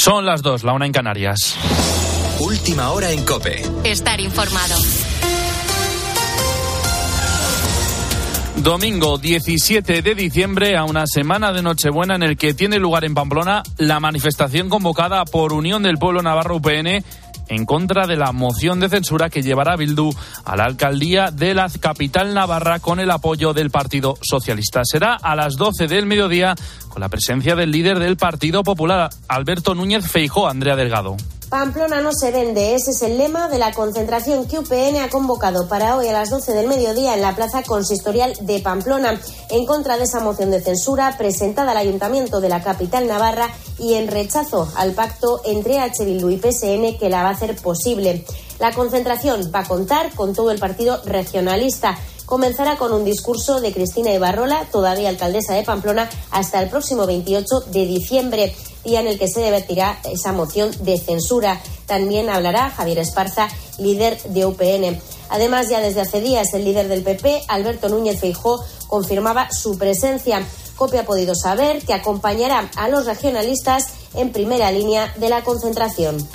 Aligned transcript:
Son 0.00 0.24
las 0.24 0.42
dos, 0.42 0.62
la 0.62 0.74
una 0.74 0.86
en 0.86 0.92
Canarias. 0.92 1.56
Última 2.38 2.90
hora 2.92 3.10
en 3.10 3.24
Cope. 3.24 3.62
Estar 3.82 4.20
informado. 4.20 4.76
Domingo 8.62 9.18
17 9.18 10.02
de 10.02 10.14
diciembre, 10.14 10.76
a 10.76 10.84
una 10.84 11.04
semana 11.08 11.52
de 11.52 11.62
Nochebuena 11.62 12.14
en 12.14 12.22
el 12.22 12.36
que 12.36 12.54
tiene 12.54 12.78
lugar 12.78 13.04
en 13.04 13.14
Pamplona 13.14 13.64
la 13.76 13.98
manifestación 13.98 14.68
convocada 14.68 15.24
por 15.24 15.52
Unión 15.52 15.82
del 15.82 15.98
Pueblo 15.98 16.22
Navarro 16.22 16.56
UPN 16.56 17.02
en 17.48 17.66
contra 17.66 18.06
de 18.06 18.16
la 18.16 18.32
moción 18.32 18.80
de 18.80 18.88
censura 18.88 19.30
que 19.30 19.42
llevará 19.42 19.76
Bildu 19.76 20.10
a 20.44 20.56
la 20.56 20.64
alcaldía 20.64 21.30
de 21.30 21.54
la 21.54 21.68
capital 21.80 22.34
navarra 22.34 22.78
con 22.78 23.00
el 23.00 23.10
apoyo 23.10 23.52
del 23.52 23.70
Partido 23.70 24.16
Socialista. 24.22 24.82
Será 24.84 25.14
a 25.14 25.34
las 25.34 25.56
12 25.56 25.86
del 25.86 26.06
mediodía 26.06 26.54
con 26.88 27.00
la 27.00 27.08
presencia 27.08 27.56
del 27.56 27.70
líder 27.70 27.98
del 27.98 28.16
Partido 28.16 28.62
Popular, 28.62 29.10
Alberto 29.28 29.74
Núñez 29.74 30.06
Feijó, 30.06 30.48
Andrea 30.48 30.76
Delgado. 30.76 31.16
Pamplona 31.48 32.02
no 32.02 32.12
se 32.12 32.30
vende. 32.30 32.74
Ese 32.74 32.90
es 32.90 33.00
el 33.00 33.16
lema 33.16 33.48
de 33.48 33.58
la 33.58 33.72
concentración 33.72 34.46
que 34.46 34.58
UPN 34.58 34.98
ha 35.00 35.08
convocado 35.08 35.66
para 35.66 35.96
hoy 35.96 36.06
a 36.06 36.12
las 36.12 36.28
12 36.28 36.52
del 36.52 36.68
mediodía 36.68 37.14
en 37.14 37.22
la 37.22 37.34
Plaza 37.34 37.62
Consistorial 37.62 38.34
de 38.42 38.60
Pamplona, 38.60 39.18
en 39.48 39.64
contra 39.64 39.96
de 39.96 40.04
esa 40.04 40.20
moción 40.20 40.50
de 40.50 40.60
censura 40.60 41.16
presentada 41.16 41.70
al 41.70 41.78
Ayuntamiento 41.78 42.42
de 42.42 42.50
la 42.50 42.62
capital 42.62 43.06
navarra 43.06 43.48
y 43.78 43.94
en 43.94 44.08
rechazo 44.08 44.68
al 44.76 44.92
pacto 44.92 45.40
entre 45.46 45.78
H. 45.78 46.04
Bildu 46.04 46.28
y 46.28 46.36
PSN 46.36 46.98
que 46.98 47.08
la 47.08 47.22
va 47.22 47.30
a 47.30 47.32
hacer 47.32 47.56
posible. 47.56 48.26
La 48.58 48.74
concentración 48.74 49.50
va 49.54 49.60
a 49.60 49.68
contar 49.68 50.14
con 50.14 50.34
todo 50.34 50.50
el 50.50 50.58
partido 50.58 51.00
regionalista 51.06 51.96
comenzará 52.28 52.76
con 52.76 52.92
un 52.92 53.06
discurso 53.06 53.62
de 53.62 53.72
Cristina 53.72 54.12
Ibarrola, 54.12 54.66
todavía 54.70 55.08
alcaldesa 55.08 55.54
de 55.54 55.62
Pamplona, 55.62 56.10
hasta 56.30 56.62
el 56.62 56.68
próximo 56.68 57.06
28 57.06 57.60
de 57.72 57.86
diciembre, 57.86 58.54
día 58.84 59.00
en 59.00 59.06
el 59.06 59.18
que 59.18 59.28
se 59.28 59.40
debatirá 59.40 59.98
esa 60.10 60.32
moción 60.32 60.70
de 60.80 60.98
censura. 60.98 61.60
También 61.86 62.28
hablará 62.28 62.70
Javier 62.70 62.98
Esparza, 62.98 63.48
líder 63.78 64.20
de 64.22 64.46
UPN. 64.46 65.00
Además, 65.30 65.68
ya 65.68 65.80
desde 65.80 66.00
hace 66.00 66.20
días, 66.20 66.52
el 66.54 66.64
líder 66.64 66.88
del 66.88 67.02
PP, 67.02 67.42
Alberto 67.48 67.88
Núñez 67.88 68.20
Feijó, 68.20 68.64
confirmaba 68.86 69.50
su 69.50 69.78
presencia. 69.78 70.42
Copia 70.76 71.00
ha 71.00 71.04
podido 71.04 71.34
saber 71.34 71.82
que 71.84 71.92
acompañará 71.92 72.70
a 72.76 72.88
los 72.88 73.06
regionalistas 73.06 73.84
en 74.14 74.32
primera 74.32 74.70
línea 74.70 75.12
de 75.16 75.28
la 75.28 75.42
concentración. 75.42 76.26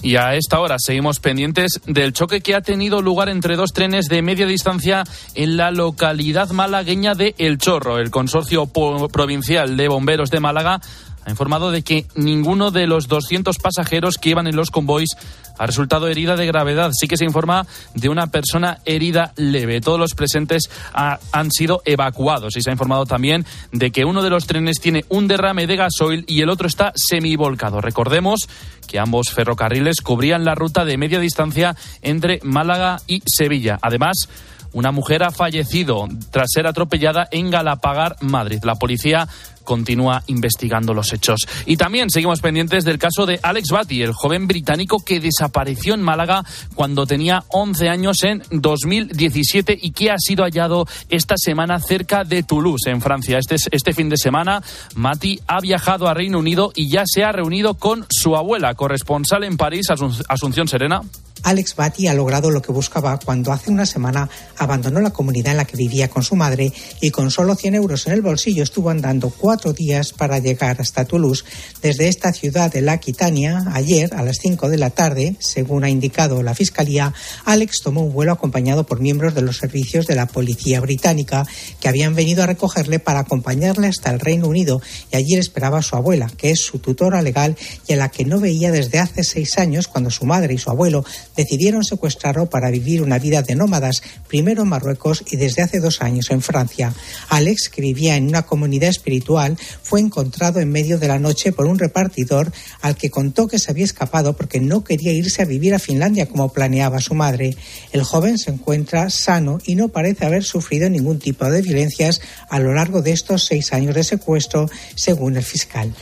Y 0.00 0.14
a 0.14 0.34
esta 0.34 0.60
hora 0.60 0.76
seguimos 0.78 1.18
pendientes 1.18 1.80
del 1.86 2.12
choque 2.12 2.40
que 2.40 2.54
ha 2.54 2.60
tenido 2.60 3.02
lugar 3.02 3.28
entre 3.28 3.56
dos 3.56 3.72
trenes 3.72 4.06
de 4.06 4.22
media 4.22 4.46
distancia 4.46 5.02
en 5.34 5.56
la 5.56 5.72
localidad 5.72 6.50
malagueña 6.50 7.14
de 7.14 7.34
El 7.38 7.58
Chorro. 7.58 7.98
El 7.98 8.10
Consorcio 8.10 8.66
Provincial 8.66 9.76
de 9.76 9.88
Bomberos 9.88 10.30
de 10.30 10.38
Málaga 10.38 10.80
ha 11.28 11.30
informado 11.30 11.70
de 11.70 11.82
que 11.82 12.06
ninguno 12.14 12.70
de 12.70 12.86
los 12.86 13.06
200 13.06 13.58
pasajeros 13.58 14.16
que 14.16 14.30
iban 14.30 14.46
en 14.46 14.56
los 14.56 14.70
convoys 14.70 15.10
ha 15.58 15.66
resultado 15.66 16.08
herida 16.08 16.36
de 16.36 16.46
gravedad. 16.46 16.90
Sí 16.98 17.06
que 17.06 17.16
se 17.16 17.24
informa 17.24 17.66
de 17.94 18.08
una 18.08 18.28
persona 18.28 18.78
herida 18.84 19.32
leve. 19.36 19.80
Todos 19.80 19.98
los 19.98 20.14
presentes 20.14 20.70
han 20.92 21.50
sido 21.50 21.82
evacuados 21.84 22.56
y 22.56 22.62
se 22.62 22.70
ha 22.70 22.72
informado 22.72 23.04
también 23.04 23.44
de 23.72 23.90
que 23.90 24.04
uno 24.04 24.22
de 24.22 24.30
los 24.30 24.46
trenes 24.46 24.80
tiene 24.80 25.04
un 25.08 25.28
derrame 25.28 25.66
de 25.66 25.76
gasoil 25.76 26.24
y 26.26 26.40
el 26.40 26.48
otro 26.48 26.66
está 26.66 26.92
semivolcado. 26.94 27.80
Recordemos 27.80 28.48
que 28.86 28.98
ambos 28.98 29.30
ferrocarriles 29.30 30.00
cubrían 30.00 30.44
la 30.44 30.54
ruta 30.54 30.84
de 30.84 30.96
media 30.96 31.18
distancia 31.18 31.76
entre 32.00 32.40
Málaga 32.42 33.00
y 33.06 33.22
Sevilla. 33.26 33.78
Además, 33.82 34.28
una 34.72 34.92
mujer 34.92 35.22
ha 35.22 35.30
fallecido 35.30 36.06
tras 36.30 36.48
ser 36.52 36.66
atropellada 36.66 37.26
en 37.30 37.50
Galapagar, 37.50 38.16
Madrid. 38.20 38.60
La 38.62 38.74
policía 38.74 39.26
continúa 39.68 40.22
investigando 40.28 40.94
los 40.94 41.12
hechos. 41.12 41.46
Y 41.66 41.76
también 41.76 42.08
seguimos 42.08 42.40
pendientes 42.40 42.86
del 42.86 42.98
caso 42.98 43.26
de 43.26 43.38
Alex 43.42 43.68
Batty, 43.70 44.00
el 44.00 44.14
joven 44.14 44.46
británico 44.46 45.04
que 45.04 45.20
desapareció 45.20 45.92
en 45.92 46.00
Málaga 46.00 46.42
cuando 46.74 47.04
tenía 47.04 47.44
11 47.48 47.90
años 47.90 48.22
en 48.22 48.42
2017 48.50 49.78
y 49.78 49.90
que 49.90 50.10
ha 50.10 50.16
sido 50.18 50.44
hallado 50.44 50.86
esta 51.10 51.34
semana 51.36 51.80
cerca 51.80 52.24
de 52.24 52.42
Toulouse, 52.42 52.88
en 52.88 53.02
Francia. 53.02 53.38
Este, 53.38 53.56
este 53.70 53.92
fin 53.92 54.08
de 54.08 54.16
semana, 54.16 54.62
Mati 54.94 55.38
ha 55.46 55.60
viajado 55.60 56.08
a 56.08 56.14
Reino 56.14 56.38
Unido 56.38 56.72
y 56.74 56.88
ya 56.88 57.02
se 57.04 57.22
ha 57.22 57.30
reunido 57.32 57.74
con 57.74 58.06
su 58.08 58.36
abuela, 58.36 58.74
corresponsal 58.74 59.44
en 59.44 59.58
París, 59.58 59.88
Asunción 59.90 60.66
Serena. 60.66 61.02
Alex 61.42 61.76
Batty 61.76 62.08
ha 62.08 62.14
logrado 62.14 62.50
lo 62.50 62.62
que 62.62 62.72
buscaba 62.72 63.18
cuando 63.18 63.52
hace 63.52 63.70
una 63.70 63.86
semana 63.86 64.28
abandonó 64.56 65.00
la 65.00 65.10
comunidad 65.10 65.52
en 65.52 65.58
la 65.58 65.64
que 65.64 65.76
vivía 65.76 66.08
con 66.08 66.22
su 66.22 66.36
madre 66.36 66.72
y 67.00 67.10
con 67.10 67.30
solo 67.30 67.54
100 67.54 67.74
euros 67.74 68.06
en 68.06 68.12
el 68.12 68.22
bolsillo 68.22 68.62
estuvo 68.62 68.90
andando 68.90 69.30
cuatro 69.30 69.72
días 69.72 70.12
para 70.12 70.38
llegar 70.38 70.80
hasta 70.80 71.04
Toulouse. 71.04 71.44
Desde 71.82 72.08
esta 72.08 72.32
ciudad 72.32 72.72
de 72.72 72.82
la 72.82 72.92
Aquitania, 72.92 73.64
ayer 73.72 74.14
a 74.14 74.22
las 74.22 74.38
5 74.38 74.68
de 74.68 74.78
la 74.78 74.90
tarde, 74.90 75.36
según 75.38 75.84
ha 75.84 75.90
indicado 75.90 76.42
la 76.42 76.54
Fiscalía, 76.54 77.14
Alex 77.44 77.80
tomó 77.82 78.02
un 78.02 78.12
vuelo 78.12 78.32
acompañado 78.32 78.84
por 78.84 79.00
miembros 79.00 79.34
de 79.34 79.42
los 79.42 79.58
servicios 79.58 80.06
de 80.06 80.14
la 80.14 80.26
policía 80.26 80.80
británica 80.80 81.46
que 81.80 81.88
habían 81.88 82.14
venido 82.14 82.42
a 82.42 82.46
recogerle 82.46 82.98
para 82.98 83.20
acompañarle 83.20 83.86
hasta 83.86 84.10
el 84.10 84.20
Reino 84.20 84.48
Unido 84.48 84.80
y 85.12 85.16
allí 85.16 85.36
esperaba 85.36 85.78
a 85.78 85.82
su 85.82 85.96
abuela, 85.96 86.30
que 86.36 86.50
es 86.50 86.60
su 86.60 86.78
tutora 86.78 87.22
legal 87.22 87.56
y 87.86 87.92
a 87.92 87.96
la 87.96 88.08
que 88.10 88.24
no 88.24 88.40
veía 88.40 88.72
desde 88.72 88.98
hace 88.98 89.24
seis 89.24 89.58
años 89.58 89.88
cuando 89.88 90.10
su 90.10 90.24
madre 90.24 90.54
y 90.54 90.58
su 90.58 90.70
abuelo 90.70 91.04
decidieron 91.38 91.84
secuestrarlo 91.84 92.50
para 92.50 92.68
vivir 92.68 93.00
una 93.00 93.20
vida 93.20 93.42
de 93.42 93.54
nómadas, 93.54 94.02
primero 94.26 94.62
en 94.62 94.68
Marruecos 94.68 95.22
y 95.30 95.36
desde 95.36 95.62
hace 95.62 95.78
dos 95.78 96.02
años 96.02 96.32
en 96.32 96.42
Francia. 96.42 96.92
Alex, 97.28 97.68
que 97.68 97.80
vivía 97.80 98.16
en 98.16 98.26
una 98.26 98.42
comunidad 98.42 98.90
espiritual, 98.90 99.56
fue 99.82 100.00
encontrado 100.00 100.58
en 100.58 100.68
medio 100.68 100.98
de 100.98 101.06
la 101.06 101.20
noche 101.20 101.52
por 101.52 101.66
un 101.66 101.78
repartidor 101.78 102.50
al 102.80 102.96
que 102.96 103.10
contó 103.10 103.46
que 103.46 103.60
se 103.60 103.70
había 103.70 103.84
escapado 103.84 104.32
porque 104.32 104.58
no 104.58 104.82
quería 104.82 105.12
irse 105.12 105.42
a 105.42 105.44
vivir 105.44 105.74
a 105.74 105.78
Finlandia 105.78 106.26
como 106.26 106.52
planeaba 106.52 106.98
su 107.00 107.14
madre. 107.14 107.56
El 107.92 108.02
joven 108.02 108.36
se 108.36 108.50
encuentra 108.50 109.08
sano 109.08 109.60
y 109.64 109.76
no 109.76 109.90
parece 109.90 110.26
haber 110.26 110.42
sufrido 110.42 110.90
ningún 110.90 111.20
tipo 111.20 111.48
de 111.48 111.62
violencias 111.62 112.20
a 112.48 112.58
lo 112.58 112.74
largo 112.74 113.00
de 113.00 113.12
estos 113.12 113.44
seis 113.44 113.72
años 113.72 113.94
de 113.94 114.02
secuestro, 114.02 114.68
según 114.96 115.36
el 115.36 115.44
fiscal. 115.44 115.94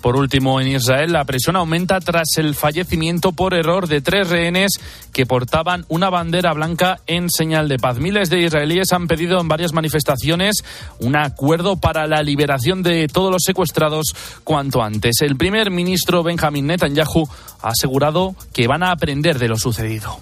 Por 0.00 0.16
último, 0.16 0.60
en 0.60 0.68
Israel 0.68 1.12
la 1.12 1.24
presión 1.24 1.56
aumenta 1.56 2.00
tras 2.00 2.28
el 2.36 2.54
fallecimiento 2.54 3.32
por 3.32 3.54
error 3.54 3.86
de 3.86 4.00
tres 4.00 4.28
rehenes 4.28 4.72
que 5.12 5.26
portaban 5.26 5.84
una 5.88 6.10
bandera 6.10 6.52
blanca 6.52 7.00
en 7.06 7.28
señal 7.28 7.68
de 7.68 7.78
paz. 7.78 7.98
Miles 7.98 8.30
de 8.30 8.40
israelíes 8.40 8.92
han 8.92 9.06
pedido 9.06 9.40
en 9.40 9.48
varias 9.48 9.72
manifestaciones 9.72 10.64
un 10.98 11.16
acuerdo 11.16 11.76
para 11.76 12.06
la 12.06 12.22
liberación 12.22 12.82
de 12.82 13.08
todos 13.08 13.30
los 13.30 13.42
secuestrados 13.44 14.14
cuanto 14.44 14.82
antes. 14.82 15.20
El 15.20 15.36
primer 15.36 15.70
ministro 15.70 16.22
Benjamin 16.22 16.66
Netanyahu 16.66 17.28
ha 17.62 17.68
asegurado 17.68 18.34
que 18.52 18.66
van 18.66 18.82
a 18.82 18.92
aprender 18.92 19.38
de 19.38 19.48
lo 19.48 19.58
sucedido. 19.58 20.18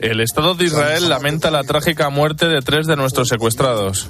El 0.00 0.20
Estado 0.20 0.54
de 0.54 0.64
Israel 0.64 1.08
lamenta 1.08 1.50
la 1.50 1.64
trágica 1.64 2.10
muerte 2.10 2.46
de 2.46 2.60
tres 2.62 2.86
de 2.86 2.96
nuestros 2.96 3.28
secuestrados. 3.28 4.08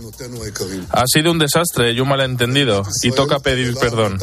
Ha 0.91 1.07
sido 1.07 1.33
un 1.33 1.39
desastre 1.39 1.93
y 1.93 2.01
un 2.01 2.09
malentendido 2.09 2.83
y 3.03 3.11
toca 3.11 3.32
pedir 3.41 3.75
perdón. 3.77 4.19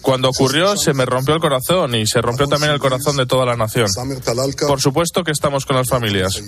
Cuando 0.00 0.28
ocurrió 0.30 0.76
se 0.76 0.94
me 0.94 1.04
rompió 1.04 1.34
el 1.34 1.40
corazón 1.40 1.94
y 1.94 2.06
se 2.06 2.20
rompió 2.20 2.46
también 2.46 2.72
el 2.72 2.78
corazón 2.78 3.16
de 3.16 3.26
toda 3.26 3.44
la 3.44 3.56
nación. 3.56 3.88
Por 4.66 4.80
supuesto 4.80 5.24
que 5.24 5.32
estamos 5.32 5.66
con 5.66 5.76
las 5.76 5.88
familias. 5.88 6.42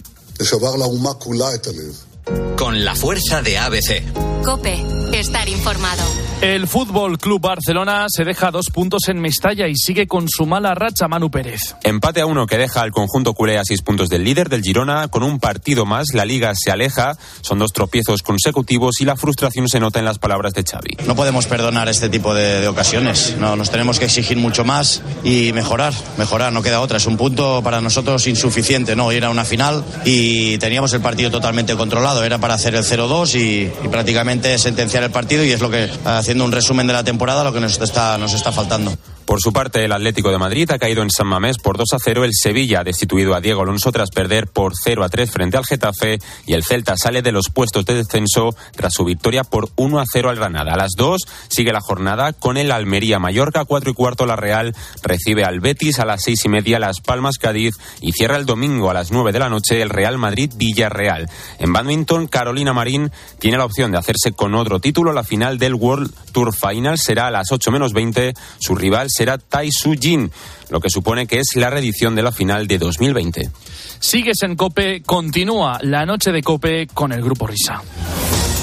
Con 2.60 2.84
la 2.84 2.94
fuerza 2.94 3.41
de 3.41 3.56
ABC. 3.56 4.03
Cope, 4.44 4.84
estar 5.15 5.48
informado. 5.48 6.03
El 6.43 6.66
Fútbol 6.66 7.19
Club 7.19 7.43
Barcelona 7.43 8.06
se 8.09 8.25
deja 8.25 8.50
dos 8.50 8.71
puntos 8.71 9.09
en 9.09 9.21
Mestalla 9.21 9.69
y 9.69 9.76
sigue 9.76 10.06
con 10.06 10.26
su 10.26 10.47
mala 10.47 10.75
racha 10.75 11.06
Manu 11.06 11.31
Pérez. 11.31 11.76
Empate 11.84 12.22
a 12.22 12.26
uno 12.26 12.47
que 12.47 12.56
deja 12.56 12.81
al 12.81 12.93
conjunto 12.93 13.34
culé 13.34 13.59
a 13.59 13.65
seis 13.65 13.82
puntos 13.82 14.09
del 14.09 14.25
líder 14.25 14.48
del 14.48 14.62
Girona. 14.62 15.09
Con 15.09 15.22
un 15.22 15.39
partido 15.39 15.84
más, 15.84 16.15
la 16.15 16.24
liga 16.24 16.54
se 16.54 16.71
aleja. 16.71 17.18
Son 17.42 17.59
dos 17.59 17.72
tropiezos 17.74 18.22
consecutivos 18.22 19.03
y 19.03 19.04
la 19.04 19.16
frustración 19.16 19.68
se 19.68 19.80
nota 19.80 19.98
en 19.98 20.07
las 20.07 20.18
palabras 20.18 20.54
de 20.54 20.65
Xavi. 20.65 20.97
No 21.07 21.15
podemos 21.15 21.47
perdonar 21.47 21.91
este 21.91 22.09
tipo 22.09 22.33
de, 22.33 22.62
de 22.62 22.68
ocasiones. 22.68 23.36
No, 23.39 23.54
nos 23.57 23.71
tenemos 23.71 23.98
que 23.98 24.07
exigir 24.07 24.39
mucho 24.39 24.65
más 24.65 25.03
y 25.24 25.53
mejorar, 25.53 25.92
mejorar. 26.16 26.54
No 26.54 26.62
queda 26.62 26.80
otra. 26.80 26.97
Es 26.97 27.07
un 27.07 27.18
punto 27.18 27.62
para 27.62 27.83
nosotros 27.83 28.27
insuficiente. 28.27 28.97
No, 28.97 29.12
ir 29.12 29.27
a 29.27 29.30
una 29.30 29.45
final 29.45 29.84
y 30.07 30.57
teníamos 30.57 30.95
el 30.95 31.03
partido 31.03 31.30
totalmente 31.30 31.77
controlado. 31.77 32.24
Era 32.24 32.39
para 32.39 32.49
hacer 32.50 32.74
el 32.74 32.84
0-2 32.84 33.34
y, 33.34 33.72
y 33.84 33.88
prácticamente 33.88 34.58
sentenciar 34.58 35.02
el 35.02 35.10
partido 35.10 35.44
y 35.44 35.52
es 35.52 35.60
lo 35.60 35.70
que 35.70 35.88
haciendo 36.04 36.44
un 36.44 36.52
resumen 36.52 36.86
de 36.86 36.92
la 36.92 37.04
temporada 37.04 37.44
lo 37.44 37.52
que 37.52 37.60
nos 37.60 37.80
está, 37.80 38.18
nos 38.18 38.34
está 38.34 38.52
faltando. 38.52 38.92
Por 39.30 39.41
su 39.41 39.53
parte, 39.53 39.84
el 39.84 39.92
Atlético 39.92 40.32
de 40.32 40.38
Madrid 40.38 40.68
ha 40.72 40.78
caído 40.80 41.04
en 41.04 41.10
San 41.10 41.28
Mamés 41.28 41.59
por 41.59 41.78
2 41.78 41.92
a 41.92 41.98
0. 42.03 42.24
El 42.24 42.32
Sevilla 42.34 42.80
ha 42.80 42.84
destituido 42.84 43.36
a 43.36 43.41
Diego 43.41 43.62
Alonso 43.62 43.92
tras 43.92 44.10
perder 44.10 44.48
por 44.48 44.72
0 44.74 45.04
a 45.04 45.09
3 45.09 45.30
frente 45.30 45.56
al 45.56 45.65
Getafe. 45.65 46.18
Y 46.47 46.54
el 46.54 46.65
Celta 46.65 46.97
sale 46.97 47.22
de 47.22 47.30
los 47.30 47.48
puestos 47.48 47.84
de 47.84 47.94
descenso 47.94 48.56
tras 48.72 48.92
su 48.92 49.04
victoria 49.04 49.44
por 49.44 49.68
1 49.77 50.00
a 50.00 50.04
0 50.12 50.30
al 50.30 50.34
Granada. 50.34 50.72
A 50.72 50.77
las 50.77 50.94
2 50.97 51.21
sigue 51.47 51.72
la 51.72 51.80
jornada 51.80 52.32
con 52.32 52.56
el 52.56 52.72
Almería 52.72 53.21
Mallorca, 53.21 53.65
4 53.65 53.92
y 53.92 53.94
cuarto 53.94 54.27
la 54.27 54.34
Real 54.34 54.74
recibe 55.04 55.44
al 55.44 55.60
Betis 55.60 56.00
a 56.00 56.06
las 56.06 56.24
6 56.24 56.47
y 56.47 56.48
media 56.48 56.80
Las 56.80 57.00
Palmas 57.00 57.38
Cádiz 57.38 57.76
y 58.00 58.10
cierra 58.10 58.36
el 58.36 58.47
domingo 58.47 58.91
a 58.91 58.94
las 58.94 59.12
9 59.12 59.30
de 59.30 59.38
la 59.38 59.48
noche 59.48 59.80
el 59.80 59.91
Real 59.91 60.18
Madrid 60.18 60.50
Villarreal. 60.56 61.30
En 61.60 61.72
badminton, 61.72 62.26
Carolina 62.26 62.72
Marín 62.72 63.12
tiene 63.38 63.59
la 63.59 63.65
opción 63.65 63.92
de 63.92 63.98
hacerse 63.98 64.33
con 64.33 64.56
otro 64.56 64.80
título. 64.80 65.12
La 65.12 65.22
final 65.22 65.56
del 65.56 65.74
World 65.74 66.12
Tour 66.33 66.53
Final 66.53 66.98
será 66.98 67.28
a 67.28 67.30
las 67.30 67.53
8 67.53 67.71
menos 67.71 67.92
20. 67.92 68.34
Su 68.59 68.74
rival 68.74 69.06
será 69.21 69.37
Tai 69.37 69.69
Su 69.71 69.93
Jin, 69.93 70.33
lo 70.71 70.81
que 70.81 70.89
supone 70.89 71.27
que 71.27 71.41
es 71.41 71.49
la 71.55 71.69
reedición 71.69 72.15
de 72.15 72.22
la 72.22 72.33
final 72.33 72.67
de 72.67 72.78
2020. 72.78 73.51
Sigues 73.99 74.43
en 74.45 74.57
Cope, 74.57 75.03
continúa 75.03 75.78
la 75.83 76.07
noche 76.07 76.33
de 76.33 76.43
Cope 76.43 76.87
con 76.87 77.13
el 77.13 77.22
Grupo 77.22 77.47
Risa. 77.47 77.83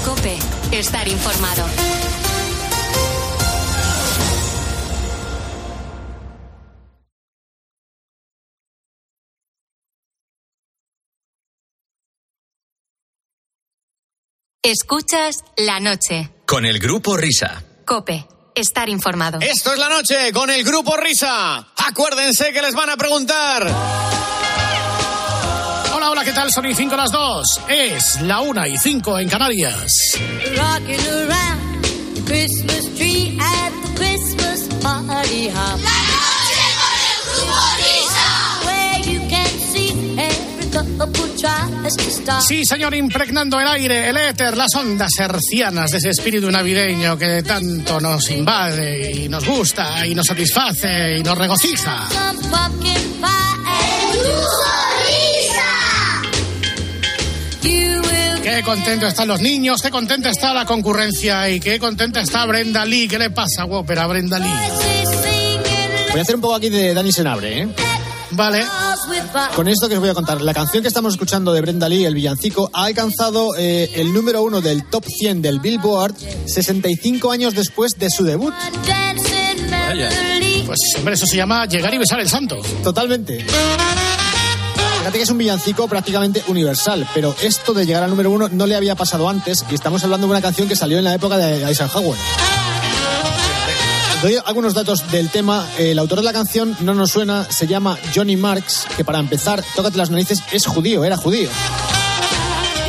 Cope, 0.04 0.36
estar 0.72 1.06
informado. 1.06 1.64
Escuchas 14.64 15.44
la 15.56 15.78
noche. 15.78 16.30
Con 16.44 16.66
el 16.66 16.80
Grupo 16.80 17.16
Risa. 17.16 17.62
Cope, 17.86 18.26
estar 18.58 18.88
informado. 18.88 19.38
Esto 19.40 19.72
es 19.72 19.78
la 19.78 19.88
noche 19.88 20.32
con 20.32 20.50
el 20.50 20.64
Grupo 20.64 20.96
Risa. 20.96 21.64
Acuérdense 21.76 22.52
que 22.52 22.60
les 22.62 22.74
van 22.74 22.90
a 22.90 22.96
preguntar. 22.96 23.62
Hola, 25.94 26.10
hola, 26.10 26.24
¿qué 26.24 26.32
tal? 26.32 26.50
Son 26.52 26.66
y 26.66 26.74
5 26.74 26.96
las 26.96 27.10
2. 27.10 27.60
Es 27.68 28.20
la 28.22 28.40
1 28.40 28.66
y 28.66 28.78
5 28.78 29.18
en 29.18 29.28
Canarias. 29.28 29.84
Rocking 30.56 31.06
around 31.08 31.84
the 32.14 32.22
Christmas 32.26 32.94
tree 32.96 33.38
at 33.40 33.72
the 33.82 33.94
Christmas 33.96 34.68
party 34.82 35.48
hop. 35.48 36.07
Sí, 42.40 42.64
señor, 42.64 42.94
impregnando 42.94 43.58
el 43.60 43.68
aire, 43.68 44.08
el 44.10 44.16
éter, 44.16 44.56
las 44.56 44.74
ondas 44.76 45.10
hercianas 45.18 45.90
de 45.90 45.98
ese 45.98 46.10
espíritu 46.10 46.50
navideño 46.50 47.16
que 47.16 47.42
tanto 47.42 48.00
nos 48.00 48.30
invade 48.30 49.10
y 49.12 49.28
nos 49.28 49.46
gusta 49.46 50.06
y 50.06 50.14
nos 50.14 50.26
satisface 50.26 51.18
y 51.18 51.22
nos 51.22 51.36
regocija. 51.38 52.08
Will 57.62 58.42
Qué 58.42 58.62
contento 58.62 59.06
están 59.06 59.28
los 59.28 59.40
niños, 59.40 59.82
qué 59.82 59.90
contenta 59.90 60.30
está 60.30 60.54
la 60.54 60.64
concurrencia 60.64 61.48
y 61.50 61.60
qué 61.60 61.78
contenta 61.78 62.20
está 62.20 62.46
Brenda 62.46 62.84
Lee. 62.84 63.06
¿Qué 63.06 63.18
le 63.18 63.30
pasa, 63.30 63.66
ópera 63.66 64.06
Brenda 64.06 64.38
Lee? 64.38 64.48
Voy 66.10 66.18
a 66.18 66.22
hacer 66.22 66.34
un 66.34 66.40
poco 66.40 66.54
aquí 66.54 66.70
de 66.70 66.94
Dani 66.94 67.12
Senabre, 67.12 67.62
¿eh? 67.62 67.68
Vale. 68.30 68.64
Con 69.54 69.68
esto 69.68 69.88
que 69.88 69.94
os 69.94 70.00
voy 70.00 70.08
a 70.08 70.14
contar, 70.14 70.40
la 70.40 70.54
canción 70.54 70.82
que 70.82 70.88
estamos 70.88 71.14
escuchando 71.14 71.52
de 71.52 71.60
Brenda 71.60 71.88
Lee, 71.88 72.04
el 72.04 72.14
villancico, 72.14 72.70
ha 72.72 72.84
alcanzado 72.84 73.56
eh, 73.56 73.90
el 73.94 74.12
número 74.12 74.42
uno 74.42 74.60
del 74.60 74.84
top 74.84 75.04
100 75.06 75.42
del 75.42 75.60
Billboard 75.60 76.14
65 76.46 77.30
años 77.30 77.54
después 77.54 77.98
de 77.98 78.10
su 78.10 78.24
debut. 78.24 78.54
Pues, 80.66 80.78
hombre, 80.98 81.14
eso 81.14 81.26
se 81.26 81.36
llama 81.36 81.66
llegar 81.66 81.92
y 81.94 81.98
besar 81.98 82.20
el 82.20 82.28
santo. 82.28 82.60
Totalmente. 82.82 83.44
Fíjate 84.98 85.16
que 85.16 85.24
es 85.24 85.30
un 85.30 85.38
villancico 85.38 85.88
prácticamente 85.88 86.42
universal, 86.48 87.08
pero 87.14 87.34
esto 87.42 87.72
de 87.72 87.86
llegar 87.86 88.02
al 88.02 88.10
número 88.10 88.30
uno 88.30 88.48
no 88.50 88.66
le 88.66 88.76
había 88.76 88.94
pasado 88.94 89.28
antes 89.28 89.64
y 89.70 89.74
estamos 89.74 90.04
hablando 90.04 90.26
de 90.26 90.32
una 90.32 90.42
canción 90.42 90.68
que 90.68 90.76
salió 90.76 90.98
en 90.98 91.04
la 91.04 91.14
época 91.14 91.38
de 91.38 91.64
Eisenhower. 91.64 92.18
Doy 94.22 94.36
algunos 94.44 94.74
datos 94.74 95.10
del 95.12 95.28
tema. 95.28 95.64
El 95.78 95.98
autor 95.98 96.18
de 96.18 96.24
la 96.24 96.32
canción 96.32 96.76
no 96.80 96.92
nos 96.92 97.12
suena, 97.12 97.46
se 97.48 97.68
llama 97.68 97.96
Johnny 98.14 98.36
Marks, 98.36 98.86
que 98.96 99.04
para 99.04 99.20
empezar, 99.20 99.62
tócate 99.76 99.96
las 99.96 100.10
narices, 100.10 100.42
es 100.50 100.66
judío, 100.66 101.04
era 101.04 101.16
judío. 101.16 101.48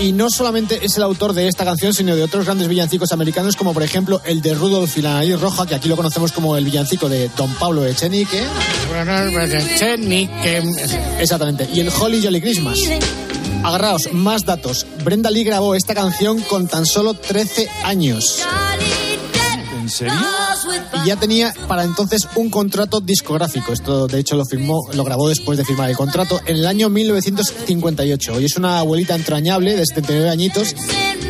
Y 0.02 0.12
no 0.14 0.30
solamente 0.30 0.80
es 0.82 0.98
el 0.98 1.04
autor 1.04 1.34
de 1.34 1.48
esta 1.48 1.66
canción, 1.66 1.94
sino 1.94 2.16
de 2.16 2.24
otros 2.24 2.46
grandes 2.46 2.68
villancicos 2.68 3.12
americanos, 3.12 3.56
como 3.56 3.74
por 3.74 3.84
ejemplo 3.84 4.22
el 4.26 4.42
de 4.42 4.56
Rudolf 4.56 4.98
y 4.98 5.02
la 5.02 5.16
nariz 5.16 5.40
roja, 5.40 5.68
que 5.68 5.76
aquí 5.76 5.88
lo 5.88 5.98
conocemos 5.98 6.32
como 6.32 6.58
el 6.58 6.66
villancico 6.66 7.10
de 7.10 7.30
Don 7.38 7.54
Pablo 7.56 7.86
Echenique. 7.86 8.44
Exactamente. 11.20 11.70
Y 11.72 11.82
el 11.82 11.90
Holly 11.90 12.24
Jolly 12.24 12.42
Christmas. 12.42 12.80
Agarraos, 13.64 14.14
más 14.14 14.46
datos. 14.46 14.88
Brenda 15.04 15.30
Lee 15.30 15.44
grabó 15.44 15.76
esta 15.76 15.94
canción 15.94 16.42
con 16.42 16.68
tan 16.68 16.86
solo 16.86 17.14
13 17.14 17.70
años. 17.84 18.40
¿En 19.80 19.90
serio? 19.90 20.14
Y 20.94 21.08
ya 21.08 21.16
tenía 21.16 21.54
para 21.68 21.84
entonces 21.84 22.28
un 22.36 22.50
contrato 22.50 23.00
discográfico. 23.00 23.74
Esto, 23.74 24.08
de 24.08 24.20
hecho, 24.20 24.36
lo 24.36 24.46
firmó, 24.46 24.88
lo 24.94 25.04
grabó 25.04 25.30
después 25.30 25.58
de 25.58 25.66
firmar 25.66 25.90
el 25.90 25.96
contrato 25.96 26.40
en 26.46 26.58
el 26.58 26.68
año 26.68 26.90
1958. 26.90 28.42
Y 28.42 28.46
es 28.46 28.58
una 28.58 28.80
abuelita 28.80 29.16
entrañable 29.16 29.76
de 29.76 29.86
79 29.86 30.30
añitos 30.30 30.76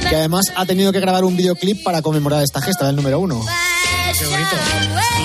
que 0.10 0.16
además 0.16 0.46
ha 0.56 0.66
tenido 0.66 0.92
que 0.92 1.00
grabar 1.00 1.24
un 1.24 1.36
videoclip 1.36 1.84
para 1.84 2.02
conmemorar 2.02 2.44
esta 2.44 2.62
gesta 2.62 2.88
del 2.88 2.96
número 2.96 3.20
uno. 3.20 3.44
Qué 4.19 4.25
bonito. 4.25 4.50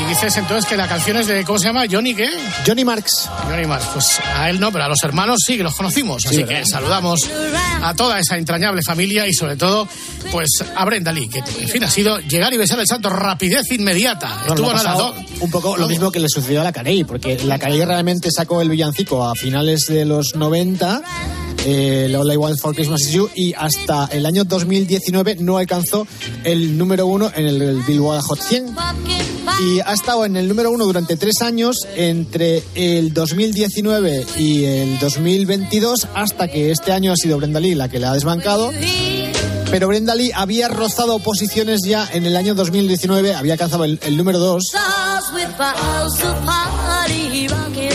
Y 0.00 0.08
dices 0.08 0.37
entonces 0.37 0.67
que 0.67 0.76
la 0.76 0.87
canción 0.88 1.17
es 1.17 1.26
de, 1.26 1.44
¿cómo 1.44 1.58
se 1.58 1.67
llama? 1.67 1.85
¿Johnny 1.91 2.14
qué? 2.14 2.31
Johnny 2.67 2.85
Marks. 2.85 3.29
Johnny 3.49 3.67
Marks. 3.67 3.87
Pues 3.93 4.20
a 4.37 4.50
él 4.50 4.61
no, 4.61 4.70
pero 4.70 4.85
a 4.85 4.88
los 4.88 5.02
hermanos 5.02 5.41
sí 5.46 5.56
que 5.56 5.62
los 5.62 5.75
conocimos. 5.75 6.25
Así 6.26 6.37
Sí, 6.37 6.44
que 6.44 6.64
saludamos 6.64 7.20
a 7.82 7.94
toda 7.94 8.19
esa 8.20 8.37
entrañable 8.37 8.82
familia 8.82 9.26
y 9.26 9.32
sobre 9.32 9.56
todo, 9.56 9.88
pues 10.31 10.49
a 10.76 10.85
Brenda 10.85 11.12
Lee, 11.12 11.29
que 11.29 11.38
en 11.41 11.69
fin 11.69 11.82
ha 11.85 11.91
sido 11.91 12.19
llegar 12.20 12.52
y 12.55 12.56
besar 12.56 12.79
el 12.79 12.87
santo, 12.87 13.08
rapidez 13.11 13.70
inmediata. 13.73 14.29
Bueno, 14.46 14.55
Estuvo 14.55 14.73
nada, 14.73 14.93
do- 14.94 15.14
un 15.41 15.50
poco 15.50 15.76
lo 15.76 15.88
mismo 15.88 16.11
que 16.12 16.20
le 16.20 16.29
sucedió 16.29 16.61
a 16.61 16.64
la 16.64 16.73
Carey, 16.73 17.05
porque 17.05 17.38
la 17.44 17.58
Carey 17.58 17.85
realmente 17.85 18.31
sacó 18.31 18.61
el 18.61 18.69
villancico 18.69 19.26
a 19.29 19.35
finales 19.35 19.87
de 19.88 20.05
los 20.05 20.35
90, 20.35 21.02
eh, 21.65 22.15
All 22.17 22.33
I 22.33 22.37
Want 22.37 22.59
for 22.61 22.75
Christmas 22.75 23.03
is 23.03 23.13
You, 23.13 23.29
y 23.35 23.55
hasta 23.55 24.07
el 24.13 24.27
año 24.27 24.45
2019 24.45 25.37
no 25.37 25.59
alcanzó 25.59 26.07
el 26.45 26.77
número 26.77 27.07
uno 27.07 27.31
en 27.35 27.47
el, 27.47 27.63
el 27.63 27.83
Billboard 27.83 28.23
Hot 28.23 28.41
100. 28.41 28.75
Y 29.61 29.81
ha 29.81 29.93
estado 29.93 30.25
en 30.25 30.37
el 30.37 30.49
número 30.49 30.71
uno 30.71 30.85
durante 30.85 31.17
tres 31.17 31.43
años, 31.43 31.77
entre 31.97 32.63
el 32.75 33.13
2019 33.13 34.27
y 34.39 34.65
el 34.65 34.99
2022, 34.99 36.09
hasta 36.15 36.49
que 36.49 36.71
este 36.71 36.93
año 36.93 37.13
ha 37.13 37.17
sido 37.17 37.37
Brenda 37.39 37.61
Lee 37.61 37.75
la 37.75 37.89
que 37.89 37.99
le 37.99 38.07
ha 38.07 38.13
desbancado. 38.13 38.71
Pero 39.75 39.88
Brenda 39.88 40.15
Lee 40.15 40.31
había 40.32 40.69
rozado 40.69 41.19
posiciones 41.19 41.81
ya 41.85 42.09
en 42.12 42.26
el 42.26 42.37
año 42.37 42.55
2019, 42.55 43.35
había 43.35 43.55
alcanzado 43.55 43.82
el, 43.82 43.99
el 44.05 44.17
número 44.17 44.38
2, 44.38 44.73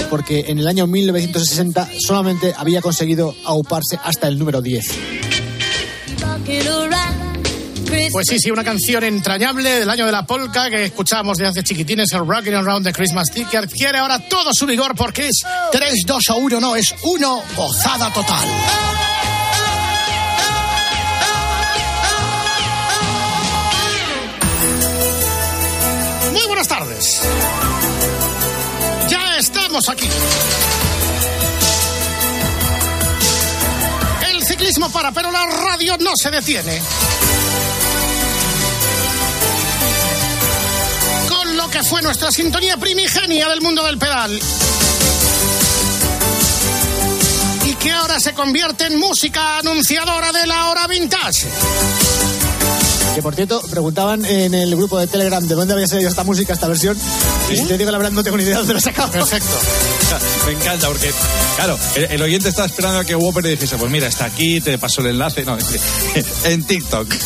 porque 0.09 0.43
en 0.49 0.59
el 0.59 0.67
año 0.67 0.87
1960 0.87 1.89
solamente 2.05 2.53
había 2.57 2.81
conseguido 2.81 3.33
auparse 3.45 3.97
hasta 4.03 4.27
el 4.27 4.37
número 4.37 4.61
10. 4.61 4.85
Pues 8.11 8.27
sí, 8.27 8.39
sí, 8.39 8.51
una 8.51 8.65
canción 8.65 9.05
entrañable 9.05 9.79
del 9.79 9.89
año 9.89 10.05
de 10.05 10.11
la 10.11 10.25
polka 10.25 10.69
que 10.69 10.83
escuchábamos 10.83 11.37
de 11.37 11.47
hace 11.47 11.63
chiquitines, 11.63 12.11
el 12.11 12.27
Rocking 12.27 12.55
Around 12.55 12.87
the 12.87 12.91
Christmas 12.91 13.29
Tree, 13.31 13.45
que 13.45 13.55
adquiere 13.55 13.99
ahora 13.99 14.19
todo 14.19 14.53
su 14.53 14.65
vigor 14.65 14.95
porque 14.97 15.29
es 15.29 15.43
3, 15.71 15.93
2 16.05 16.29
o 16.31 16.35
1, 16.39 16.59
no, 16.59 16.75
es 16.75 16.93
1, 17.03 17.43
gozada 17.55 18.11
total. 18.11 19.08
Buenas 26.59 26.67
tardes. 26.67 27.21
Ya 29.07 29.37
estamos 29.37 29.87
aquí. 29.87 30.09
El 34.29 34.43
ciclismo 34.43 34.91
para, 34.91 35.13
pero 35.13 35.31
la 35.31 35.45
radio 35.45 35.97
no 35.99 36.11
se 36.21 36.29
detiene. 36.29 36.81
Con 41.29 41.55
lo 41.55 41.69
que 41.69 41.81
fue 41.83 42.01
nuestra 42.01 42.29
sintonía 42.29 42.75
primigenia 42.75 43.47
del 43.47 43.61
mundo 43.61 43.85
del 43.85 43.97
pedal. 43.97 44.37
Y 47.63 47.75
que 47.75 47.91
ahora 47.91 48.19
se 48.19 48.33
convierte 48.33 48.85
en 48.87 48.97
música 48.97 49.59
anunciadora 49.59 50.33
de 50.33 50.45
la 50.45 50.65
hora 50.67 50.87
vintage. 50.87 51.47
Que 53.15 53.21
por 53.23 53.35
cierto, 53.35 53.61
preguntaban 53.69 54.23
en 54.23 54.53
el 54.53 54.75
grupo 54.75 54.97
de 54.97 55.07
Telegram 55.07 55.45
de 55.45 55.53
dónde 55.55 55.73
había 55.73 55.87
salido 55.87 56.09
esta 56.09 56.23
música, 56.23 56.53
esta 56.53 56.67
versión. 56.67 56.97
Y 57.51 57.57
si 57.57 57.65
te 57.65 57.77
digo 57.77 57.91
la 57.91 57.97
verdad, 57.97 58.13
no 58.13 58.23
tengo 58.23 58.37
ni 58.37 58.43
idea 58.43 58.53
de 58.53 58.57
dónde 58.59 58.73
la 58.73 58.79
he 58.79 58.81
sacado. 58.81 59.11
Perfecto. 59.11 59.49
Me 60.45 60.51
encanta 60.53 60.87
porque, 60.87 61.11
claro, 61.57 61.77
el, 61.95 62.03
el 62.05 62.21
oyente 62.21 62.47
estaba 62.49 62.67
esperando 62.67 62.99
a 62.99 63.03
que 63.05 63.15
Whopper 63.15 63.43
le 63.43 63.49
dijese, 63.51 63.77
pues 63.77 63.91
mira, 63.91 64.07
está 64.07 64.25
aquí, 64.25 64.61
te 64.61 64.77
paso 64.77 65.01
el 65.01 65.07
enlace. 65.07 65.43
No, 65.43 65.57
en 66.45 66.63
TikTok. 66.63 67.13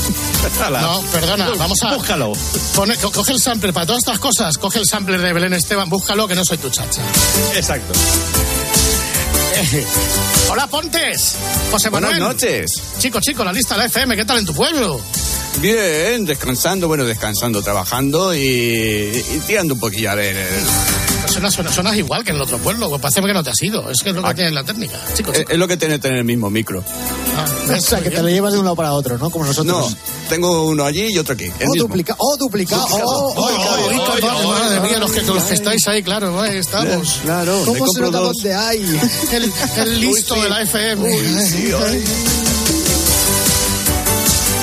No, 0.81 1.01
perdona, 1.11 1.49
vamos 1.57 1.81
a. 1.83 1.93
Búscalo. 1.95 2.33
Pone- 2.75 2.97
co- 2.97 3.11
coge 3.11 3.31
el 3.31 3.39
sampler 3.39 3.73
para 3.73 3.85
todas 3.85 3.99
estas 4.03 4.19
cosas. 4.19 4.57
Coge 4.57 4.79
el 4.79 4.85
sampler 4.85 5.21
de 5.21 5.31
Belén 5.33 5.53
Esteban, 5.53 5.89
búscalo 5.89 6.27
que 6.27 6.35
no 6.35 6.43
soy 6.43 6.57
tu 6.57 6.69
chacha. 6.69 7.01
Exacto. 7.55 7.93
Hola, 10.49 10.67
Pontes. 10.67 11.35
José 11.71 11.89
Manuel. 11.89 12.19
Buenas 12.19 12.33
noches. 12.35 12.71
Chico, 12.99 13.19
chico, 13.21 13.43
la 13.43 13.53
lista 13.53 13.75
de 13.75 13.79
la 13.79 13.85
FM, 13.85 14.15
¿qué 14.17 14.25
tal 14.25 14.39
en 14.39 14.45
tu 14.45 14.53
pueblo? 14.53 14.99
Bien, 15.61 16.25
descansando, 16.25 16.87
bueno, 16.87 17.05
descansando, 17.05 17.61
trabajando 17.61 18.33
y, 18.35 18.39
y 18.39 19.41
tirando 19.47 19.75
un 19.75 19.79
poquillo 19.79 20.11
a 20.11 20.15
ver. 20.15 20.35
eh, 20.35 20.47
suenas, 21.29 21.53
suenas, 21.53 21.73
suenas 21.73 21.95
igual 21.95 22.23
que 22.23 22.31
en 22.31 22.35
el 22.37 22.41
otro 22.41 22.57
pueblo. 22.57 22.89
Pues 22.89 23.01
parece 23.01 23.21
que 23.21 23.33
no 23.33 23.43
te 23.43 23.49
has 23.51 23.61
ido. 23.61 23.89
Es 23.89 24.01
que 24.03 24.09
es 24.09 24.15
lo 24.15 24.23
que 24.23 24.33
tiene 24.33 24.51
la 24.51 24.63
técnica. 24.63 24.99
Chico, 25.15 25.31
Es, 25.31 25.39
chico. 25.39 25.51
es 25.51 25.57
lo 25.57 25.67
que 25.67 25.77
tiene 25.77 25.99
tener 25.99 26.17
el 26.17 26.25
mismo 26.25 26.49
micro. 26.49 26.83
Ah, 27.37 27.45
O 27.77 27.79
sea, 27.79 28.01
que 28.01 28.09
te 28.09 28.21
lo 28.21 28.27
llevas 28.29 28.51
de 28.53 28.59
un 28.59 28.65
lado 28.65 28.75
para 28.75 28.91
otro, 28.93 29.17
¿no? 29.17 29.29
Como 29.29 29.45
nosotros. 29.45 29.91
No, 29.91 29.97
tengo 30.27 30.63
uno 30.65 30.83
allí 30.83 31.07
y 31.13 31.17
otro 31.17 31.33
aquí. 31.33 31.45
el 31.45 31.67
O 31.69 31.71
mismo. 31.71 31.87
duplica, 31.87 32.15
o 32.17 32.35
duplicado. 32.37 32.85
Oh, 32.91 32.99
oh, 33.01 33.33
oh, 33.37 33.41
oh, 33.41 33.93
madre, 33.93 34.21
oh, 34.23 34.47
madre 34.51 34.77
oh, 34.79 34.83
mía, 34.83 34.93
oh, 34.97 34.99
los 34.99 35.11
que, 35.11 35.21
los 35.21 35.43
que 35.45 35.53
estáis 35.53 35.87
ahí, 35.87 36.03
claro, 36.03 36.39
ahí 36.41 36.57
estamos. 36.57 37.19
Claro, 37.23 37.57
me 37.59 37.65
¿Cómo 37.79 37.87
se 37.93 38.01
nota 38.01 38.19
dónde 38.19 38.53
hay? 38.53 38.99
El, 39.31 39.51
el 39.77 40.01
listo 40.01 40.33
Uy, 40.33 40.39
sí. 40.39 40.43
de 40.43 40.49
la 40.49 40.61
FM. 40.61 41.03
Uy, 41.15 41.41
sí. 41.41 41.71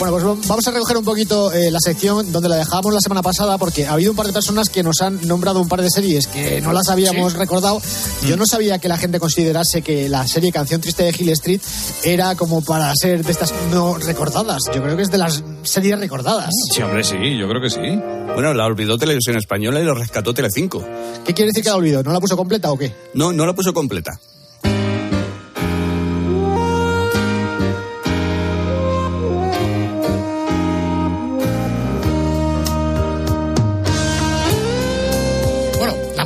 Bueno, 0.00 0.14
pues 0.14 0.48
vamos 0.48 0.66
a 0.66 0.70
recoger 0.70 0.96
un 0.96 1.04
poquito 1.04 1.52
eh, 1.52 1.70
la 1.70 1.78
sección 1.78 2.32
donde 2.32 2.48
la 2.48 2.56
dejamos 2.56 2.94
la 2.94 3.00
semana 3.00 3.20
pasada 3.20 3.58
porque 3.58 3.86
ha 3.86 3.92
habido 3.92 4.12
un 4.12 4.16
par 4.16 4.26
de 4.26 4.32
personas 4.32 4.70
que 4.70 4.82
nos 4.82 5.02
han 5.02 5.20
nombrado 5.28 5.60
un 5.60 5.68
par 5.68 5.82
de 5.82 5.90
series 5.90 6.26
que 6.26 6.62
no 6.62 6.72
las 6.72 6.88
habíamos 6.88 7.34
recordado. 7.34 7.82
Yo 8.26 8.38
no 8.38 8.46
sabía 8.46 8.78
que 8.78 8.88
la 8.88 8.96
gente 8.96 9.20
considerase 9.20 9.82
que 9.82 10.08
la 10.08 10.26
serie 10.26 10.52
Canción 10.52 10.80
Triste 10.80 11.02
de 11.02 11.10
Hill 11.10 11.28
Street 11.28 11.60
era 12.02 12.34
como 12.34 12.62
para 12.62 12.90
ser 12.96 13.22
de 13.22 13.30
estas 13.30 13.52
no 13.72 13.98
recordadas. 13.98 14.62
Yo 14.74 14.82
creo 14.82 14.96
que 14.96 15.02
es 15.02 15.10
de 15.10 15.18
las 15.18 15.44
series 15.64 16.00
recordadas. 16.00 16.48
Sí, 16.72 16.80
hombre, 16.80 17.04
sí, 17.04 17.36
yo 17.38 17.46
creo 17.46 17.60
que 17.60 17.68
sí. 17.68 18.00
Bueno, 18.34 18.54
la 18.54 18.64
olvidó 18.64 18.96
Televisión 18.96 19.36
Española 19.36 19.80
y 19.80 19.84
lo 19.84 19.94
rescató 19.94 20.32
Telecinco. 20.32 20.82
¿Qué 21.26 21.34
quiere 21.34 21.50
decir 21.50 21.62
que 21.62 21.68
la 21.68 21.76
olvidó? 21.76 22.02
¿No 22.02 22.14
la 22.14 22.20
puso 22.20 22.38
completa 22.38 22.72
o 22.72 22.78
qué? 22.78 22.90
No, 23.12 23.34
no 23.34 23.44
la 23.44 23.52
puso 23.52 23.74
completa. 23.74 24.18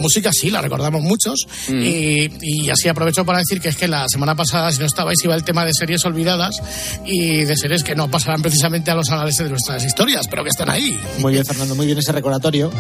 Música 0.04 0.30
sí, 0.32 0.50
la 0.50 0.61
recordamos 0.61 1.02
muchos. 1.02 1.46
Mm. 1.68 1.82
Y, 1.82 2.30
y 2.40 2.70
así 2.70 2.88
aprovecho 2.88 3.25
para 3.25 3.38
decir 3.38 3.61
que 3.61 3.70
es 3.70 3.76
que 3.76 3.88
la 3.88 4.06
semana 4.08 4.34
pasada, 4.34 4.70
si 4.70 4.78
no 4.78 4.87
estabais, 4.87 5.18
iba 5.25 5.34
el 5.34 5.44
tema 5.44 5.64
de 5.64 5.73
series 5.73 6.04
olvidadas 6.04 6.54
y 7.04 7.44
de 7.44 7.56
series 7.56 7.82
que 7.82 7.94
no 7.94 8.11
pasarán 8.11 8.42
precisamente 8.42 8.90
a 8.90 8.94
los 8.94 9.11
anales 9.11 9.37
de 9.38 9.49
nuestras 9.49 9.84
historias, 9.84 10.28
pero 10.28 10.44
que 10.44 10.50
están 10.50 10.68
ahí. 10.68 10.99
Muy 11.18 11.32
bien, 11.32 11.44
Fernando, 11.44 11.75
muy 11.75 11.87
bien 11.87 11.99
ese 11.99 12.12
recordatorio. 12.12 12.70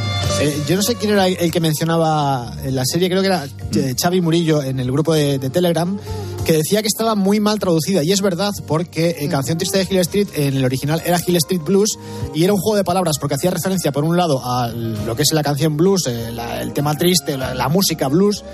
Eh, 0.40 0.62
yo 0.68 0.76
no 0.76 0.82
sé 0.82 0.96
quién 0.96 1.12
era 1.12 1.26
el 1.26 1.50
que 1.50 1.60
mencionaba 1.60 2.54
en 2.62 2.74
la 2.74 2.84
serie, 2.84 3.08
creo 3.08 3.22
que 3.22 3.28
era 3.28 3.46
eh, 3.74 3.94
Xavi 4.00 4.20
Murillo 4.20 4.62
en 4.62 4.80
el 4.80 4.92
grupo 4.92 5.14
de, 5.14 5.38
de 5.38 5.50
Telegram, 5.50 5.98
que 6.44 6.52
decía 6.52 6.82
que 6.82 6.88
estaba 6.88 7.14
muy 7.14 7.40
mal 7.40 7.58
traducida. 7.58 8.02
Y 8.02 8.12
es 8.12 8.20
verdad, 8.20 8.52
porque 8.66 9.16
eh, 9.18 9.28
Canción 9.28 9.56
Triste 9.58 9.78
de 9.78 9.86
Hill 9.90 9.98
Street 10.00 10.28
en 10.34 10.56
el 10.56 10.64
original 10.64 11.02
era 11.04 11.18
Hill 11.26 11.36
Street 11.36 11.62
Blues 11.64 11.98
y 12.34 12.44
era 12.44 12.52
un 12.52 12.60
juego 12.60 12.76
de 12.76 12.84
palabras 12.84 13.16
porque 13.18 13.34
hacía 13.36 13.50
referencia, 13.50 13.92
por 13.92 14.04
un 14.04 14.16
lado, 14.16 14.40
a 14.44 14.68
lo 14.68 15.16
que 15.16 15.22
es 15.22 15.32
la 15.32 15.42
canción 15.42 15.76
blues, 15.76 16.06
eh, 16.06 16.30
la- 16.32 16.60
el 16.60 16.72
tema 16.72 16.96
triste, 16.96 17.36
la, 17.38 17.54
la 17.54 17.68
música 17.68 18.08
blues. 18.08 18.44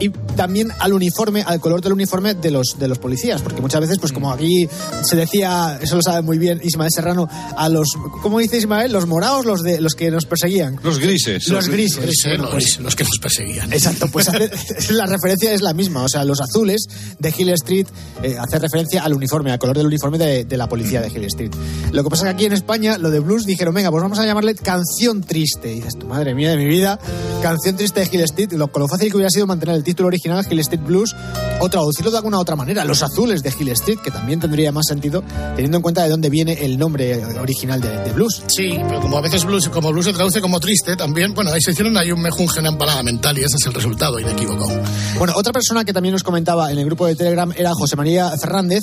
Y 0.00 0.10
también 0.36 0.68
al 0.78 0.92
uniforme, 0.92 1.42
al 1.42 1.58
color 1.60 1.80
del 1.82 1.92
uniforme 1.92 2.34
de 2.34 2.50
los, 2.50 2.76
de 2.78 2.86
los 2.86 2.98
policías, 2.98 3.42
porque 3.42 3.60
muchas 3.60 3.80
veces, 3.80 3.98
pues 3.98 4.12
como 4.12 4.32
aquí 4.32 4.68
se 5.02 5.16
decía, 5.16 5.78
eso 5.82 5.96
lo 5.96 6.02
sabe 6.02 6.22
muy 6.22 6.38
bien 6.38 6.60
Ismael 6.62 6.90
Serrano, 6.94 7.28
a 7.56 7.68
los, 7.68 7.88
¿cómo 8.22 8.38
dice 8.38 8.58
Ismael? 8.58 8.92
Los 8.92 9.06
morados, 9.06 9.44
los 9.44 9.62
de 9.62 9.80
los 9.80 9.94
que 9.94 10.10
nos 10.10 10.24
perseguían. 10.26 10.78
Los 10.84 10.98
grises. 11.00 11.48
Los 11.48 11.68
grises. 11.68 11.98
Grises, 12.00 12.24
Bueno, 12.38 12.42
los, 12.44 12.52
pues, 12.52 12.80
los 12.80 12.94
que 12.94 13.04
nos 13.04 13.18
perseguían. 13.20 13.72
Exacto, 13.72 14.06
pues 14.08 14.28
hace- 14.28 14.50
la 14.92 15.06
referencia 15.06 15.52
es 15.52 15.62
la 15.62 15.72
misma. 15.74 16.02
O 16.04 16.08
sea, 16.08 16.24
los 16.24 16.40
azules 16.40 16.86
de 17.18 17.34
Hill 17.36 17.48
Street 17.50 17.86
eh, 18.22 18.36
hace 18.38 18.58
referencia 18.60 19.02
al 19.02 19.14
uniforme, 19.14 19.50
al 19.50 19.58
color 19.58 19.76
del 19.76 19.86
uniforme 19.86 20.18
de, 20.18 20.44
de 20.44 20.56
la 20.56 20.68
policía 20.68 21.00
de 21.00 21.08
Hill 21.08 21.24
Street. 21.24 21.50
Lo 21.90 22.04
que 22.04 22.10
pasa 22.10 22.22
es 22.22 22.30
que 22.30 22.34
aquí 22.36 22.44
en 22.44 22.52
España, 22.52 22.98
lo 22.98 23.10
de 23.10 23.18
blues, 23.20 23.44
dijeron, 23.46 23.74
venga, 23.74 23.90
pues 23.90 24.02
vamos 24.02 24.18
a 24.20 24.24
llamarle 24.26 24.54
canción 24.54 25.22
triste. 25.22 25.72
Y 25.72 25.76
dices, 25.76 25.98
tu 25.98 26.06
madre 26.06 26.34
mía 26.34 26.50
de 26.50 26.56
mi 26.56 26.66
vida, 26.66 26.98
canción 27.42 27.76
triste 27.76 28.00
de 28.00 28.08
Hill 28.12 28.20
Street. 28.22 28.52
Lo, 28.52 28.68
con 28.70 28.82
lo 28.82 28.88
fácil 28.88 29.10
que 29.10 29.16
hubiera 29.16 29.30
sido 29.30 29.46
mantener 29.46 29.74
el 29.74 29.82
título 29.88 30.08
original, 30.08 30.44
Hill 30.48 30.58
Street 30.60 30.82
Blues, 30.82 31.16
o 31.60 31.68
traducirlo 31.70 32.10
de 32.10 32.18
alguna 32.18 32.38
otra 32.38 32.56
manera, 32.56 32.84
los 32.84 33.02
azules 33.02 33.42
de 33.42 33.54
Hill 33.58 33.70
Street, 33.70 33.98
que 33.98 34.10
también 34.10 34.38
tendría 34.38 34.70
más 34.70 34.84
sentido, 34.86 35.24
teniendo 35.54 35.78
en 35.78 35.82
cuenta 35.82 36.02
de 36.02 36.10
dónde 36.10 36.28
viene 36.28 36.52
el 36.64 36.78
nombre 36.78 37.24
original 37.40 37.80
de, 37.80 37.88
de 37.88 38.12
blues. 38.12 38.42
Sí, 38.48 38.78
pero 38.86 39.00
como 39.00 39.16
a 39.16 39.22
veces 39.22 39.44
blues, 39.46 39.70
como 39.70 39.90
blues 39.90 40.04
se 40.04 40.12
traduce 40.12 40.42
como 40.42 40.60
triste 40.60 40.94
también, 40.94 41.32
bueno, 41.32 41.50
ahí 41.52 41.60
se 41.62 41.70
hicieron 41.70 41.96
ahí 41.96 42.12
un 42.12 42.20
mejunje, 42.20 42.60
una 42.60 42.68
empanada 42.68 43.02
mental 43.02 43.38
y 43.38 43.44
ese 43.44 43.56
es 43.56 43.66
el 43.66 43.72
resultado 43.72 44.18
inequívoco. 44.18 44.68
Bueno, 45.16 45.32
otra 45.36 45.54
persona 45.54 45.84
que 45.84 45.94
también 45.94 46.12
nos 46.12 46.22
comentaba 46.22 46.70
en 46.70 46.78
el 46.78 46.84
grupo 46.84 47.06
de 47.06 47.16
Telegram 47.16 47.50
era 47.56 47.72
José 47.72 47.96
María 47.96 48.30
Fernández. 48.38 48.82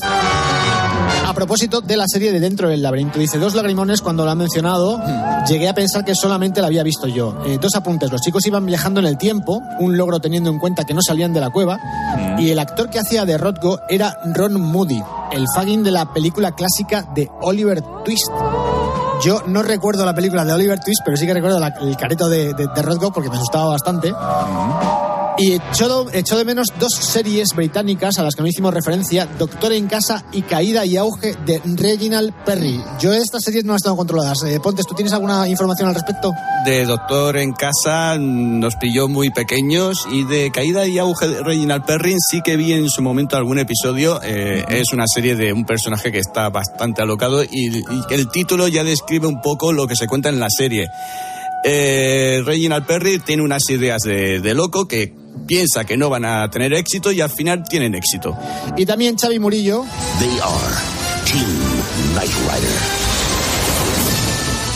A 1.28 1.34
propósito 1.34 1.82
de 1.82 1.98
la 1.98 2.06
serie 2.08 2.32
de 2.32 2.40
Dentro 2.40 2.70
del 2.70 2.82
Laberinto, 2.82 3.20
dice 3.20 3.40
dos 3.40 3.56
lagrimones 3.56 4.02
cuando 4.02 4.25
la 4.25 4.32
han 4.34 4.38
mencionado. 4.38 5.02
Llegué 5.48 5.68
a 5.68 5.74
pensar 5.74 6.06
que 6.06 6.16
solamente 6.16 6.62
la 6.62 6.68
había 6.68 6.84
visto 6.84 7.08
yo. 7.08 7.36
Eh, 7.46 7.58
dos 7.60 7.75
apuntes: 7.75 8.12
los 8.12 8.22
chicos 8.22 8.46
iban 8.46 8.66
viajando 8.66 9.00
en 9.00 9.06
el 9.08 9.18
tiempo, 9.18 9.60
un 9.80 9.98
logro 9.98 10.20
teniendo 10.20 10.50
en 10.50 10.60
cuenta 10.60 10.84
que 10.86 10.94
no 10.94 11.02
salían 11.02 11.34
de 11.34 11.42
la 11.42 11.50
cueva. 11.50 11.78
Y 12.38 12.50
el 12.52 12.60
actor 12.60 12.90
que 12.90 13.00
hacía 13.00 13.25
de 13.25 13.38
Rodgo 13.38 13.80
era 13.90 14.18
Ron 14.34 14.62
Moody, 14.62 15.02
el 15.32 15.46
fagging 15.56 15.84
de 15.84 15.92
la 15.92 16.14
película 16.14 16.52
clásica 16.52 17.06
de 17.16 17.30
Oliver 17.42 17.82
Twist. 18.04 18.30
Yo 19.24 19.42
no 19.48 19.64
recuerdo 19.64 20.06
la 20.06 20.14
película 20.14 20.44
de 20.46 20.54
Oliver 20.54 20.80
Twist, 20.80 21.02
pero 21.04 21.18
sí 21.18 21.25
que 21.25 21.34
recuerdo 21.34 21.60
la- 21.60 21.74
el 21.82 21.96
careto 21.98 22.30
de, 22.30 22.54
de, 22.54 22.68
de 22.68 22.82
Rothko 22.82 23.12
porque 23.12 23.30
me 23.30 23.36
asustaba 23.38 23.66
bastante. 23.68 24.14
Y 25.38 25.54
echó, 25.54 26.08
echó 26.13 26.38
de 26.38 26.46
menos 26.46 26.68
dos 26.80 26.94
series 26.94 27.50
británicas 27.54 28.18
a 28.20 28.24
las 28.24 28.36
que 28.36 28.42
no 28.42 28.48
hicimos 28.48 28.74
referencia, 28.74 29.25
Doctor 29.38 29.74
en 29.74 29.88
Casa 29.88 30.24
y 30.32 30.44
Caída 30.44 30.86
y 30.86 30.96
Auge 30.96 31.36
de 31.46 31.62
Reginald 31.75 32.34
Perry. 32.46 32.82
Yo 33.01 33.12
estas 33.12 33.44
series 33.44 33.65
no 33.65 33.74
las 33.74 33.82
tengo 33.82 33.98
controladas. 33.98 34.44
Eh, 34.44 34.62
Pontes, 34.62 34.86
¿tú 34.88 34.96
tienes 34.96 35.12
alguna 35.12 35.46
información 35.50 35.89
al 35.89 35.96
respecto? 35.96 36.32
De 36.63 36.86
Doctor 36.86 37.36
en 37.36 37.51
Casa 37.51 38.18
nos 38.18 38.77
pilló 38.77 39.10
muy 39.10 39.30
pequeños 39.30 40.08
y 40.10 40.24
de 40.24 40.51
Caída 40.51 40.88
y 40.88 41.00
Auge 41.00 41.27
de 41.27 41.44
Reginald 41.44 41.84
Perrin 41.84 42.18
sí 42.20 42.42
que 42.42 42.56
vi 42.56 42.72
en 42.72 42.89
su 42.89 43.01
momento 43.01 43.36
algún 43.36 43.60
episodio. 43.60 44.22
Eh, 44.24 44.63
Es 44.70 44.94
una 44.94 45.06
serie 45.06 45.36
de 45.36 45.51
un 45.51 45.65
personaje 45.65 46.13
que 46.13 46.20
está 46.20 46.50
bastante 46.50 47.01
alocado 47.01 47.44
y, 47.44 47.84
el 48.10 48.30
título 48.30 48.70
ya 48.70 48.86
describe 48.86 49.27
un 49.27 49.42
poco 49.42 49.74
lo 49.74 49.86
que 49.86 49.98
se 49.98 50.08
cuenta 50.08 50.30
en 50.30 50.39
la 50.39 50.48
serie. 50.50 50.88
Eh, 51.65 52.42
Reginald 52.46 52.86
Perry 52.86 53.20
tiene 53.20 53.44
unas 53.44 53.70
ideas 53.70 54.01
de, 54.04 54.39
de 54.39 54.54
loco 54.54 54.88
que 54.88 55.25
piensa 55.46 55.86
que 55.86 55.98
no 55.98 56.10
van 56.10 56.25
a 56.25 56.50
tener 56.50 56.74
éxito 56.74 57.12
y 57.12 57.22
al 57.22 57.30
final 57.30 57.64
tienen 57.68 57.96
éxito. 57.96 58.38
Y 58.78 58.86
también 58.86 59.18
Xavi 59.18 59.40
Murillo, 59.40 59.86
They 60.20 60.40
are 60.40 60.75
Team 61.25 61.46
Knight 62.14 62.32
Rider. 62.32 63.06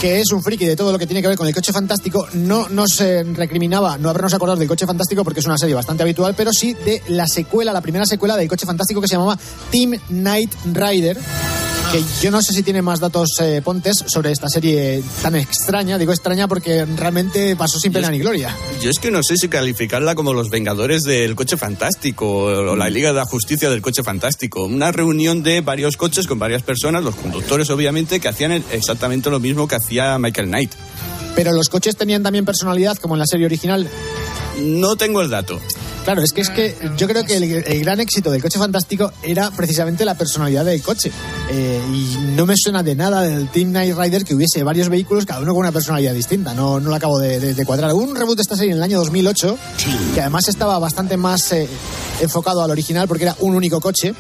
que 0.02 0.22
es 0.22 0.32
un 0.32 0.42
friki 0.42 0.66
de 0.66 0.78
todo 0.78 0.94
lo 0.94 0.98
que 0.98 1.06
tiene 1.06 1.22
que 1.22 1.28
ver 1.28 1.38
con 1.38 1.46
el 1.46 1.54
coche 1.54 1.74
fantástico, 1.74 2.26
no 2.34 2.70
nos 2.70 3.02
eh, 3.02 3.24
recriminaba 3.24 3.98
no 3.98 4.10
habernos 4.10 4.34
acordado 4.34 4.58
del 4.58 4.68
coche 4.68 4.86
fantástico 4.86 5.26
porque 5.26 5.42
es 5.42 5.46
una 5.46 5.58
serie 5.58 5.76
bastante 5.76 6.04
habitual, 6.04 6.36
pero 6.38 6.54
sí 6.54 6.74
de 6.74 7.02
la 7.10 7.28
secuela, 7.28 7.74
la 7.74 7.82
primera 7.82 8.06
secuela 8.06 8.38
del 8.38 8.48
coche 8.48 8.66
fantástico 8.66 9.02
que 9.02 9.08
se 9.10 9.16
llamaba 9.16 9.38
Team 9.72 10.00
Knight 10.08 10.54
Rider. 10.74 11.18
Que 11.92 12.04
yo 12.22 12.30
no 12.30 12.42
sé 12.42 12.54
si 12.54 12.62
tiene 12.62 12.82
más 12.82 13.00
datos 13.00 13.30
eh, 13.42 13.62
Pontes 13.64 14.04
sobre 14.08 14.32
esta 14.32 14.48
serie 14.48 15.02
tan 15.24 15.36
extraña. 15.36 15.98
Digo 15.98 16.12
extraña 16.12 16.48
porque 16.48 16.86
realmente 16.86 17.56
pasó 17.56 17.80
sin 17.80 17.92
pena 17.92 18.12
ni 18.12 18.20
gloria. 18.20 18.56
Yo 18.82 18.92
es 18.92 19.00
que 19.00 19.10
no 19.10 19.24
sé 19.24 19.38
si 19.38 19.50
calificarla 19.50 20.14
como 20.14 20.34
los 20.34 20.50
Vengadores 20.50 21.02
del 21.04 21.36
Coche 21.36 21.58
Fantástico 21.58 22.44
o 22.44 22.76
la 22.76 22.90
Liga 22.90 23.10
de 23.10 23.16
la 23.16 23.26
Justicia 23.26 23.70
del 23.70 23.82
Coche 23.82 24.04
Fantástico. 24.04 24.66
Una 24.66 24.92
reunión 24.92 25.42
de 25.42 25.62
varios 25.62 25.98
coches 25.98 26.28
con 26.28 26.38
varias 26.38 26.62
personas, 26.62 27.04
los 27.04 27.16
conductores 27.16 27.70
obviamente, 27.72 28.20
que 28.20 28.28
hacían 28.28 28.52
exactamente 28.72 29.30
lo 29.30 29.40
mismo 29.40 29.68
que 29.68 29.76
hacía 29.76 30.20
Michael 30.20 30.48
Knight. 30.48 30.72
Pero 31.36 31.54
los 31.54 31.70
coches 31.70 31.96
tenían 31.96 32.22
también 32.22 32.46
personalidad 32.46 32.98
como 32.98 33.16
en 33.16 33.20
la 33.20 33.26
serie 33.26 33.46
original. 33.46 33.90
No 34.62 34.96
tengo 34.96 35.22
el 35.22 35.30
dato. 35.30 35.60
Claro, 36.10 36.24
es 36.24 36.34
que 36.34 36.42
es 36.42 36.50
que 36.50 36.76
yo 36.98 37.08
creo 37.08 37.24
que 37.24 37.38
el, 37.38 37.44
el 37.44 37.82
gran 37.82 38.00
éxito 38.00 38.32
del 38.32 38.42
coche 38.42 38.58
fantástico 38.58 39.12
era 39.22 39.52
precisamente 39.52 40.04
la 40.06 40.16
personalidad 40.16 40.66
del 40.66 40.82
coche. 40.82 41.12
Eh, 41.52 41.80
y 41.94 42.18
no 42.36 42.48
me 42.48 42.56
suena 42.58 42.82
de 42.82 42.96
nada 42.96 43.22
del 43.22 43.48
Team 43.50 43.72
Night 43.72 43.96
Rider 43.96 44.24
que 44.26 44.34
hubiese 44.34 44.64
varios 44.64 44.90
vehículos, 44.90 45.28
cada 45.28 45.40
uno 45.42 45.52
con 45.52 45.60
una 45.60 45.72
personalidad 45.72 46.16
distinta. 46.16 46.56
No, 46.56 46.80
no 46.80 46.90
lo 46.90 46.96
acabo 46.96 47.20
de, 47.20 47.40
de- 47.40 47.54
de 47.54 47.64
cuadrar. 47.64 47.94
Hubo 47.94 48.02
un 48.02 48.16
reboot 48.16 48.38
de 48.38 48.42
esta 48.42 48.56
serie 48.56 48.72
en 48.72 48.78
el 48.78 48.84
año 48.84 48.98
2008, 48.98 49.56
que 50.16 50.22
además 50.22 50.48
estaba 50.48 50.80
bastante 50.80 51.16
más 51.16 51.52
eh, 51.52 51.70
enfocado 52.22 52.64
al 52.64 52.72
original 52.72 53.08
porque 53.08 53.26
era 53.26 53.36
un 53.42 53.54
único 53.54 53.80
coche. 53.80 54.16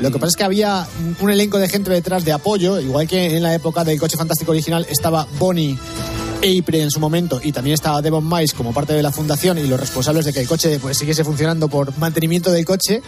Lo 0.00 0.10
que 0.10 0.18
pasa 0.18 0.28
es 0.28 0.36
que 0.36 0.44
había 0.44 0.86
un 1.20 1.30
elenco 1.30 1.58
de 1.58 1.70
gente 1.70 1.90
detrás 1.90 2.22
de 2.22 2.32
apoyo, 2.32 2.78
igual 2.80 3.08
que 3.08 3.34
en 3.38 3.42
la 3.42 3.54
época 3.54 3.82
del 3.82 3.98
coche 3.98 4.18
fantástico 4.18 4.50
original 4.50 4.86
estaba 4.90 5.26
Bonnie 5.38 5.78
April 6.40 6.80
en 6.80 6.90
su 6.90 7.00
momento 7.00 7.40
y 7.42 7.52
también 7.52 7.74
estaba 7.74 8.02
Devon 8.02 8.28
Mice 8.28 8.56
como 8.56 8.72
parte 8.72 8.92
de 8.92 9.02
la 9.02 9.12
fundación 9.12 9.58
y 9.58 9.66
los 9.66 9.78
responsables 9.78 10.24
de 10.24 10.32
que 10.32 10.40
el 10.40 10.48
coche 10.48 10.78
pues 10.80 10.98
siguiese 10.98 11.24
funcionando 11.24 11.68
por 11.68 11.96
mantenimiento 11.98 12.50
del 12.50 12.64
coche. 12.64 13.02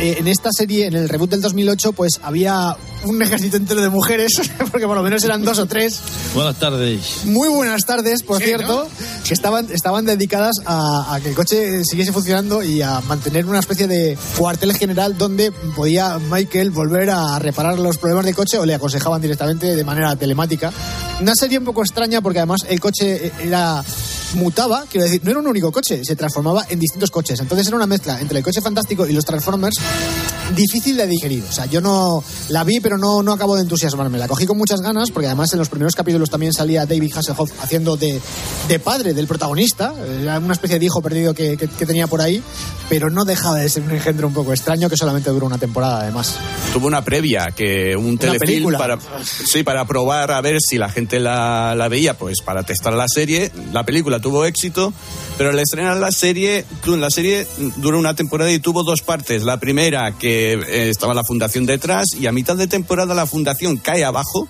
Eh, 0.00 0.16
en 0.18 0.28
esta 0.28 0.50
serie, 0.52 0.86
en 0.86 0.94
el 0.94 1.08
reboot 1.08 1.30
del 1.30 1.40
2008, 1.40 1.92
pues 1.92 2.20
había 2.22 2.76
un 3.04 3.22
ejército 3.22 3.56
entero 3.56 3.80
de 3.80 3.88
mujeres, 3.88 4.40
porque 4.70 4.86
por 4.86 4.96
lo 4.96 5.02
menos 5.02 5.22
eran 5.24 5.44
dos 5.44 5.58
o 5.58 5.66
tres. 5.66 6.00
Buenas 6.34 6.56
tardes. 6.56 7.24
Muy 7.24 7.48
buenas 7.48 7.84
tardes, 7.84 8.22
por 8.22 8.38
Sí, 8.38 8.44
cierto, 8.44 8.88
que 9.26 9.34
estaban, 9.34 9.68
estaban 9.72 10.04
dedicadas 10.04 10.56
a, 10.64 11.14
a 11.14 11.20
que 11.20 11.30
el 11.30 11.34
coche 11.34 11.84
siguiese 11.84 12.12
funcionando 12.12 12.62
y 12.62 12.82
a 12.82 13.00
mantener 13.00 13.46
una 13.46 13.60
especie 13.60 13.86
de 13.86 14.18
cuartel 14.36 14.74
general 14.76 15.16
donde 15.16 15.52
podía 15.74 16.18
Michael 16.18 16.70
volver 16.70 17.10
a 17.10 17.38
reparar 17.38 17.78
los 17.78 17.98
problemas 17.98 18.26
del 18.26 18.34
coche 18.34 18.58
o 18.58 18.66
le 18.66 18.74
aconsejaban 18.74 19.20
directamente 19.20 19.74
de 19.74 19.84
manera 19.84 20.14
telemática. 20.16 20.72
Una 21.20 21.34
serie 21.34 21.58
un 21.58 21.64
poco 21.64 21.80
extraña 21.82 22.20
porque 22.20 22.40
además 22.40 22.60
el 22.68 22.78
coche 22.78 23.32
era 23.40 23.82
mutaba, 24.34 24.84
quiero 24.90 25.04
decir, 25.04 25.22
no 25.24 25.30
era 25.30 25.40
un 25.40 25.46
único 25.46 25.72
coche, 25.72 26.04
se 26.04 26.14
transformaba 26.14 26.66
en 26.68 26.78
distintos 26.78 27.10
coches. 27.10 27.40
Entonces 27.40 27.66
era 27.66 27.76
una 27.76 27.86
mezcla 27.86 28.20
entre 28.20 28.38
el 28.38 28.44
coche 28.44 28.60
fantástico 28.60 29.06
y 29.06 29.12
los 29.12 29.24
Transformers 29.24 29.76
difícil 30.54 30.96
de 30.96 31.06
digerir. 31.06 31.44
O 31.48 31.52
sea, 31.52 31.66
yo 31.66 31.80
no 31.80 32.22
la 32.48 32.64
vi, 32.64 32.80
pero 32.80 32.98
no, 32.98 33.22
no 33.22 33.32
acabo 33.32 33.56
de 33.56 33.62
entusiasmarme. 33.62 34.18
La 34.18 34.28
cogí 34.28 34.46
con 34.46 34.56
muchas 34.58 34.80
ganas, 34.80 35.10
porque 35.10 35.26
además 35.26 35.52
en 35.52 35.58
los 35.58 35.68
primeros 35.68 35.94
capítulos 35.94 36.30
también 36.30 36.52
salía 36.52 36.86
David 36.86 37.12
Hasselhoff 37.16 37.50
haciendo 37.62 37.96
de, 37.96 38.20
de 38.68 38.78
padre 38.78 39.12
del 39.14 39.26
protagonista. 39.26 39.92
Era 40.22 40.38
una 40.38 40.52
especie 40.54 40.78
de 40.78 40.86
hijo 40.86 41.02
perdido 41.02 41.34
que, 41.34 41.56
que- 41.56 41.68
que 41.68 41.86
tenía 41.86 42.06
por 42.06 42.20
ahí, 42.20 42.42
pero 42.88 43.10
no 43.10 43.24
dejaba 43.24 43.56
de 43.58 43.68
ser 43.68 43.82
un 43.82 43.90
engendro 43.90 44.28
un 44.28 44.34
poco 44.34 44.52
extraño 44.52 44.88
que 44.88 44.96
solamente 44.96 45.30
duró 45.30 45.46
una 45.46 45.58
temporada, 45.58 46.00
además. 46.02 46.36
Tuvo 46.72 46.86
una 46.86 47.04
previa, 47.04 47.48
que 47.54 47.96
un 47.96 48.16
telefilm 48.18 48.72
para, 48.78 48.98
sí, 49.24 49.62
para 49.62 49.84
probar 49.86 50.30
a 50.30 50.40
ver 50.40 50.58
si 50.60 50.78
la 50.78 50.88
gente 50.88 51.18
la, 51.20 51.74
la 51.76 51.88
veía, 51.88 52.16
pues 52.16 52.40
para 52.44 52.62
testar 52.62 52.92
la 52.94 53.06
serie. 53.08 53.50
La 53.72 53.84
película 53.84 54.20
tuvo 54.20 54.44
éxito, 54.44 54.92
pero 55.36 55.50
al 55.50 55.58
estrenar 55.58 55.96
la 55.96 56.12
serie, 56.12 56.64
la 56.86 57.10
serie 57.10 57.46
duró 57.76 57.98
una 57.98 58.14
temporada 58.14 58.50
y 58.52 58.58
tuvo 58.58 58.82
dos 58.84 59.02
partes. 59.02 59.42
La 59.42 59.58
primera, 59.58 60.12
que 60.12 60.35
eh, 60.36 60.88
estaba 60.88 61.14
la 61.14 61.24
fundación 61.24 61.66
detrás, 61.66 62.06
y 62.18 62.26
a 62.26 62.32
mitad 62.32 62.56
de 62.56 62.66
temporada 62.66 63.14
la 63.14 63.26
fundación 63.26 63.76
cae 63.76 64.04
abajo, 64.04 64.48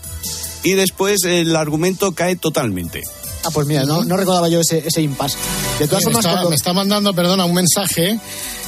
y 0.62 0.72
después 0.72 1.24
el 1.24 1.54
argumento 1.54 2.12
cae 2.12 2.36
totalmente. 2.36 3.02
Ah, 3.46 3.50
pues 3.52 3.66
mira, 3.66 3.84
no, 3.84 4.04
no 4.04 4.16
recordaba 4.16 4.48
yo 4.48 4.60
ese, 4.60 4.82
ese 4.86 5.00
impasse. 5.02 5.36
De 5.78 5.86
todas 5.86 6.04
me, 6.04 6.12
formas, 6.12 6.24
está, 6.24 6.32
cuando- 6.32 6.50
me 6.50 6.56
está 6.56 6.72
mandando, 6.72 7.14
perdona, 7.14 7.44
un 7.44 7.54
mensaje 7.54 8.18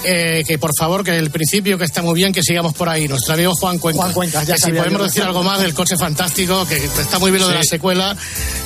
eh, 0.04 0.44
que 0.46 0.58
por 0.58 0.70
favor, 0.78 1.02
que 1.02 1.18
el 1.18 1.30
principio 1.32 1.76
que 1.76 1.84
está 1.84 2.02
muy 2.02 2.14
bien, 2.14 2.32
que 2.32 2.42
sigamos 2.42 2.72
por 2.74 2.88
ahí. 2.88 3.08
Nuestro 3.08 3.34
amigo 3.34 3.52
Juan 3.56 3.78
Cuenca. 3.78 4.02
Juan 4.02 4.12
Cuenca, 4.12 4.44
ya 4.44 4.54
Que 4.54 4.58
si 4.60 4.66
sabía 4.66 4.82
podemos 4.82 5.00
yo. 5.00 5.06
decir 5.06 5.22
algo 5.24 5.42
más 5.42 5.60
del 5.60 5.74
coche 5.74 5.96
fantástico, 5.96 6.64
que 6.66 6.76
está 6.76 7.18
muy 7.18 7.30
bien 7.32 7.42
lo 7.42 7.48
de 7.48 7.54
la 7.56 7.62
Sí. 7.62 7.70
secuela, 7.70 8.16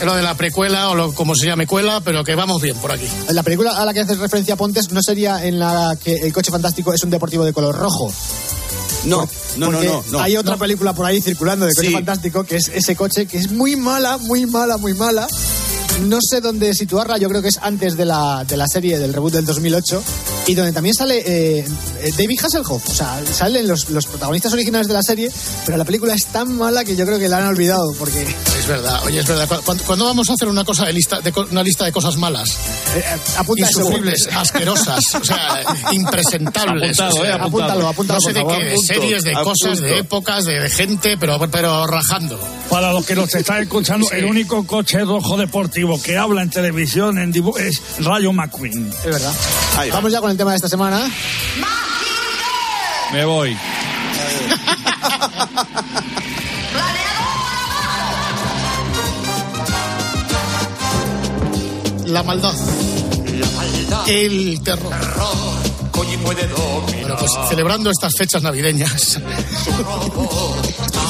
lo 0.05 0.15
de 0.15 0.23
la 0.23 0.35
precuela 0.35 0.91
o 0.91 0.95
lo, 0.95 1.15
como 1.15 1.35
se 1.35 1.47
llame 1.47 1.67
cuela, 1.67 2.03
pero 2.05 2.23
que 2.25 2.35
vamos 2.35 2.61
bien 2.61 2.77
por 2.77 2.93
aquí. 2.93 3.07
la 3.31 3.43
película 3.43 3.71
a 3.73 3.85
la 3.87 3.95
que 3.95 4.01
haces 4.01 4.19
referencia, 4.19 4.57
Pontes, 4.57 4.91
no 4.93 5.01
sería 5.03 5.45
en 5.47 5.59
la 5.59 5.97
que 6.03 6.15
el 6.17 6.33
coche 6.35 6.51
fantástico 6.51 6.93
es 6.93 7.03
un 7.03 7.09
deportivo 7.11 7.45
de 7.45 7.53
color 7.55 7.75
rojo. 7.77 8.13
No, 9.05 9.29
no, 9.57 9.73
no, 9.73 9.83
no, 9.83 10.05
no. 10.11 10.21
Hay 10.21 10.37
otra 10.37 10.57
película 10.57 10.93
por 10.93 11.07
ahí 11.07 11.21
circulando 11.21 11.67
de 11.67 11.73
coche 11.75 11.89
Sí. 11.89 11.93
fantástico 11.95 12.45
que 12.45 12.57
es 12.57 12.69
ese 12.73 12.95
coche 12.95 13.27
que 13.27 13.39
es 13.39 13.51
muy 13.51 13.75
mala, 13.75 14.19
muy 14.19 14.47
mala, 14.47 14.77
muy 14.77 14.95
mala. 14.95 15.27
No 16.01 16.19
sé 16.21 16.41
dónde 16.41 16.75
situarla, 16.75 17.17
yo 17.19 17.29
creo 17.29 17.41
que 17.43 17.49
es 17.49 17.59
antes 17.63 17.97
de 17.97 18.05
la, 18.05 18.45
de 18.45 18.57
la 18.57 18.67
serie 18.67 18.99
del 18.99 19.13
reboot 19.15 19.33
del 19.33 19.45
2008 19.47 20.03
y 20.49 20.55
donde 20.55 20.73
también 20.73 20.95
sale 20.95 21.19
eh, 21.19 21.65
eh, 22.01 22.11
David 22.19 22.41
Hasselhoff. 22.43 22.91
O 22.91 22.95
sea, 22.95 23.21
salen 23.31 23.69
los, 23.69 23.89
los 23.89 24.07
protagonistas 24.07 24.53
originales 24.53 24.89
de 24.89 24.95
la 24.95 25.03
serie, 25.03 25.31
pero 25.65 25.79
la 25.79 25.85
película 25.85 26.13
es 26.15 26.27
tan 26.27 26.57
mala 26.57 26.85
que 26.85 26.97
yo 26.97 27.07
creo 27.07 27.19
que 27.21 27.29
la 27.29 27.39
han 27.39 27.47
olvidado 27.47 27.93
porque 27.99 28.23
Es 28.59 28.67
verdad, 28.67 29.01
oye, 29.05 29.21
es 29.21 29.27
verdad. 29.27 29.47
¿Cu- 29.49 29.63
¿Cuándo, 29.65 29.85
cuándo 29.85 30.05
vamos 30.07 30.29
a 30.29 30.33
hacer 30.33 30.49
una 30.49 30.65
cosa 30.65 30.87
de 30.87 30.93
lista, 30.93 31.21
de 31.21 31.33
una 31.51 31.63
lista 31.63 31.85
de 31.85 31.93
cosas 31.93 32.17
malas? 32.17 32.49
eh, 32.97 33.05
apunta 33.39 33.69
eso, 33.69 33.81
Insufribles, 33.81 34.29
asquerosas, 34.35 35.15
o 35.15 35.25
sea, 35.25 35.63
impresentables. 35.93 36.99
Apuntado, 36.99 37.11
o 37.11 37.25
sea, 37.25 37.31
eh, 37.31 37.33
apuntado. 37.41 37.89
Apúntalo, 37.89 37.89
apúntalo, 37.89 38.19
no 38.21 38.27
sé 38.29 38.33
de 38.33 38.45
qué, 38.45 38.65
de 38.71 38.77
series, 38.87 39.23
de 39.23 39.33
cosas, 39.35 39.79
de 39.81 39.99
épocas, 39.99 40.45
de, 40.45 40.59
de 40.59 40.69
gente, 40.71 41.17
pero, 41.17 41.39
pero 41.51 41.87
rajando. 41.87 42.39
Para 42.73 42.91
los 42.91 43.05
que 43.05 43.15
nos 43.15 43.35
están 43.35 43.63
escuchando, 43.63 44.07
Sí. 44.09 44.17
el 44.17 44.25
único 44.25 44.67
coche 44.67 45.01
rojo 45.05 45.37
deportivo 45.37 46.01
que 46.03 46.17
habla 46.17 46.41
en 46.41 46.49
televisión 46.49 47.19
en 47.19 47.31
dibu- 47.31 47.59
es 47.59 47.83
Rayo 48.03 48.33
McQueen. 48.33 48.89
Es 48.89 49.05
verdad. 49.05 49.35
Ahí 49.77 49.91
va. 49.91 49.97
Vamos 49.97 50.11
ya 50.11 50.21
con 50.23 50.31
el 50.31 50.39
tema 50.39 50.53
de 50.53 50.57
esta 50.57 50.69
semana. 50.71 51.07
Me 53.13 53.27
voy. 53.27 53.55
La 62.07 62.23
maldad. 62.23 62.53
El 64.07 64.61
terror. 64.63 64.93
Bueno, 66.07 67.17
pues 67.19 67.31
celebrando 67.49 67.91
estas 67.91 68.15
fechas 68.17 68.43
navideñas. 68.43 69.19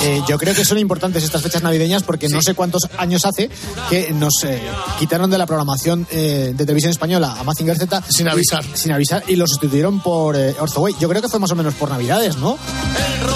Eh, 0.05 0.21
yo 0.29 0.37
creo 0.37 0.53
que 0.53 0.65
son 0.65 0.79
importantes 0.79 1.23
estas 1.23 1.43
fechas 1.43 1.63
navideñas 1.63 2.03
porque 2.03 2.29
no 2.29 2.43
sé 2.43 2.55
cuántos 2.55 2.89
años 2.99 3.25
hace 3.25 3.49
que 3.89 4.11
nos 4.11 4.43
eh, 4.43 4.61
quitaron 4.99 5.31
de 5.31 5.39
la 5.39 5.47
programación 5.47 6.09
eh, 6.11 6.53
de 6.57 6.65
televisión 6.67 6.91
española 6.91 7.37
a 7.39 7.45
Mazinger 7.45 7.79
Z 7.79 8.03
Sin 8.09 8.27
avisar. 8.27 8.65
y- 8.65 8.77
sin 8.77 8.91
avisar 8.91 9.23
y 9.29 9.37
lo 9.37 9.47
sustituyeron 9.47 10.01
por 10.01 10.35
eh, 10.35 10.57
Orzoway. 10.59 10.97
Yo 10.99 11.09
creo 11.09 11.23
que 11.23 11.29
fue 11.29 11.39
más 11.39 11.53
o 11.53 11.55
menos 11.55 11.75
por 11.75 11.89
Navidades, 11.89 12.37
¿no? 12.37 12.59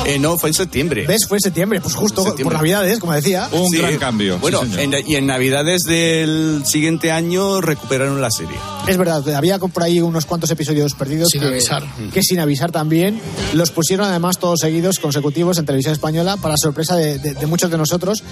Eh, 0.06 0.18
no, 0.18 0.36
fue 0.38 0.50
en 0.50 0.54
septiembre. 0.54 1.06
¿Ves? 1.06 1.26
Fue 1.28 1.38
en 1.38 1.42
septiembre, 1.42 1.80
pues 1.80 1.94
justo 1.94 2.24
Septiembre. 2.24 2.54
por 2.56 2.64
Navidades, 2.64 2.98
como 2.98 3.12
decía. 3.12 3.48
Un 3.52 3.70
Sí. 3.70 3.76
gran 3.78 3.96
cambio. 3.98 4.38
Bueno, 4.40 4.62
sí, 4.64 4.72
señor. 4.72 4.94
en- 4.96 5.08
y 5.08 5.14
en 5.14 5.26
Navidades 5.26 5.84
del 5.84 6.64
siguiente 6.66 7.12
año 7.12 7.60
recuperaron 7.60 8.20
la 8.20 8.30
serie. 8.32 8.56
Es 8.86 8.96
verdad, 8.96 9.28
había 9.34 9.58
por 9.58 9.82
ahí 9.82 10.00
unos 10.00 10.26
cuantos 10.26 10.48
episodios 10.50 10.94
perdidos 10.94 11.28
Sin 11.32 11.40
que, 11.40 11.48
avisar. 11.48 11.82
que 12.12 12.22
sin 12.22 12.38
avisar 12.38 12.70
también 12.70 13.20
los 13.52 13.70
pusieron 13.72 14.06
además 14.06 14.38
todos 14.38 14.60
seguidos 14.60 15.00
consecutivos 15.00 15.58
en 15.58 15.66
televisión 15.66 15.92
española 15.92 16.36
para 16.36 16.54
sorpresa 16.56 16.94
de, 16.94 17.18
de- 17.18 17.34
de 17.34 17.46
muchos 17.46 17.68
de 17.70 17.78
nosotros 17.78 18.22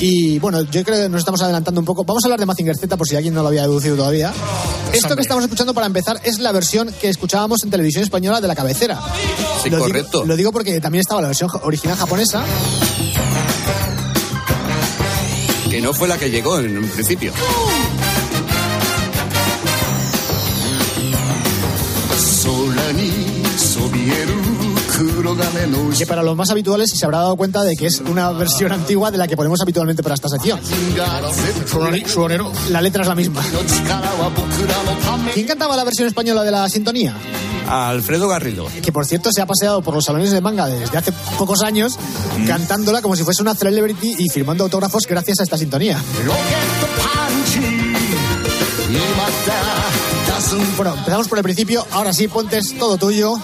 y 0.00 0.38
bueno 0.38 0.62
yo 0.62 0.84
creo 0.84 1.02
que 1.02 1.08
nos 1.08 1.18
estamos 1.20 1.42
adelantando 1.42 1.80
un 1.80 1.84
poco 1.84 2.04
vamos 2.04 2.22
a 2.22 2.26
hablar 2.28 2.38
de 2.38 2.46
Mazinger 2.46 2.76
Z 2.76 2.96
por 2.96 3.08
si 3.08 3.16
alguien 3.16 3.34
no 3.34 3.42
lo 3.42 3.48
había 3.48 3.62
deducido 3.62 3.96
todavía 3.96 4.32
esto 4.92 5.06
hombre. 5.08 5.16
que 5.16 5.22
estamos 5.22 5.42
escuchando 5.44 5.74
para 5.74 5.86
empezar 5.88 6.20
es 6.22 6.38
la 6.38 6.52
versión 6.52 6.92
que 7.00 7.08
escuchábamos 7.08 7.64
en 7.64 7.70
televisión 7.70 8.04
española 8.04 8.40
de 8.40 8.46
la 8.48 8.54
cabecera 8.54 9.00
Sí, 9.64 9.68
lo 9.70 9.78
correcto. 9.80 10.18
digo, 10.18 10.26
lo 10.26 10.36
digo 10.36 10.52
porque 10.52 10.80
también 10.80 11.00
estaba 11.00 11.20
la 11.22 11.28
versión 11.28 11.50
original 11.62 11.96
japonesa 11.96 12.44
Que 15.70 15.80
no 15.80 15.92
fue 15.92 16.06
la 16.06 16.16
que 16.16 16.30
llegó 16.30 16.60
en 16.60 16.78
un 16.78 16.88
principio. 16.88 17.32
Que 25.98 26.06
para 26.06 26.22
los 26.22 26.36
más 26.36 26.50
habituales 26.50 26.90
se 26.90 27.04
habrá 27.04 27.18
dado 27.18 27.36
cuenta 27.36 27.62
de 27.62 27.74
que 27.76 27.86
es 27.86 28.00
una 28.00 28.30
versión 28.32 28.72
antigua 28.72 29.10
de 29.10 29.18
la 29.18 29.26
que 29.26 29.36
ponemos 29.36 29.60
habitualmente 29.60 30.02
para 30.02 30.14
esta 30.14 30.28
sección 30.28 30.60
la 32.70 32.80
letra 32.80 33.02
es 33.02 33.08
la 33.08 33.14
misma 33.14 33.42
¿quién 35.32 35.46
cantaba 35.46 35.76
la 35.76 35.84
versión 35.84 36.08
española 36.08 36.42
de 36.42 36.50
la 36.50 36.68
sintonía? 36.68 37.16
Alfredo 37.68 38.28
Garrido. 38.28 38.66
que 38.82 38.92
por 38.92 39.06
cierto 39.06 39.30
se 39.32 39.40
ha 39.40 39.46
paseado 39.46 39.82
por 39.82 39.94
los 39.94 40.04
salones 40.04 40.30
de 40.30 40.40
manga 40.40 40.66
desde 40.66 40.96
hace 40.96 41.12
pocos 41.38 41.62
años 41.62 41.98
cantándola 42.46 43.00
como 43.00 43.16
si 43.16 43.24
fuese 43.24 43.42
una 43.42 43.54
celebrity 43.54 44.16
y 44.18 44.28
firmando 44.28 44.64
autógrafos 44.64 45.06
gracias 45.06 45.40
a 45.40 45.44
esta 45.44 45.56
sintonía. 45.56 46.00
Bueno, 50.76 50.94
empezamos 50.94 51.28
por 51.28 51.38
el 51.38 51.44
principio. 51.44 51.86
Ahora 51.90 52.12
sí, 52.12 52.28
Pontes, 52.28 52.76
todo 52.78 52.96
tuyo. 52.96 53.34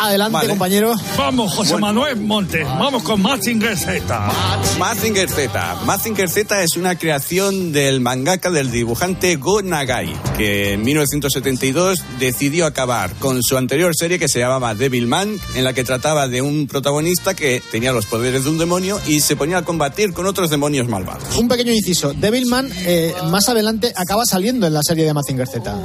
Adelante, 0.00 0.32
Vale. 0.32 0.48
compañero. 0.48 0.94
Vamos, 1.18 1.52
José 1.54 1.76
Manuel 1.76 2.16
Montes, 2.16 2.64
vamos 2.64 3.02
con 3.02 3.20
Mazinger 3.20 3.76
Z. 3.76 4.32
Mazinger 4.78 5.28
Z. 5.28 5.74
Mazinger 5.84 6.28
Z 6.30 6.62
es 6.62 6.76
una 6.76 6.96
creación 6.96 7.70
del 7.72 8.00
mangaka 8.00 8.50
del 8.50 8.70
dibujante 8.70 9.36
Go 9.36 9.60
Nagai, 9.60 10.10
que 10.38 10.72
en 10.72 10.82
1972 10.84 12.02
decidió 12.18 12.64
acabar 12.64 13.12
con 13.16 13.42
su 13.42 13.58
anterior 13.58 13.94
serie 13.94 14.18
que 14.18 14.28
se 14.28 14.38
llamaba 14.38 14.74
Devilman, 14.74 15.38
en 15.54 15.64
la 15.64 15.74
que 15.74 15.84
trataba 15.84 16.28
de 16.28 16.40
un 16.40 16.66
protagonista 16.66 17.34
que 17.34 17.62
tenía 17.70 17.92
los 17.92 18.06
poderes 18.06 18.44
de 18.44 18.50
un 18.50 18.58
demonio 18.58 18.98
y 19.06 19.20
se 19.20 19.36
ponía 19.36 19.58
a 19.58 19.62
combatir 19.64 20.14
con 20.14 20.26
otros 20.26 20.48
demonios 20.48 20.88
malvados. 20.88 21.36
Un 21.36 21.48
pequeño 21.48 21.72
inciso. 21.72 22.14
Devilman 22.14 22.70
eh, 22.86 23.14
más 23.30 23.48
adelante 23.50 23.92
acaba 23.94 24.24
saliendo 24.24 24.66
en 24.66 24.72
la 24.72 24.82
serie 24.82 25.04
de 25.04 25.12
Mazinger 25.12 25.46
Z. 25.46 25.78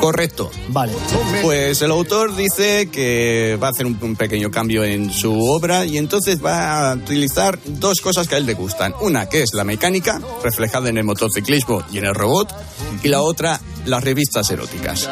Correcto. 0.00 0.50
Vale. 0.68 0.92
Pues 1.42 1.82
el 1.82 1.90
autor 1.90 2.34
dice 2.34 2.88
que 2.90 3.58
va 3.62 3.68
a 3.68 3.70
hacer 3.70 3.86
un, 3.86 3.98
un 4.00 4.16
pequeño 4.16 4.50
cambio 4.50 4.82
en 4.82 5.12
su 5.12 5.32
obra 5.50 5.84
y 5.84 5.98
entonces 5.98 6.44
va 6.44 6.90
a 6.90 6.94
utilizar 6.94 7.58
dos 7.66 8.00
cosas 8.00 8.26
que 8.26 8.36
a 8.36 8.38
él 8.38 8.46
le 8.46 8.54
gustan. 8.54 8.94
Una 9.00 9.28
que 9.28 9.42
es 9.42 9.50
la 9.52 9.64
mecánica, 9.64 10.20
reflejada 10.42 10.88
en 10.88 10.98
el 10.98 11.04
motociclismo 11.04 11.82
y 11.92 11.98
en 11.98 12.06
el 12.06 12.14
robot, 12.14 12.54
y 13.02 13.08
la 13.08 13.20
otra 13.20 13.60
las 13.86 14.02
revistas 14.04 14.50
eróticas. 14.50 15.08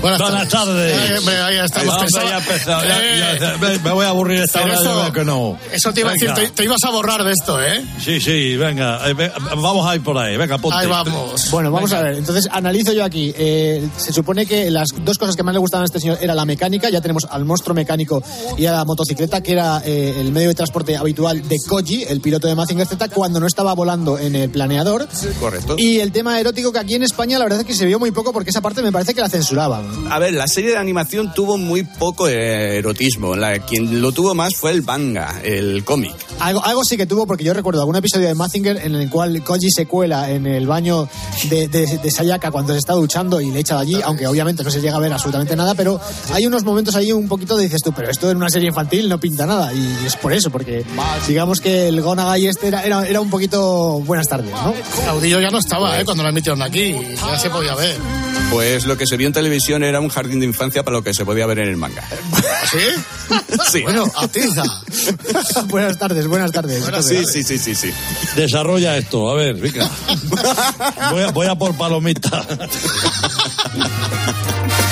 Buenas, 0.00 0.20
Buenas 0.20 0.48
tardes. 0.48 0.96
Ay, 0.98 1.18
hombre, 1.18 1.36
ahí 1.40 1.56
estamos. 1.58 1.88
Vamos, 1.94 2.02
Pensaba- 2.12 2.30
ya 2.30 2.38
empezado, 2.38 2.84
ya- 2.84 2.98
Eh, 3.02 3.38
ya- 3.40 3.56
me, 3.58 3.78
me 3.78 3.90
voy 3.92 4.04
a 4.06 4.08
aburrir 4.08 4.40
esta 4.42 4.62
hora, 4.62 4.74
eso- 4.74 5.12
que 5.12 5.24
no. 5.24 5.58
Eso 5.72 5.92
te 5.92 6.00
iba 6.00 6.10
a 6.10 6.12
decir, 6.12 6.32
te, 6.34 6.48
te 6.50 6.64
ibas 6.64 6.82
a 6.84 6.90
borrar 6.90 7.22
de 7.24 7.32
esto, 7.32 7.60
¿eh? 7.62 7.84
Sí, 8.02 8.20
sí, 8.20 8.56
venga, 8.56 9.08
eh, 9.08 9.14
ve- 9.14 9.32
vamos 9.56 9.86
a 9.88 9.94
ir 9.94 10.02
por 10.02 10.16
ahí, 10.18 10.36
venga, 10.36 10.58
ponte. 10.58 10.78
Ahí 10.78 10.86
vamos. 10.86 11.50
Bueno, 11.50 11.70
vamos 11.70 11.92
a 11.92 12.02
ver. 12.02 12.14
Entonces, 12.14 12.48
analizo 12.50 12.92
yo 12.92 13.04
aquí. 13.04 13.32
Eh, 13.36 13.86
se 13.96 14.12
supone 14.12 14.46
que 14.46 14.70
las 14.70 14.88
dos 15.04 15.18
cosas 15.18 15.36
que 15.36 15.42
más 15.42 15.52
le 15.52 15.58
gustaban 15.58 15.82
a 15.82 15.86
este 15.86 16.00
señor 16.00 16.18
era 16.20 16.34
la 16.34 16.44
mecánica. 16.44 16.88
Ya 16.90 17.00
tenemos 17.00 17.26
al 17.30 17.44
monstruo 17.44 17.74
mecánico 17.74 18.22
y 18.56 18.66
a 18.66 18.72
la 18.72 18.84
motocicleta, 18.84 19.42
que 19.42 19.52
era 19.52 19.82
eh, 19.84 20.16
el 20.20 20.32
medio 20.32 20.48
de 20.48 20.54
transporte 20.54 20.96
habitual 20.96 21.46
de 21.48 21.56
Koji, 21.66 22.04
el 22.08 22.20
piloto 22.20 22.48
de 22.48 22.54
Mazinger 22.54 22.86
Z, 22.86 23.08
cuando 23.08 23.40
no 23.40 23.46
estaba 23.46 23.74
volando 23.74 24.18
en 24.18 24.34
el 24.36 24.50
planeador. 24.50 25.06
Correcto. 25.40 25.76
Y 25.78 26.00
el 26.00 26.12
tema 26.12 26.38
erótico, 26.40 26.72
que 26.72 26.78
aquí 26.78 26.94
en 26.94 27.02
España 27.02 27.38
la 27.38 27.44
verdad 27.44 27.60
es 27.60 27.66
que 27.66 27.74
se 27.74 27.84
vio 27.86 27.98
muy 27.98 28.05
poco 28.10 28.32
porque 28.32 28.50
esa 28.50 28.60
parte 28.60 28.82
me 28.82 28.92
parece 28.92 29.14
que 29.14 29.20
la 29.20 29.28
censuraban. 29.28 29.84
A 30.10 30.18
ver, 30.18 30.34
la 30.34 30.46
serie 30.46 30.70
de 30.70 30.78
animación 30.78 31.32
tuvo 31.34 31.56
muy 31.56 31.82
poco 31.82 32.28
erotismo. 32.28 33.36
La, 33.36 33.58
quien 33.60 34.00
lo 34.00 34.12
tuvo 34.12 34.34
más 34.34 34.56
fue 34.56 34.70
el 34.70 34.82
manga, 34.82 35.40
el 35.42 35.84
cómic. 35.84 36.14
Algo, 36.40 36.64
algo 36.64 36.84
sí 36.84 36.96
que 36.96 37.06
tuvo, 37.06 37.26
porque 37.26 37.44
yo 37.44 37.54
recuerdo 37.54 37.80
algún 37.80 37.96
episodio 37.96 38.28
de 38.28 38.34
Mazinger 38.34 38.78
en 38.78 38.94
el 38.94 39.08
cual 39.10 39.42
Koji 39.42 39.70
se 39.70 39.86
cuela 39.86 40.30
en 40.30 40.46
el 40.46 40.66
baño 40.66 41.08
de, 41.48 41.68
de, 41.68 41.98
de 41.98 42.10
Sayaka 42.10 42.50
cuando 42.50 42.72
se 42.72 42.78
está 42.78 42.92
duchando 42.92 43.40
y 43.40 43.50
le 43.50 43.60
echa 43.60 43.76
de 43.76 43.82
allí, 43.82 44.00
aunque 44.02 44.26
obviamente 44.26 44.62
no 44.62 44.70
se 44.70 44.80
llega 44.80 44.96
a 44.96 45.00
ver 45.00 45.12
absolutamente 45.12 45.56
nada, 45.56 45.74
pero 45.74 46.00
hay 46.32 46.46
unos 46.46 46.64
momentos 46.64 46.94
ahí 46.94 47.12
un 47.12 47.28
poquito 47.28 47.56
de 47.56 47.64
dices 47.64 47.82
tú, 47.82 47.92
pero 47.92 48.10
esto 48.10 48.30
en 48.30 48.36
una 48.36 48.50
serie 48.50 48.68
infantil 48.68 49.08
no 49.08 49.18
pinta 49.18 49.46
nada, 49.46 49.72
y 49.72 50.06
es 50.06 50.16
por 50.16 50.32
eso, 50.32 50.50
porque 50.50 50.84
digamos 51.26 51.60
que 51.60 51.88
el 51.88 52.00
Gonagai 52.00 52.46
este 52.46 52.68
era, 52.68 52.82
era, 52.82 53.06
era 53.06 53.20
un 53.20 53.30
poquito 53.30 54.00
buenas 54.00 54.28
tardes, 54.28 54.50
¿no? 54.52 54.74
Caudillo 55.04 55.40
ya 55.40 55.50
no 55.50 55.58
estaba, 55.58 55.98
¿eh? 56.00 56.04
Cuando 56.04 56.22
lo 56.22 56.28
emitieron 56.28 56.62
aquí. 56.62 56.94
Ya 57.16 57.38
se 57.38 57.50
podía 57.50 57.74
ver. 57.74 57.95
Pues 58.50 58.86
lo 58.86 58.96
que 58.96 59.06
se 59.06 59.16
vio 59.16 59.26
en 59.26 59.32
televisión 59.32 59.82
era 59.82 60.00
un 60.00 60.08
jardín 60.08 60.40
de 60.40 60.46
infancia 60.46 60.82
para 60.82 60.96
lo 60.96 61.02
que 61.02 61.12
se 61.12 61.24
podía 61.24 61.46
ver 61.46 61.58
en 61.58 61.68
el 61.68 61.76
manga. 61.76 62.02
¿Sí? 62.70 62.78
Sí. 63.70 63.82
Bueno, 63.82 64.04
atiza. 64.16 64.62
buenas 65.68 65.98
tardes, 65.98 66.26
buenas 66.28 66.52
tardes. 66.52 66.84
Sí, 67.04 67.24
sí, 67.26 67.42
sí, 67.42 67.58
sí, 67.58 67.74
sí. 67.74 67.92
Desarrolla 68.36 68.96
esto, 68.96 69.28
a 69.28 69.34
ver, 69.34 69.56
venga. 69.56 69.90
voy, 71.10 71.22
a, 71.22 71.30
voy 71.32 71.46
a 71.46 71.54
por 71.56 71.74
palomita. 71.76 72.46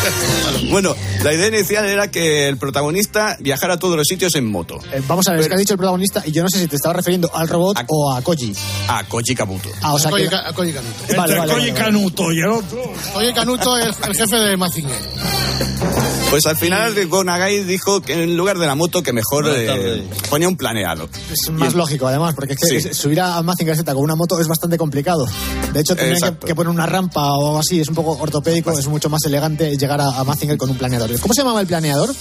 Bueno, 0.71 0.95
la 1.23 1.33
idea 1.33 1.49
inicial 1.49 1.85
era 1.87 2.11
que 2.11 2.49
el 2.49 2.57
protagonista 2.57 3.37
viajara 3.41 3.75
a 3.75 3.77
todos 3.79 3.97
los 3.97 4.07
sitios 4.09 4.35
en 4.35 4.47
moto. 4.51 4.79
Eh, 4.93 5.03
Vamos 5.07 5.29
a 5.29 5.33
ver, 5.33 5.41
es 5.41 5.49
que 5.49 5.55
ha 5.55 5.59
dicho 5.59 5.75
el 5.75 5.79
protagonista, 5.79 6.23
y 6.27 6.33
yo 6.33 6.43
no 6.43 6.49
sé 6.49 6.59
si 6.59 6.67
te 6.67 6.77
estaba 6.77 6.95
refiriendo 6.95 7.31
al 7.35 7.49
robot 7.49 7.79
o 7.89 8.13
a 8.13 8.23
Koji. 8.23 8.53
A 8.89 9.05
Koji 9.05 9.35
Kabuto. 9.35 9.69
Ah, 9.83 9.95
o 9.95 9.99
sea 9.99 10.11
Koji 10.11 10.25
que... 10.25 10.31
Ca- 10.31 10.53
Koji 10.53 10.73
Canuto. 10.73 10.95
Vale, 11.03 11.11
Entre 11.11 11.39
vale, 11.39 11.53
Koji 11.53 11.71
vale, 11.71 12.33
y 12.35 12.41
el 12.41 12.51
otro. 12.51 12.93
Oye, 13.15 13.33
Canuto 13.35 13.79
es 13.79 13.97
el 14.07 14.15
jefe 14.17 14.37
de 14.37 14.57
Mazinger. 14.57 14.97
Pues 16.35 16.47
al 16.47 16.57
final 16.57 16.97
de 16.97 17.05
Gonagai 17.05 17.63
dijo 17.63 18.01
que 18.01 18.25
en 18.25 18.37
lugar 18.37 18.59
de 18.59 18.67
la 18.67 18.75
moto 18.75 19.05
que 19.05 19.13
mejor 19.13 19.47
eh, 19.49 20.03
ponía 20.29 20.49
un 20.49 20.57
planeado. 20.57 21.09
Es 21.31 21.49
más 21.53 21.75
lógico, 21.75 22.09
además, 22.09 22.35
porque 22.35 22.55
es 22.55 22.59
que 22.59 22.81
Sí. 22.81 22.93
subir 22.93 23.21
a 23.21 23.41
Mazinger 23.41 23.77
Z 23.77 23.95
con 23.95 24.03
una 24.03 24.17
moto 24.17 24.41
es 24.41 24.49
bastante 24.49 24.77
complicado. 24.77 25.29
De 25.73 25.79
hecho, 25.79 25.95
tendrían 25.95 26.37
que, 26.45 26.53
poner 26.57 26.71
una 26.71 26.87
rampa 26.87 27.35
o 27.35 27.47
algo 27.47 27.59
así, 27.61 27.79
es 27.79 27.89
un 27.89 27.95
poco 27.95 28.19
ortopédico, 28.21 28.77
es 28.77 28.89
mucho 28.89 29.09
más 29.09 29.25
elegante 29.27 29.77
llegar 29.77 30.01
a, 30.01 30.09
a 30.09 30.25
Mazinger 30.25 30.57
con 30.57 30.71
un 30.71 30.77
planeador. 30.77 31.17
¿Cómo 31.21 31.35
se 31.35 31.43
llamaba 31.43 31.61
el 31.61 31.69
planeador? 31.69 32.13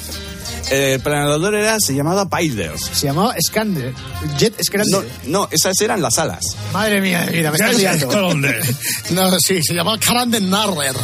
El 0.71 0.99
planeador 1.01 1.55
era, 1.55 1.77
se 1.79 1.93
llamaba 1.93 2.29
Pilders. 2.29 2.81
Se 2.93 3.07
llamaba 3.07 3.35
Scander, 3.45 3.93
Jet 4.37 4.53
Scander. 4.63 4.87
No, 4.89 5.03
no, 5.25 5.47
esas 5.51 5.79
eran 5.81 6.01
las 6.01 6.17
alas. 6.17 6.43
Madre 6.71 7.01
mía, 7.01 7.27
mira, 7.31 7.51
me 7.51 7.57
estás 7.57 7.77
liando. 7.77 8.07
¿Dónde? 8.07 8.61
No, 9.11 9.37
sí, 9.39 9.61
se 9.61 9.73
llamaba 9.73 9.99
Karanden 9.99 10.49
Narrer. 10.49 10.95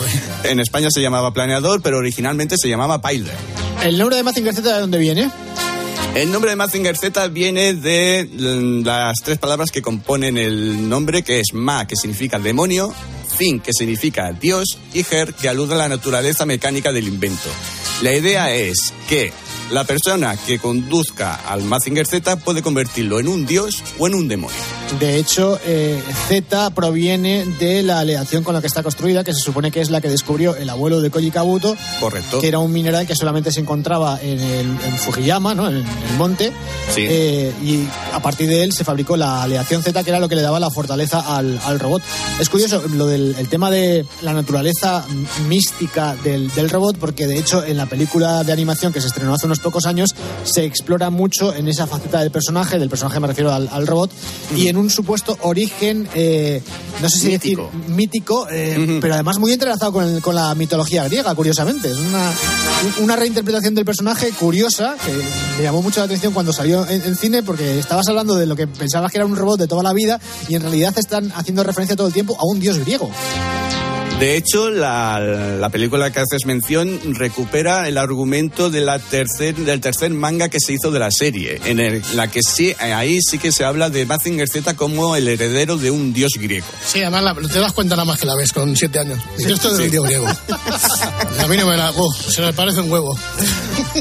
En 0.43 0.59
España 0.59 0.87
se 0.89 1.01
llamaba 1.01 1.33
planeador, 1.33 1.81
pero 1.81 1.97
originalmente 1.97 2.55
se 2.57 2.67
llamaba 2.67 3.01
Pilder. 3.01 3.35
¿El 3.83 3.97
nombre 3.97 4.15
de 4.15 4.23
Mazinger 4.23 4.53
Z 4.53 4.73
de 4.73 4.79
dónde 4.79 4.97
viene? 4.97 5.29
El 6.15 6.31
nombre 6.31 6.49
de 6.49 6.55
Mazinger 6.55 6.97
Z 6.97 7.27
viene 7.27 7.73
de 7.73 8.27
mm, 8.31 8.83
las 8.83 9.19
tres 9.23 9.37
palabras 9.37 9.69
que 9.71 9.81
componen 9.81 10.37
el 10.37 10.89
nombre, 10.89 11.21
que 11.21 11.39
es 11.39 11.53
Ma, 11.53 11.85
que 11.85 11.95
significa 11.95 12.39
demonio, 12.39 12.93
Zin, 13.37 13.59
que 13.59 13.71
significa 13.73 14.31
Dios, 14.31 14.79
y 14.93 15.05
Her, 15.09 15.33
que 15.33 15.49
alude 15.49 15.75
a 15.75 15.77
la 15.77 15.89
naturaleza 15.89 16.45
mecánica 16.45 16.91
del 16.91 17.07
invento. 17.07 17.49
La 18.01 18.13
idea 18.13 18.53
es 18.53 18.93
que 19.07 19.31
la 19.71 19.83
persona 19.83 20.35
que 20.37 20.59
conduzca 20.59 21.35
al 21.35 21.63
Mazinger 21.63 22.05
Z 22.07 22.37
puede 22.37 22.61
convertirlo 22.61 23.19
en 23.19 23.27
un 23.27 23.45
dios 23.45 23.83
o 23.99 24.07
en 24.07 24.15
un 24.15 24.27
demonio. 24.27 24.57
De 24.99 25.17
hecho, 25.17 25.59
eh, 25.65 26.01
Z 26.27 26.71
proviene 26.71 27.45
de 27.59 27.83
la 27.83 27.99
aleación 27.99 28.43
con 28.43 28.53
la 28.55 28.61
que 28.61 28.67
está 28.67 28.81
construida, 28.81 29.23
que 29.23 29.33
se 29.33 29.39
supone 29.39 29.71
que 29.71 29.81
es 29.81 29.89
la 29.91 30.01
que 30.01 30.09
descubrió 30.09 30.55
el 30.55 30.69
abuelo 30.69 31.01
de 31.01 31.11
Koji 31.11 31.29
Kabuto, 31.31 31.75
Correcto. 31.99 32.39
que 32.41 32.47
era 32.47 32.59
un 32.59 32.71
mineral 32.71 33.05
que 33.05 33.15
solamente 33.15 33.51
se 33.51 33.59
encontraba 33.59 34.19
en, 34.21 34.39
el, 34.39 34.65
en 34.67 34.97
Fujiyama, 34.97 35.53
¿no? 35.53 35.67
en 35.69 35.75
el 35.77 35.85
monte, 36.17 36.51
Sí. 36.93 37.05
Eh, 37.07 37.53
y 37.63 37.87
a 38.13 38.19
partir 38.19 38.47
de 38.47 38.63
él 38.63 38.73
se 38.73 38.83
fabricó 38.83 39.15
la 39.15 39.43
aleación 39.43 39.83
Z, 39.83 40.03
que 40.03 40.09
era 40.09 40.19
lo 40.19 40.27
que 40.27 40.35
le 40.35 40.41
daba 40.41 40.59
la 40.59 40.71
fortaleza 40.71 41.19
al, 41.37 41.59
al 41.65 41.79
robot. 41.79 42.01
Es 42.39 42.49
curioso 42.49 42.83
lo 42.95 43.05
del 43.05 43.35
el 43.37 43.47
tema 43.47 43.69
de 43.69 44.05
la 44.23 44.33
naturaleza 44.33 45.05
mística 45.47 46.15
del, 46.23 46.49
del 46.55 46.69
robot, 46.69 46.97
porque 46.97 47.27
de 47.27 47.37
hecho 47.37 47.63
en 47.63 47.77
la 47.77 47.85
película 47.85 48.43
de 48.43 48.51
animación 48.51 48.91
que 48.91 49.01
se 49.01 49.07
estrenó 49.07 49.33
hace 49.35 49.45
unos 49.45 49.58
pocos 49.59 49.85
años 49.85 50.15
se 50.43 50.65
explora 50.65 51.09
mucho 51.09 51.53
en 51.53 51.67
esa 51.67 51.87
faceta 51.87 52.19
del 52.19 52.31
personaje, 52.31 52.79
del 52.79 52.89
personaje 52.89 53.19
me 53.19 53.27
refiero 53.27 53.51
al, 53.53 53.67
al 53.71 53.87
robot, 53.87 54.11
y 54.55 54.67
en 54.67 54.77
un 54.77 54.89
supuesto 54.89 55.37
origen, 55.41 56.07
eh, 56.15 56.61
no 57.01 57.09
sé 57.09 57.19
si 57.19 57.27
Mítico. 57.27 57.69
decir 57.71 57.89
mítico, 57.95 58.47
eh, 58.51 58.97
pero 59.01 59.13
además 59.13 59.37
muy 59.39 59.53
entrelazado 59.53 59.91
con, 59.93 60.03
el- 60.05 60.21
con 60.21 60.35
la 60.35 60.53
mitología 60.55 61.03
griega, 61.05 61.33
curiosamente. 61.35 61.89
Es 61.91 61.97
una, 61.97 62.31
una 62.99 63.15
reinterpretación 63.15 63.75
del 63.75 63.85
personaje 63.85 64.29
curiosa 64.31 64.95
que 65.05 65.11
me 65.57 65.63
llamó 65.63 65.81
mucho 65.81 65.99
la 65.99 66.05
atención 66.05 66.33
cuando 66.33 66.53
salió 66.53 66.87
en, 66.87 67.01
en 67.03 67.15
cine 67.15 67.43
porque 67.43 67.79
estabas 67.79 68.07
hablando 68.07 68.35
de 68.35 68.45
lo 68.45 68.55
que 68.55 68.67
pensabas 68.67 69.11
que 69.11 69.17
era 69.17 69.25
un 69.25 69.35
robot 69.35 69.59
de 69.59 69.67
toda 69.67 69.83
la 69.83 69.93
vida 69.93 70.19
y 70.47 70.55
en 70.55 70.61
realidad 70.61 70.93
están 70.97 71.31
haciendo 71.35 71.63
referencia 71.63 71.95
todo 71.95 72.07
el 72.07 72.13
tiempo 72.13 72.35
a 72.39 72.45
un 72.45 72.59
dios 72.59 72.77
griego. 72.79 73.09
De 74.19 74.35
hecho, 74.35 74.69
la, 74.69 75.17
la 75.21 75.69
película 75.69 76.11
que 76.11 76.19
haces 76.19 76.45
mención 76.45 76.99
recupera 77.15 77.87
el 77.87 77.97
argumento 77.97 78.69
de 78.69 78.81
la 78.81 78.99
tercer, 78.99 79.55
del 79.55 79.79
tercer 79.79 80.11
manga 80.11 80.49
que 80.49 80.59
se 80.59 80.73
hizo 80.73 80.91
de 80.91 80.99
la 80.99 81.09
serie, 81.09 81.61
en 81.63 81.79
el- 81.79 82.01
la 82.15 82.27
que 82.29 82.41
sí, 82.43 82.73
ahí 82.79 83.19
sí 83.21 83.37
que 83.37 83.53
se 83.53 83.63
habla 83.63 83.89
de 83.89 84.05
Mazinger 84.05 84.49
Z 84.49 84.75
como 84.75 85.15
el 85.15 85.25
heredero 85.29 85.77
de 85.77 85.89
un 85.89 86.11
dios 86.11 86.33
griego. 86.37 86.65
Sí, 86.85 86.99
además 87.01 87.23
la- 87.23 87.47
te 87.47 87.59
das 87.59 87.71
cuenta 87.71 87.95
nada 87.95 88.03
más 88.03 88.19
que 88.19 88.25
la 88.25 88.35
ves 88.35 88.51
con 88.51 88.75
siete 88.75 88.99
años. 88.99 89.19
Y 89.37 89.49
esto 89.53 89.71
es 89.71 89.77
del 89.77 89.89
dios 89.89 90.03
griego. 90.03 90.27
A 90.27 91.47
mí 91.47 91.55
no 91.55 91.65
me 91.67 91.77
la... 91.77 91.91
oh, 91.95 92.13
se 92.13 92.41
me 92.41 92.51
parece 92.51 92.81
un 92.81 92.91
huevo. 92.91 93.17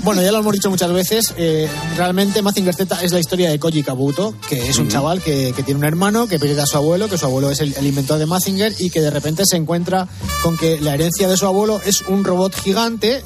Bueno, 0.02 0.20
ya 0.20 0.32
lo 0.32 0.38
hemos 0.38 0.52
dicho 0.52 0.68
muchas 0.68 0.92
veces, 0.92 1.32
eh, 1.36 1.68
realmente 1.96 2.42
Mazinger 2.42 2.74
Z 2.74 3.02
es 3.02 3.12
la 3.12 3.20
historia 3.20 3.50
de 3.50 3.58
Koji 3.60 3.84
Kabuto, 3.84 4.34
que 4.48 4.68
es 4.68 4.78
un 4.78 4.88
chaval 4.88 5.22
que, 5.22 5.52
que 5.54 5.62
tiene 5.62 5.78
un 5.78 5.86
hermano, 5.86 6.26
que 6.26 6.40
pierde 6.40 6.60
a 6.60 6.66
su 6.66 6.76
abuelo, 6.76 7.08
que 7.08 7.16
su 7.18 7.26
abuelo 7.26 7.50
es 7.52 7.60
el, 7.60 7.72
el 7.74 7.86
inventor 7.86 8.18
de 8.18 8.26
Mazinger 8.26 8.74
y 8.80 8.90
que 8.90 9.00
de 9.00 9.10
repente 9.10 9.44
se 9.46 9.56
encuentra 9.56 10.07
con 10.42 10.56
que 10.56 10.80
la 10.80 10.94
herencia 10.94 11.28
de 11.28 11.36
su 11.36 11.46
abuelo 11.46 11.80
es 11.84 12.02
un 12.02 12.24
robot 12.24 12.54
gigante 12.54 13.24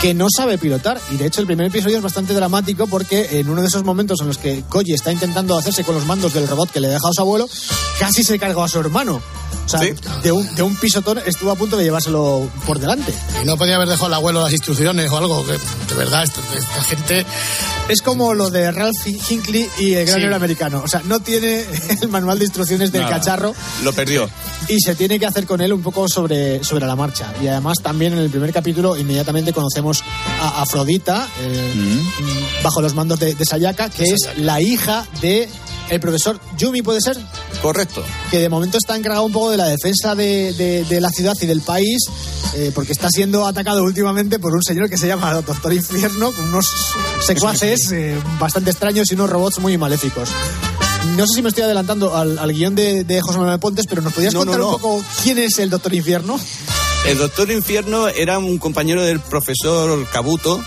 que 0.00 0.14
no 0.14 0.26
sabe 0.34 0.58
pilotar. 0.58 1.00
Y 1.10 1.16
de 1.16 1.26
hecho 1.26 1.40
el 1.40 1.46
primer 1.46 1.66
episodio 1.66 1.96
es 1.96 2.02
bastante 2.02 2.34
dramático 2.34 2.86
porque 2.86 3.38
en 3.38 3.48
uno 3.48 3.62
de 3.62 3.68
esos 3.68 3.84
momentos 3.84 4.20
en 4.20 4.28
los 4.28 4.38
que 4.38 4.62
Koji 4.68 4.92
está 4.92 5.12
intentando 5.12 5.56
hacerse 5.56 5.84
con 5.84 5.94
los 5.94 6.06
mandos 6.06 6.34
del 6.34 6.46
robot 6.46 6.70
que 6.70 6.80
le 6.80 6.88
ha 6.88 6.90
dejado 6.90 7.12
su 7.14 7.22
abuelo, 7.22 7.48
casi 7.98 8.22
se 8.22 8.38
cargó 8.38 8.62
a 8.64 8.68
su 8.68 8.78
hermano. 8.80 9.22
O 9.64 9.68
sea, 9.68 9.80
de, 9.80 10.32
un, 10.32 10.54
de 10.54 10.62
un 10.62 10.76
pisotón 10.76 11.18
estuvo 11.24 11.50
a 11.50 11.56
punto 11.56 11.76
de 11.76 11.84
llevárselo 11.84 12.48
por 12.66 12.78
delante. 12.78 13.12
Y 13.42 13.46
no 13.46 13.56
podía 13.56 13.76
haber 13.76 13.88
dejado 13.88 14.06
al 14.06 14.14
abuelo 14.14 14.42
las 14.42 14.52
instrucciones 14.52 15.10
o 15.10 15.16
algo. 15.16 15.44
Que, 15.46 15.52
de 15.52 15.94
verdad, 15.96 16.22
esta, 16.24 16.40
esta 16.56 16.82
gente... 16.84 17.26
Es 17.88 18.00
como 18.00 18.32
lo 18.32 18.48
de 18.50 18.70
Ralph 18.72 19.06
Hinckley 19.06 19.68
y 19.78 19.92
el 19.94 20.06
granero 20.06 20.30
Sí. 20.30 20.34
americano. 20.36 20.80
O 20.82 20.88
sea, 20.88 21.02
no 21.04 21.20
tiene 21.20 21.64
el 22.00 22.08
manual 22.08 22.38
de 22.38 22.46
instrucciones 22.46 22.90
del 22.92 23.02
Nada. 23.02 23.16
cacharro 23.18 23.54
Lo 23.82 23.92
perdió. 23.92 24.28
y 24.68 24.80
se 24.80 24.94
tiene 24.94 25.18
que 25.18 25.26
hacer 25.26 25.44
con 25.46 25.60
él 25.60 25.70
un 25.72 25.82
poco 25.82 26.08
sobre, 26.08 26.64
sobre 26.64 26.86
la 26.86 26.96
marcha. 26.96 27.32
Y 27.42 27.46
además 27.46 27.78
también 27.82 28.14
en 28.14 28.20
el 28.20 28.30
primer 28.30 28.52
capítulo 28.54 28.96
inmediatamente 28.96 29.52
conocemos 29.52 30.02
a 30.40 30.62
Afrodita 30.62 31.28
eh, 31.40 31.74
mm, 32.60 32.62
bajo 32.64 32.80
los 32.80 32.94
mandos 32.94 33.20
de, 33.20 33.34
de 33.34 33.44
Sayaka, 33.44 33.90
que 33.90 34.04
es 34.04 34.30
la 34.38 34.62
hija 34.62 35.06
de 35.20 35.46
el 35.90 36.00
profesor 36.00 36.40
Yumi, 36.56 36.82
¿puede 36.82 37.00
ser? 37.00 37.16
Correcto. 37.62 38.02
que 38.30 38.38
de 38.38 38.48
momento 38.48 38.78
está 38.78 38.96
encargado 38.96 39.24
un 39.24 39.32
poco 39.32 39.50
de 39.50 39.56
la 39.56 39.66
defensa 39.66 40.14
de, 40.14 40.52
de- 40.54 40.84
de 40.84 41.00
la 41.00 41.10
ciudad 41.10 41.34
y 41.40 41.46
del 41.46 41.60
país, 41.62 42.04
eh, 42.56 42.72
porque 42.74 42.92
está 42.92 43.08
siendo 43.10 43.46
atacado 43.46 43.82
últimamente 43.82 44.38
por 44.38 44.54
un 44.54 44.62
señor 44.62 44.88
que 44.90 44.96
se 44.98 45.06
llama 45.06 45.32
Doctor 45.34 45.72
Infierno, 45.72 46.32
con 46.32 46.44
unos 46.46 46.66
secuaces 47.20 47.90
eh, 47.92 48.16
bastante 48.38 48.70
extraños 48.70 49.10
y 49.10 49.14
unos 49.14 49.30
robots 49.30 49.58
muy 49.60 49.76
maléficos. 49.78 50.28
No 51.16 51.26
sé 51.26 51.34
si 51.36 51.42
me 51.42 51.50
estoy 51.50 51.64
adelantando 51.64 52.16
al, 52.16 52.38
al 52.38 52.52
guion 52.52 52.74
de, 52.74 53.04
de 53.04 53.20
José 53.20 53.38
Manuel 53.38 53.58
Pontes, 53.60 53.86
pero 53.86 54.00
¿nos 54.02 54.12
podías 54.14 54.32
No, 54.34 54.40
contar 54.40 54.58
no. 54.58 54.66
un 54.68 54.72
poco 54.80 55.04
quién 55.22 55.38
es 55.38 55.58
el 55.58 55.68
Doctor 55.70 55.94
Infierno? 55.94 56.40
El 57.06 57.18
Doctor 57.18 57.50
Infierno 57.50 58.08
era 58.08 58.38
un 58.38 58.56
compañero 58.58 59.02
del 59.02 59.20
profesor 59.20 60.06
Kabuto 60.10 60.62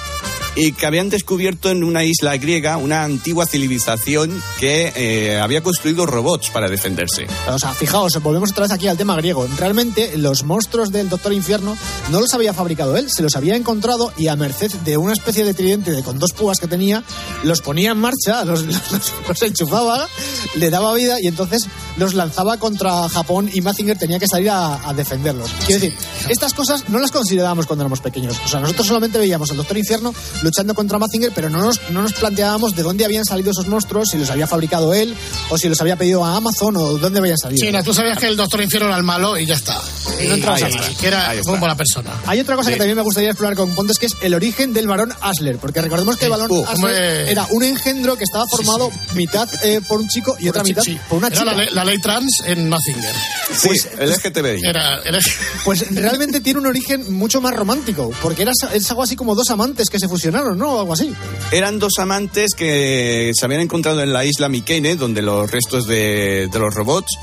y 0.58 0.74
que 0.74 0.86
habían 0.86 1.10
descubierto 1.10 1.70
en 1.70 1.84
una 1.84 2.04
isla 2.04 2.36
griega 2.38 2.76
una 2.78 3.04
antigua 3.04 3.46
civilización 3.46 4.44
que 4.60 4.92
eh, 4.96 5.40
había 5.40 5.62
construido 5.62 6.06
robots 6.06 6.50
para 6.50 6.68
defenderse. 6.68 7.28
O 7.50 7.60
sea, 7.60 7.74
fijaos, 7.74 8.12
volvemos 8.22 8.52
otra 8.52 8.64
vez 8.64 8.72
aquí 8.72 8.88
al 8.88 8.98
tema 8.98 9.16
griego. 9.16 9.48
Realmente, 9.58 10.18
los 10.18 10.44
monstruos 10.44 10.92
del 10.92 11.10
Doctor 11.10 11.32
Infierno 11.34 11.78
no 12.12 12.20
los 12.20 12.34
había 12.34 12.54
fabricado 12.54 12.98
él, 12.98 13.10
se 13.10 13.22
los 13.24 13.36
había 13.36 13.56
encontrado 13.56 14.12
y 14.18 14.28
a 14.28 14.36
merced 14.36 14.72
de 14.84 14.98
una 14.98 15.14
especie 15.14 15.46
de 15.46 15.54
tridente 15.54 15.92
de- 15.92 16.04
con 16.04 16.18
dos 16.20 16.34
púas 16.34 16.60
que 16.60 16.68
tenía, 16.68 17.04
los 17.44 17.62
ponía 17.62 17.92
en 17.92 18.00
marcha, 18.00 18.44
los, 18.44 18.64
los- 18.92 19.14
los 19.28 19.42
enchufaba, 19.44 20.08
le 20.56 20.70
daba 20.70 20.94
vida 20.96 21.18
y 21.22 21.28
entonces 21.28 21.68
los 21.98 22.14
lanzaba 22.14 22.58
contra 22.58 23.10
Japón 23.10 23.50
y 23.54 23.62
Mazinger 23.62 23.98
tenía 23.98 24.20
que 24.20 24.28
salir 24.28 24.50
a, 24.50 24.88
a 24.88 24.94
defenderlos. 24.94 25.50
Quiero 25.66 25.82
decir, 25.82 25.98
estas 26.30 26.54
cosas 26.54 26.90
no 26.90 27.00
las 27.00 27.12
considerábamos 27.12 27.66
cuando 27.66 27.84
éramos 27.84 28.02
pequeños. 28.02 28.38
O 28.46 28.48
sea, 28.48 28.60
nosotros 28.60 28.88
solamente 28.88 29.18
veíamos 29.18 29.52
al 29.52 29.58
Doctor 29.58 29.78
Infierno 29.78 30.14
luchando 30.42 30.74
contra 30.74 31.00
Mazinger, 31.00 31.32
pero 31.34 31.50
no 31.50 31.60
nos, 31.60 31.82
no 31.90 32.02
nos 32.02 32.14
planteábamos 32.14 32.76
de 32.76 32.84
dónde 32.84 33.06
habían 33.06 33.26
salido 33.26 33.52
esos 33.52 33.68
monstruos, 33.68 34.10
si 34.12 34.18
los 34.18 34.30
había 34.30 34.48
fabricado 34.48 34.94
él, 34.94 35.16
o 35.50 35.58
si 35.58 35.70
los 35.70 35.80
había 35.82 35.96
pedido 35.96 36.24
a 36.24 36.36
Amazon, 36.36 36.76
o 36.78 36.98
dónde 36.98 37.20
habían 37.20 37.38
salido. 37.38 37.66
Sí, 37.66 37.72
no, 37.72 37.84
tú 37.84 37.94
sabías 37.94 38.18
que 38.18 38.28
el 38.28 38.38
Doctor 38.38 38.62
Infierno 38.62 38.88
era 38.90 38.98
el 38.98 39.04
malo 39.04 39.38
y 39.38 39.46
ya 39.46 39.56
está. 39.56 39.80
No 40.28 40.34
entrabas 40.36 40.64
Ahí 40.64 40.74
a 40.74 40.98
que 41.00 41.08
era 41.08 41.34
muy 41.46 41.60
buena 41.60 41.76
persona. 41.76 42.12
Hay 42.26 42.40
otra 42.40 42.56
cosa 42.56 42.68
Sí. 42.70 42.74
que 42.74 42.78
también 42.80 42.98
me 42.98 43.04
gustaría 43.04 43.30
explorar 43.30 43.56
con 43.56 43.74
Pontes, 43.76 44.00
que 44.00 44.08
es 44.08 44.14
el 44.22 44.34
origen 44.34 44.74
del 44.74 44.88
varón 44.88 45.14
Asler. 45.22 45.58
Porque 45.58 45.82
recordemos 45.82 46.18
que 46.18 46.26
el 46.26 46.32
varón 46.32 46.48
Uh, 46.50 46.66
Asler 46.66 47.30
era 47.30 47.46
un 47.52 47.64
engendro 47.64 48.16
que 48.16 48.24
estaba 48.24 48.46
formado 48.48 48.90
mitad 49.16 49.48
eh, 49.64 49.82
por 49.88 50.00
un 50.00 50.08
chico 50.08 50.36
y 50.40 50.50
otra 50.50 50.62
Por 50.64 50.70
mitad 50.70 50.84
por 51.10 51.18
una 51.20 51.28
Era 51.28 51.36
chica. 51.38 51.46
la, 51.52 51.58
ley- 51.58 51.70
la 51.74 51.86
ley 51.86 52.00
trans 52.00 52.42
en 52.46 52.70
Mazinger. 52.70 53.14
Sí, 53.56 53.70
el 54.00 54.10
LGTBI. 54.12 54.62
Era, 54.68 55.02
era- 55.04 55.20
Pues 55.64 55.86
realmente 55.92 56.40
tiene 56.42 56.60
un 56.60 56.68
origen 56.68 57.14
mucho 57.14 57.42
más 57.42 57.56
romántico, 57.56 58.12
porque 58.22 58.44
era, 58.44 58.52
es 58.74 58.90
algo 58.90 59.04
así 59.04 59.16
como 59.16 59.36
dos 59.36 59.50
amantes 59.50 59.90
que 59.90 60.00
se 60.00 60.08
fusionaron, 60.08 60.58
¿no? 60.58 60.74
O 60.74 60.80
algo 60.80 60.94
así. 60.94 61.14
Eran 61.52 61.80
dos 61.80 61.94
amantes 62.00 62.52
que 62.56 63.32
se 63.38 63.46
habían 63.46 63.62
encontrado 63.62 64.02
en 64.02 64.14
la 64.14 64.26
isla 64.26 64.50
Mikene, 64.50 64.96
donde 64.96 65.22
los 65.22 65.50
restos 65.52 65.88
de, 65.88 66.48
de 66.52 66.60
los 66.60 66.74
robots, 66.74 67.18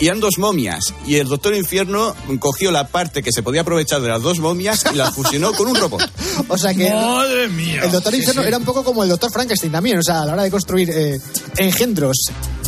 y 0.00 0.06
eran 0.06 0.20
dos 0.20 0.38
momias. 0.38 0.80
Y 1.06 1.16
el 1.16 1.28
Doctor 1.28 1.54
Infierno 1.54 2.14
cogió 2.38 2.70
la 2.70 2.88
parte 2.88 3.22
que 3.22 3.32
se 3.32 3.42
podía 3.42 3.62
aprovechar 3.62 4.00
de 4.00 4.08
las 4.08 4.22
dos 4.22 4.38
momias 4.38 4.84
y 4.92 4.96
la 4.96 5.10
fusionó 5.10 5.52
con 5.52 5.68
un 5.68 5.74
robot. 5.76 6.02
O 6.48 6.56
sea 6.56 6.72
que 6.72 6.90
Madre 6.90 7.48
mía. 7.48 7.82
el 7.82 7.90
Doctor 7.90 8.14
sí. 8.14 8.24
era 8.44 8.56
un 8.56 8.64
poco 8.64 8.84
como 8.84 9.02
el 9.02 9.08
Doctor 9.08 9.30
Frankenstein 9.30 9.72
también, 9.72 9.98
o 9.98 10.02
sea, 10.02 10.22
a 10.22 10.26
la 10.26 10.32
hora 10.34 10.42
de 10.44 10.50
construir 10.50 10.90
eh, 10.90 11.20
engendros. 11.56 12.16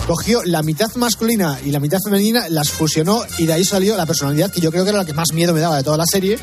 Cogió 0.07 0.43
la 0.45 0.63
mitad 0.63 0.89
masculina 0.97 1.59
y 1.65 1.71
la 1.71 1.81
mitad 1.81 1.99
femenina, 2.05 2.49
las 2.49 2.71
fusionó 2.71 3.23
y 3.39 3.47
de 3.47 3.53
ahí 3.53 3.65
salió 3.65 3.97
la 3.97 4.07
personalidad 4.07 4.51
que 4.51 4.61
yo 4.61 4.71
creo 4.71 4.85
que 4.85 4.91
era 4.91 4.99
la 4.99 5.05
que 5.05 5.15
más 5.15 5.33
miedo 5.33 5.55
me 5.55 5.61
daba 5.61 5.77
de 5.77 5.85
toda 5.85 5.97
la 5.97 6.07
serie, 6.07 6.39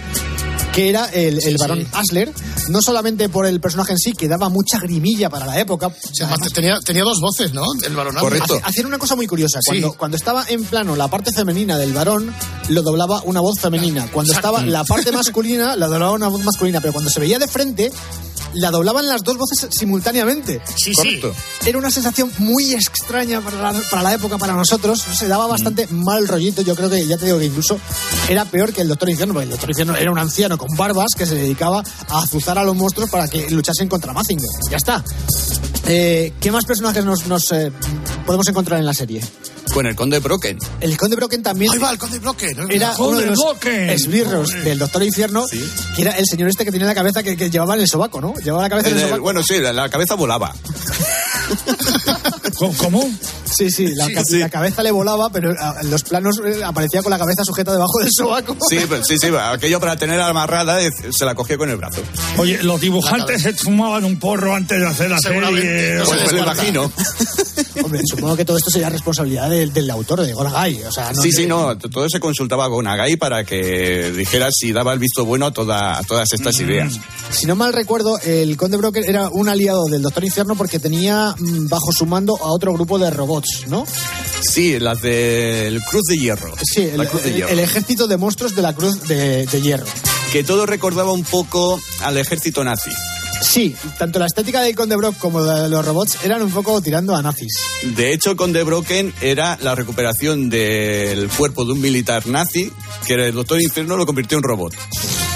que 0.77 0.89
era 0.89 1.05
el, 1.07 1.39
el 1.43 1.55
varón 1.57 1.87
Asler, 1.91 2.31
no 2.69 2.83
solamente 2.83 3.29
por 3.29 3.47
el 3.47 3.59
personaje 3.59 3.93
en 3.93 3.97
sí, 3.97 4.11
que 4.13 4.27
daba 4.27 4.47
mucha 4.49 4.77
grimilla 4.79 5.27
para 5.27 5.47
la 5.47 5.59
época. 5.59 5.91
además 6.21 6.53
tenía, 6.53 6.79
tenía 6.81 7.01
dos 7.01 7.19
voces, 7.19 7.51
¿no? 7.51 7.63
El 7.83 7.95
varón 7.95 8.15
Hace- 8.15 8.61
Hacían 8.63 8.85
una 8.85 8.99
cosa 8.99 9.15
muy 9.15 9.25
curiosa. 9.25 9.57
Sí. 9.59 9.69
Cuando, 9.81 9.97
cuando 9.97 10.17
estaba 10.17 10.45
en 10.47 10.63
plano 10.65 10.95
la 10.95 11.07
parte 11.07 11.31
femenina 11.33 11.79
del 11.79 11.93
varón, 11.93 12.31
lo 12.69 12.83
doblaba 12.83 13.23
una 13.25 13.39
voz 13.39 13.59
femenina. 13.59 14.07
Cuando 14.11 14.33
Exacto. 14.33 14.49
estaba 14.55 14.69
la 14.69 14.83
parte 14.83 15.11
masculina, 15.11 15.75
la 15.75 15.87
doblaba 15.87 16.11
una 16.11 16.27
voz 16.27 16.43
masculina. 16.43 16.79
Pero 16.79 16.93
cuando 16.93 17.09
se 17.09 17.19
veía 17.21 17.39
de 17.39 17.47
frente, 17.47 17.91
la 18.53 18.71
doblaban 18.71 19.07
las 19.07 19.23
dos 19.23 19.37
voces 19.37 19.67
simultáneamente. 19.71 20.61
Sí, 20.75 20.91
sí. 20.93 20.93
Correcto. 20.95 21.33
Era 21.65 21.77
una 21.77 21.91
sensación 21.91 22.31
muy 22.39 22.73
extraña 22.73 23.41
para 23.41 23.61
la, 23.61 23.81
para 23.89 24.03
la 24.03 24.13
época, 24.13 24.37
para 24.37 24.53
nosotros. 24.53 24.99
Se 24.99 25.27
daba 25.27 25.47
bastante 25.47 25.87
mal 25.87 26.27
rollito. 26.27 26.61
Yo 26.61 26.75
creo 26.75 26.89
que, 26.89 27.05
ya 27.07 27.17
te 27.17 27.25
digo 27.25 27.39
que 27.39 27.45
incluso 27.45 27.79
era 28.29 28.45
peor 28.45 28.73
que 28.73 28.81
el 28.81 28.87
Doctor 28.87 29.09
Infierno, 29.09 29.33
porque 29.33 29.45
el 29.45 29.51
Doctor 29.51 29.69
Infierno 29.69 29.95
era 29.95 30.11
un 30.11 30.19
anciano 30.19 30.57
con 30.57 30.75
barbas 30.75 31.09
que 31.17 31.25
se 31.25 31.35
dedicaba 31.35 31.83
a 32.09 32.19
azuzar 32.19 32.57
a 32.57 32.63
los 32.63 32.75
monstruos 32.75 33.09
para 33.09 33.27
que 33.27 33.49
luchasen 33.49 33.87
contra 33.87 34.13
Mazinger. 34.13 34.49
Ya 34.69 34.77
está. 34.77 35.03
Eh, 35.87 36.33
¿Qué 36.39 36.51
más 36.51 36.65
personajes 36.65 37.05
nos, 37.05 37.27
nos, 37.27 37.51
eh, 37.51 37.71
podemos 38.25 38.47
encontrar 38.47 38.79
en 38.79 38.85
la 38.85 38.93
serie? 38.93 39.21
Con 39.77 39.85
el 39.85 39.95
Conde 39.95 40.17
Broken. 40.17 40.57
El 40.81 40.97
Conde 40.97 41.15
Broken 41.15 41.43
también 41.43 41.71
Ahí 41.71 41.77
va, 41.77 41.91
el 41.91 41.99
Conde 41.99 42.17
Broken. 42.17 42.71
era 42.71 42.95
Joder, 42.95 43.11
uno 43.11 43.19
de 43.21 43.25
los 43.27 43.37
Broken. 43.37 43.89
esbirros 43.91 44.51
del 44.63 44.79
Doctor 44.79 45.03
Infierno, 45.03 45.45
que 45.95 46.01
era 46.01 46.13
el 46.17 46.25
señor 46.25 46.49
este 46.49 46.65
que 46.65 46.71
tenía 46.71 46.87
la 46.87 46.95
cabeza 46.95 47.21
que, 47.21 47.37
que 47.37 47.51
llevaba 47.51 47.75
en 47.75 47.81
el 47.81 47.87
sobaco, 47.87 48.19
¿no? 48.19 48.33
Llevaba 48.43 48.63
la 48.63 48.69
cabeza 48.69 48.87
en 48.89 48.95
El 48.95 49.01
el 49.01 49.05
sobaco. 49.09 49.21
bueno, 49.21 49.43
sí, 49.43 49.59
la, 49.59 49.71
la 49.73 49.87
cabeza 49.87 50.15
volaba. 50.15 50.51
¿Cómo? 52.79 53.07
Sí, 53.57 53.71
sí, 53.71 53.87
la, 53.95 54.07
ca- 54.11 54.23
la 54.31 54.49
cabeza 54.49 54.83
le 54.83 54.91
volaba, 54.91 55.29
pero 55.29 55.53
ah, 55.59 55.75
en 55.81 55.89
los 55.89 56.03
planos 56.03 56.39
eh, 56.45 56.63
aparecía 56.63 57.01
con 57.01 57.09
la 57.11 57.17
cabeza 57.17 57.43
sujeta 57.43 57.71
debajo 57.71 57.99
del 57.99 58.09
sobaco. 58.11 58.55
Sí, 58.69 58.77
pues, 58.87 59.01
sí, 59.07 59.17
sí, 59.17 59.27
aquello 59.39 59.79
para 59.79 59.95
tener 59.97 60.19
amarrada 60.21 60.81
eh, 60.81 60.91
se 61.11 61.25
la 61.25 61.33
cogió 61.35 61.57
con 61.57 61.69
el 61.69 61.77
brazo. 61.77 62.01
Oye, 62.37 62.61
los 62.63 62.79
dibujantes 62.79 63.41
se 63.41 63.53
fumaban 63.53 64.03
un 64.05 64.19
porro 64.19 64.53
antes 64.55 64.79
de 64.79 64.85
hacer 64.87 65.09
la 65.09 65.19
serie. 65.19 66.01
Pues 66.05 66.33
me 66.33 66.39
imagino. 66.39 66.91
Hombre, 67.83 68.01
supongo 68.05 68.35
que 68.35 68.45
todo 68.45 68.57
esto 68.57 68.69
sería 68.69 68.89
responsabilidad 68.89 69.49
del, 69.49 69.71
del 69.73 69.89
autor, 69.89 70.21
de 70.21 70.33
Golagay. 70.33 70.83
O 70.83 70.91
sea, 70.91 71.11
no 71.13 71.21
Sí, 71.21 71.31
sí, 71.31 71.45
no, 71.45 71.77
todo 71.77 72.09
se 72.09 72.19
consultaba 72.19 72.69
con 72.69 72.87
Agai 72.87 73.17
para 73.17 73.43
que 73.43 74.11
dijera 74.11 74.49
si 74.51 74.71
daba 74.71 74.93
el 74.93 74.99
visto 74.99 75.25
bueno 75.25 75.47
a, 75.47 75.51
toda, 75.51 75.97
a 75.97 76.03
todas 76.03 76.31
estas 76.33 76.59
ideas. 76.59 76.93
Si 77.31 77.45
no 77.45 77.55
mal 77.55 77.73
recuerdo, 77.73 78.19
el 78.19 78.57
Conde 78.57 78.77
Broker 78.77 79.03
era 79.07 79.29
un 79.29 79.49
aliado 79.49 79.85
del 79.85 80.01
Doctor 80.01 80.23
Infierno 80.25 80.55
porque 80.55 80.79
tenía 80.79 81.35
mm, 81.37 81.67
bajo 81.67 81.91
su 81.91 82.05
mando 82.05 82.35
a 82.37 82.51
otro 82.51 82.73
grupo 82.73 82.97
de 82.99 83.09
robots, 83.09 83.46
¿no? 83.67 83.85
Sí, 84.41 84.79
las 84.79 85.01
del 85.01 85.81
Cruz 85.83 86.03
de 86.09 86.17
Hierro. 86.17 86.53
Sí, 86.63 86.81
el, 86.83 86.97
La 86.97 87.05
Cruz 87.07 87.23
de 87.23 87.29
el- 87.29 87.35
Hierro. 87.35 87.49
el 87.51 87.59
ejército 87.59 88.07
de 88.07 88.17
monstruos 88.17 88.55
de 88.55 88.61
la 88.61 88.73
Cruz 88.73 89.01
de, 89.07 89.45
de 89.45 89.61
Hierro. 89.61 89.85
Que 90.31 90.43
todo 90.43 90.65
recordaba 90.65 91.11
un 91.13 91.23
poco 91.23 91.79
al 92.01 92.17
ejército 92.17 92.63
nazi. 92.63 92.91
Sí, 93.41 93.75
tanto 93.99 94.17
la 94.17 94.25
estética 94.25 94.61
del 94.61 94.75
Conde 94.75 94.95
Brock 94.95 95.15
como 95.19 95.39
la 95.41 95.61
de 95.63 95.69
los 95.69 95.85
robots 95.85 96.17
eran 96.23 96.41
un 96.41 96.49
poco 96.51 96.81
tirando 96.81 97.15
a 97.15 97.21
nazis. 97.21 97.53
De 97.83 98.11
hecho, 98.11 98.35
Conde 98.35 98.63
Broken 98.63 99.13
era 99.21 99.59
la 99.61 99.75
recuperación 99.75 100.49
del 100.49 101.29
cuerpo 101.29 101.63
de 101.63 101.73
un 101.73 101.79
militar 101.81 102.25
nazi 102.25 102.71
que 103.05 103.13
el 103.13 103.33
Doctor 103.35 103.61
Infierno 103.61 103.95
lo 103.95 104.07
convirtió 104.07 104.39
en 104.39 104.43
robot. 104.43 104.73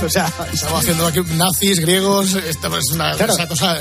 O 0.05 0.09
sea, 0.09 0.31
Estaba 0.51 0.79
haciendo 0.79 1.05
aquí 1.07 1.19
nazis, 1.35 1.79
griegos, 1.79 2.33
esta 2.35 2.67
es 2.77 2.91
una 2.91 3.15
Claro. 3.15 3.33
esa 3.33 3.47
cosa, 3.47 3.77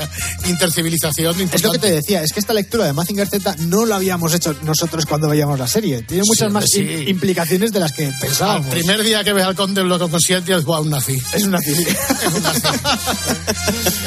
intercivilización 0.47 1.31
es 1.33 1.41
lo 1.41 1.47
que 1.49 1.55
importante. 1.57 1.79
te 1.87 1.93
decía, 1.93 2.23
es 2.23 2.31
que 2.31 2.39
esta 2.39 2.53
lectura 2.53 2.85
de 2.85 2.93
Mazinger 2.93 3.27
Z 3.27 3.55
no 3.59 3.85
la 3.85 3.95
habíamos 3.97 4.33
hecho 4.33 4.55
nosotros 4.63 5.05
cuando 5.05 5.27
veíamos 5.29 5.57
la 5.59 5.67
serie. 5.67 6.03
Tiene 6.03 6.23
muchas 6.25 6.47
Sí, 6.47 6.53
más 6.53 6.65
sí. 6.71 7.05
implicaciones 7.07 7.71
de 7.71 7.79
las 7.79 7.91
que 7.91 8.11
pensábamos. 8.21 8.67
primer 8.67 9.03
día 9.03 9.23
que 9.23 9.33
ve 9.33 9.41
al 9.43 9.55
conde 9.55 9.83
lo 9.83 9.97
consciente 10.09 10.53
es 10.53 10.63
wow, 10.63 10.81
un 10.81 10.89
nazi. 10.91 11.19
Es 11.33 11.43
un 11.43 11.51
nazi. 11.51 11.71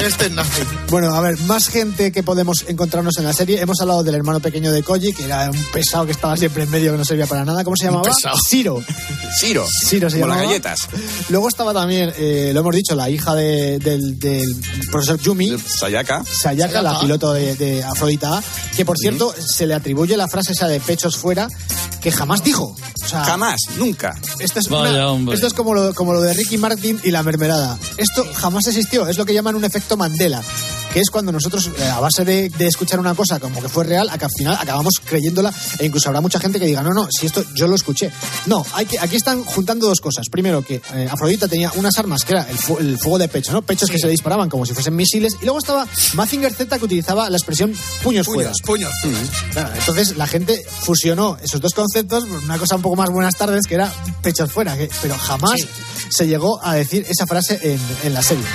Este 0.05 0.25
es 0.25 0.31
nazi. 0.31 0.61
Bueno, 0.89 1.13
a 1.15 1.21
ver, 1.21 1.37
más 1.41 1.67
gente 1.67 2.11
que 2.11 2.23
podemos 2.23 2.65
encontrarnos 2.67 3.17
en 3.17 3.25
la 3.25 3.33
serie. 3.33 3.59
Hemos 3.61 3.79
hablado 3.81 4.03
del 4.03 4.15
hermano 4.15 4.39
pequeño 4.39 4.71
de 4.71 4.83
Koji, 4.83 5.13
que 5.13 5.25
era 5.25 5.49
un 5.51 5.63
pesado 5.65 6.05
que 6.05 6.11
estaba 6.11 6.37
siempre 6.37 6.63
en 6.63 6.69
medio, 6.69 6.91
que 6.91 6.97
no 6.97 7.05
servía 7.05 7.27
para 7.27 7.43
nada. 7.45 7.63
¿Cómo 7.63 7.75
se 7.75 7.85
llamaba? 7.85 8.03
pesado. 8.03 8.35
Siro. 8.47 8.83
Siro. 9.39 9.65
Siro 9.67 10.09
se 10.09 10.19
como 10.19 10.33
las 10.33 10.43
galletas. 10.43 10.79
Luego 11.29 11.47
estaba 11.47 11.73
también, 11.73 12.04
eh, 12.17 12.51
lo 12.53 12.59
hemos 12.61 12.75
dicho, 12.75 12.95
la 12.95 13.09
hija 13.09 13.33
de- 13.35 13.79
del, 13.79 14.19
del 14.19 14.43
profesor 14.91 15.19
Yumi. 15.19 15.57
Sayaka. 15.57 16.23
Sayaka, 16.23 16.81
la 16.81 16.99
piloto 16.99 17.33
de, 17.33 17.55
de 17.55 17.83
Afrodita 17.83 18.37
A, 18.37 18.43
que 18.75 18.85
por 18.85 18.97
cierto 18.97 19.33
se 19.37 19.65
le 19.67 19.73
atribuye 19.73 20.15
la 20.17 20.27
frase 20.27 20.51
esa 20.53 20.67
de 20.67 20.79
pechos 20.79 21.17
fuera 21.17 21.47
que 22.01 22.11
jamás 22.11 22.43
dijo. 22.43 22.75
O 23.03 23.07
sea, 23.07 23.23
Jamás, 23.23 23.59
nunca. 23.77 24.15
Esto 24.39 24.59
es, 24.59 24.69
Vaya, 24.69 24.91
una- 24.93 25.11
hombre. 25.11 25.35
esto 25.35 25.47
es 25.47 25.53
como 25.53 25.73
lo, 25.73 25.93
como 25.93 26.13
lo 26.13 26.21
de 26.21 26.33
Ricky 26.33 26.57
Martin 26.57 26.99
y 27.03 27.11
la 27.11 27.23
mermelada. 27.23 27.77
Esto 27.97 28.25
jamás 28.33 28.67
existió. 28.67 29.07
Es 29.07 29.17
lo 29.17 29.25
que 29.25 29.33
llaman 29.33 29.55
un 29.55 29.63
efecto 29.65 29.97
Mandela. 29.97 30.41
Que 30.95 31.01
es 31.01 31.09
cuando 31.09 31.33
nosotros, 31.33 31.69
eh, 31.77 31.89
a 31.89 31.99
base 31.99 32.23
de, 32.23 32.47
de 32.47 32.67
escuchar 32.67 33.01
una 33.01 33.13
cosa 33.15 33.37
como 33.37 33.61
que 33.61 33.67
fue 33.67 33.83
real, 33.83 34.07
al 34.09 34.19
final 34.37 34.57
acabamos 34.57 34.93
creyéndola. 35.03 35.53
E 35.77 35.85
incluso 35.85 36.07
habrá 36.07 36.21
mucha 36.21 36.39
gente 36.39 36.57
que 36.57 36.65
diga, 36.67 36.81
no, 36.83 36.93
no, 36.93 37.09
si 37.11 37.25
esto 37.25 37.43
yo 37.53 37.67
lo 37.67 37.75
escuché. 37.75 38.13
No, 38.45 38.65
hay 38.71 38.85
que, 38.85 38.97
aquí 38.99 39.17
están 39.17 39.43
juntando 39.43 39.87
dos 39.87 39.99
cosas. 39.99 40.29
Primero, 40.31 40.61
que 40.63 40.81
eh, 40.93 41.09
Afrodita 41.11 41.49
tenía 41.49 41.69
unas 41.75 41.99
armas 41.99 42.23
que 42.23 42.31
era 42.31 42.49
el, 42.49 42.57
fu- 42.57 42.77
el 42.79 42.97
fuego 42.97 43.17
de 43.17 43.27
pecho, 43.27 43.51
¿no? 43.51 43.61
Pechos 43.61 43.89
que 43.89 43.99
se 43.99 44.07
disparaban 44.07 44.49
como 44.49 44.65
si 44.65 44.73
fuesen 44.73 44.95
misiles. 44.95 45.33
Y 45.41 45.43
luego 45.43 45.59
estaba 45.59 45.85
Mazinger 46.13 46.53
Z 46.53 46.79
que 46.79 46.85
utilizaba 46.85 47.29
la 47.29 47.35
expresión 47.35 47.73
puños, 48.01 48.25
fuera. 48.25 48.53
Puños, 48.63 48.91
puños. 49.01 49.29
Claro, 49.51 49.75
entonces 49.77 50.15
la 50.15 50.27
gente 50.27 50.63
fusionó 50.79 51.37
esos 51.43 51.59
dos 51.59 51.73
conceptos 51.73 52.23
por 52.23 52.41
una 52.41 52.57
cosa 52.57 52.77
un 52.77 52.81
poco 52.81 52.95
más 52.95 53.09
buenas 53.09 53.35
tardes 53.35 53.63
que 53.67 53.75
era 53.75 53.91
pechos 54.21 54.49
fuera, 54.49 54.77
que- 54.77 54.89
pero 55.01 55.17
jamás 55.17 55.59
Sí. 55.59 55.67
se 56.09 56.25
llegó 56.25 56.63
a 56.63 56.75
decir 56.75 57.05
esa 57.09 57.27
frase 57.27 57.59
en, 57.61 57.81
en 58.03 58.13
la 58.13 58.21
serie. 58.23 58.45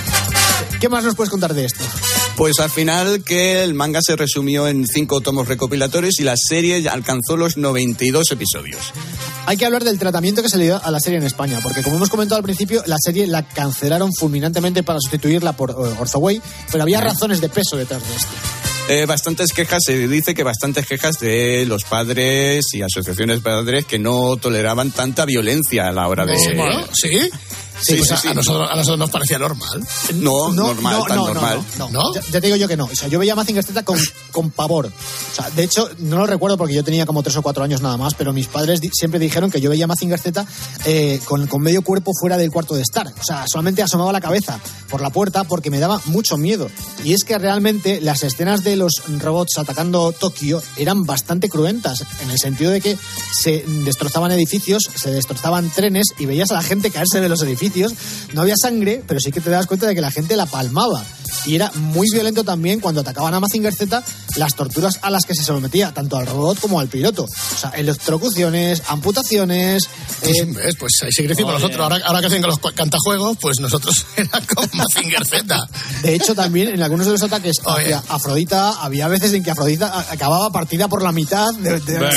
¿Qué 0.80 0.88
más 0.88 1.04
nos 1.04 1.14
puedes 1.14 1.30
contar 1.30 1.52
de 1.52 1.66
esto? 1.66 1.84
Pues 2.40 2.58
al 2.58 2.70
final 2.70 3.22
que 3.22 3.62
el 3.62 3.74
manga 3.74 4.00
se 4.02 4.16
resumió 4.16 4.66
en 4.66 4.86
cinco 4.86 5.20
tomos 5.20 5.46
recopilatorios 5.46 6.20
y 6.20 6.22
la 6.22 6.36
serie 6.38 6.88
alcanzó 6.88 7.36
los 7.36 7.58
92 7.58 8.30
episodios. 8.30 8.80
Hay 9.44 9.58
que 9.58 9.66
hablar 9.66 9.84
del 9.84 9.98
tratamiento 9.98 10.42
que 10.42 10.48
se 10.48 10.56
le 10.56 10.64
dio 10.64 10.82
a 10.82 10.90
la 10.90 11.00
serie 11.00 11.18
en 11.18 11.26
España, 11.26 11.60
porque 11.62 11.82
como 11.82 11.96
hemos 11.96 12.08
comentado 12.08 12.38
al 12.38 12.42
principio, 12.42 12.82
la 12.86 12.96
serie 12.98 13.26
la 13.26 13.46
cancelaron 13.46 14.10
fulminantemente 14.14 14.82
para 14.82 15.00
sustituirla 15.00 15.52
por 15.52 15.72
eh, 15.72 15.74
Orthoway, 15.74 16.40
pero 16.72 16.82
había 16.82 17.02
razones 17.02 17.42
de 17.42 17.50
peso 17.50 17.76
detrás 17.76 18.08
de 18.08 18.16
esto. 18.16 18.32
Eh, 18.88 19.04
bastantes 19.04 19.52
quejas, 19.52 19.82
se 19.84 20.08
dice 20.08 20.32
que 20.32 20.42
bastantes 20.42 20.86
quejas 20.86 21.16
de 21.20 21.66
los 21.66 21.84
padres 21.84 22.64
y 22.72 22.80
asociaciones 22.80 23.36
de 23.36 23.42
padres 23.42 23.84
que 23.84 23.98
no 23.98 24.38
toleraban 24.38 24.92
tanta 24.92 25.26
violencia 25.26 25.88
a 25.88 25.92
la 25.92 26.08
hora 26.08 26.24
de... 26.24 26.38
¿Sí? 26.38 27.30
Sí, 27.82 27.96
pues 27.96 28.08
sí, 28.08 28.14
a, 28.14 28.16
sí. 28.18 28.28
a 28.28 28.34
nosotros, 28.34 28.68
a 28.70 28.74
nosotros 28.76 28.98
nos 28.98 29.10
parecía 29.10 29.38
normal. 29.38 29.86
No, 30.14 30.52
normal, 30.52 31.02
tan 31.08 31.16
normal. 31.16 31.60
No, 31.78 31.88
no. 31.90 32.14
Ya, 32.14 32.20
ya 32.20 32.40
te 32.40 32.46
digo 32.46 32.56
yo 32.56 32.68
que 32.68 32.76
no. 32.76 32.84
O 32.84 32.94
sea, 32.94 33.08
yo 33.08 33.18
veía 33.18 33.34
Mazinger 33.34 33.64
Z 33.64 33.82
con, 33.84 33.98
con 34.32 34.50
pavor. 34.50 34.86
O 34.86 35.34
sea, 35.34 35.50
de 35.50 35.62
hecho, 35.64 35.88
no 35.98 36.18
lo 36.18 36.26
recuerdo 36.26 36.56
porque 36.58 36.74
yo 36.74 36.84
tenía 36.84 37.06
como 37.06 37.22
tres 37.22 37.36
o 37.36 37.42
cuatro 37.42 37.64
años 37.64 37.80
nada 37.80 37.96
más, 37.96 38.14
pero 38.14 38.32
mis 38.32 38.46
padres 38.48 38.80
di- 38.80 38.90
siempre 38.92 39.18
dijeron 39.20 39.50
que 39.50 39.60
yo 39.60 39.70
veía 39.70 39.86
Mazinger 39.86 40.18
Z 40.18 40.46
eh, 40.84 41.20
con, 41.24 41.46
con 41.46 41.62
medio 41.62 41.82
cuerpo 41.82 42.12
fuera 42.18 42.36
del 42.36 42.50
cuarto 42.50 42.74
de 42.74 42.82
estar. 42.82 43.06
O 43.08 43.24
sea, 43.24 43.44
solamente 43.48 43.82
asomaba 43.82 44.12
la 44.12 44.20
cabeza 44.20 44.58
por 44.90 45.00
la 45.00 45.10
puerta 45.10 45.44
porque 45.44 45.70
me 45.70 45.78
daba 45.78 46.00
mucho 46.06 46.36
miedo. 46.36 46.68
Y 47.04 47.14
es 47.14 47.24
que 47.24 47.38
realmente 47.38 48.00
las 48.00 48.22
escenas 48.22 48.62
de 48.62 48.76
los 48.76 48.92
robots 49.18 49.58
atacando 49.58 50.12
Tokio 50.12 50.62
eran 50.76 51.04
bastante 51.04 51.48
cruentas, 51.48 52.04
en 52.22 52.30
el 52.30 52.38
sentido 52.38 52.70
de 52.70 52.80
que 52.80 52.98
se 53.32 53.64
destrozaban 53.84 54.32
edificios, 54.32 54.82
se 54.94 55.10
destrozaban 55.10 55.70
trenes 55.70 56.08
y 56.18 56.26
veías 56.26 56.50
a 56.50 56.54
la 56.54 56.62
gente 56.62 56.90
caerse 56.90 57.20
de 57.20 57.28
los 57.28 57.40
edificios. 57.42 57.69
No 58.34 58.42
había 58.42 58.54
sangre, 58.60 59.02
pero 59.06 59.20
sí 59.20 59.32
que 59.32 59.40
te 59.40 59.50
das 59.50 59.66
cuenta 59.66 59.86
de 59.86 59.94
que 59.94 60.00
la 60.00 60.10
gente 60.10 60.36
la 60.36 60.46
palmaba. 60.46 61.04
Y 61.46 61.54
era 61.54 61.70
muy 61.74 62.06
violento 62.12 62.44
también 62.44 62.80
cuando 62.80 63.00
atacaban 63.00 63.34
a 63.34 63.40
Mazinger 63.40 63.74
Z 63.74 64.02
las 64.36 64.54
torturas 64.54 64.98
a 65.02 65.10
las 65.10 65.24
que 65.24 65.34
se 65.34 65.42
sometía, 65.44 65.92
tanto 65.92 66.16
al 66.16 66.26
robot 66.26 66.60
como 66.60 66.80
al 66.80 66.88
piloto. 66.88 67.24
O 67.24 67.58
sea, 67.58 67.70
electrocuciones, 67.70 68.82
amputaciones. 68.88 69.88
eh, 70.22 70.44
¿Ves? 70.46 70.76
Pues 70.78 70.92
ahí 71.02 71.26
decimos 71.26 71.52
Joder. 71.54 71.60
nosotros. 71.62 71.80
Ahora, 71.80 71.98
ahora 72.06 72.20
que 72.20 72.26
hacen 72.26 72.42
con 72.42 72.50
los 72.50 72.58
cantajuegos, 72.74 73.36
pues 73.40 73.60
nosotros 73.60 74.04
era 74.16 74.40
con 74.54 74.68
Mazinger 74.74 75.24
Z. 75.26 75.68
De 76.02 76.14
hecho, 76.14 76.34
también 76.34 76.68
en 76.68 76.82
algunos 76.82 77.06
de 77.06 77.12
los 77.12 77.22
ataques 77.22 77.56
hacia 77.64 78.02
Afrodita, 78.08 78.70
había 78.82 79.08
veces 79.08 79.32
en 79.32 79.42
que 79.42 79.50
Afrodita 79.50 80.06
acababa 80.10 80.50
partida 80.50 80.88
por 80.88 81.02
la 81.02 81.12
mitad. 81.12 81.46
De, 81.58 81.80
de- 81.80 82.10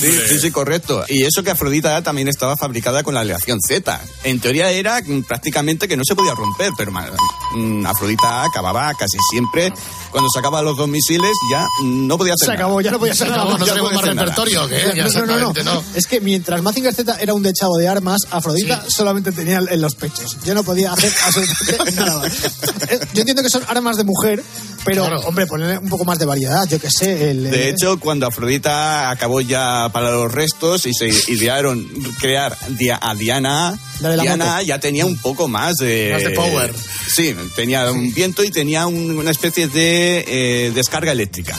Sí, 0.00 0.12
sí, 0.28 0.38
sí, 0.40 0.50
correcto. 0.50 1.04
Y 1.08 1.24
eso 1.24 1.42
que 1.42 1.50
Afrodita 1.50 2.02
también 2.02 2.28
estaba 2.28 2.56
fabricada 2.56 3.02
con 3.02 3.14
la 3.14 3.20
aleación 3.20 3.58
Z. 3.60 4.00
En 4.24 4.40
teoría 4.40 4.70
era 4.70 5.00
mm, 5.00 5.22
prácticamente 5.24 5.88
que 5.88 5.96
no 5.96 6.02
se 6.06 6.14
podía 6.14 6.34
romper, 6.34 6.72
pero 6.76 6.92
mm, 6.92 7.86
Afrodita 7.86 8.44
acababa 8.58 8.92
casi 8.94 9.16
siempre, 9.30 9.72
cuando 10.10 10.28
sacaba 10.34 10.62
los 10.62 10.76
dos 10.76 10.88
misiles, 10.88 11.32
ya 11.50 11.66
no 11.84 12.18
podía 12.18 12.34
hacer 12.34 12.46
Se 12.46 12.52
nada. 12.52 12.64
acabó, 12.64 12.80
ya 12.80 12.90
no 12.90 12.98
podía 12.98 13.14
Se 13.14 13.24
nada 13.24 13.36
acabó, 13.36 13.50
más. 13.52 13.60
no 13.60 13.66
tenemos 13.66 13.92
más 13.92 14.04
repertorio. 14.04 14.62
No, 14.62 14.68
Ya 14.94 15.04
no, 15.08 15.26
no, 15.26 15.52
no. 15.52 15.62
no. 15.64 15.82
Es 15.94 16.06
que 16.06 16.20
mientras 16.20 16.62
Mazinger 16.62 16.94
Z 16.94 17.16
era 17.20 17.34
un 17.34 17.42
dechado 17.42 17.74
de 17.76 17.88
armas, 17.88 18.22
Afrodita 18.30 18.84
solamente 18.88 19.32
tenía 19.32 19.58
en 19.58 19.80
los 19.80 19.94
pechos. 19.94 20.36
Ya 20.44 20.54
no 20.54 20.62
podía 20.64 20.92
hacer 20.92 21.12
absolutamente 21.24 21.92
nada 21.92 22.18
más. 22.20 22.32
Eh, 22.90 22.98
Yo 23.12 23.20
entiendo 23.20 23.42
que 23.42 23.50
son 23.50 23.62
armas 23.68 23.96
de 23.98 24.04
mujer, 24.04 24.42
pero, 24.84 25.04
hombre, 25.26 25.46
ponerle 25.46 25.78
un 25.78 25.88
poco 25.88 26.04
más 26.04 26.18
de 26.18 26.24
variedad, 26.26 26.66
yo 26.68 26.78
qué 26.80 26.88
sé. 26.90 27.30
El, 27.30 27.50
De 27.50 27.68
hecho, 27.68 27.98
cuando 27.98 28.26
Afrodita 28.26 29.10
acabó 29.10 29.40
ya 29.40 29.88
para 29.92 30.10
los 30.10 30.32
restos 30.32 30.86
y 30.86 30.92
se 30.94 31.08
idearon 31.32 31.86
crear 32.20 32.56
dia- 32.68 32.98
a 33.00 33.14
Diana, 33.14 33.78
Diana 34.00 34.62
ya 34.62 34.78
tenía 34.78 35.04
un 35.06 35.16
poco 35.18 35.48
más 35.48 35.74
de... 35.76 36.10
Más 36.12 36.22
de 36.22 36.30
power. 36.30 36.74
Sí, 37.14 37.34
tenía 37.56 37.90
un 37.90 38.12
viento 38.14 38.44
y 38.44 38.50
tenía 38.50 38.86
un- 38.86 39.16
una 39.18 39.30
especie 39.30 39.68
de 39.68 40.24
eh, 40.26 40.72
descarga 40.74 41.12
eléctrica. 41.12 41.56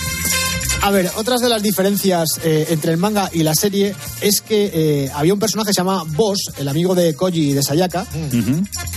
A 0.81 0.91
ver, 0.91 1.11
otras 1.15 1.41
de 1.41 1.49
las 1.49 1.61
diferencias 1.61 2.27
eh, 2.43 2.67
entre 2.69 2.91
el 2.91 2.97
manga 2.97 3.29
y 3.33 3.43
la 3.43 3.53
serie 3.53 3.93
es 4.21 4.41
que 4.41 4.71
eh, 4.73 5.11
había 5.13 5.33
un 5.33 5.39
personaje 5.39 5.67
que 5.67 5.73
se 5.73 5.81
llama 5.81 6.03
Boss, 6.07 6.51
el 6.57 6.67
amigo 6.67 6.95
de 6.95 7.15
Koji 7.15 7.49
y 7.49 7.53
de 7.53 7.61
Sayaka, 7.61 8.07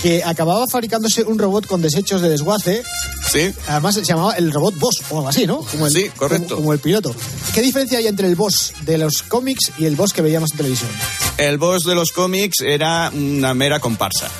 que 0.00 0.22
acababa 0.24 0.66
fabricándose 0.68 1.24
un 1.24 1.38
robot 1.38 1.66
con 1.66 1.82
desechos 1.82 2.20
de 2.20 2.28
desguace. 2.28 2.82
Sí. 3.30 3.52
Además 3.66 3.96
se 3.96 4.04
llamaba 4.04 4.34
el 4.34 4.52
robot 4.52 4.78
Boss 4.78 5.02
o 5.10 5.16
algo 5.16 5.28
así, 5.28 5.46
¿no? 5.46 5.58
Como 5.58 5.86
el, 5.86 5.92
Sí, 5.92 6.08
correcto. 6.16 6.50
Como, 6.50 6.60
como 6.60 6.72
el 6.72 6.78
piloto. 6.78 7.14
¿Qué 7.52 7.62
diferencia 7.62 7.98
hay 7.98 8.06
entre 8.06 8.28
el 8.28 8.36
Boss 8.36 8.72
de 8.82 8.98
los 8.98 9.22
cómics 9.22 9.72
y 9.78 9.86
el 9.86 9.96
Boss 9.96 10.12
que 10.12 10.22
veíamos 10.22 10.52
en 10.52 10.58
televisión? 10.58 10.90
El 11.38 11.58
boss 11.58 11.84
de 11.84 11.94
los 11.94 12.12
cómics 12.12 12.60
era 12.60 13.10
una 13.12 13.54
mera 13.54 13.80
comparsa. 13.80 14.30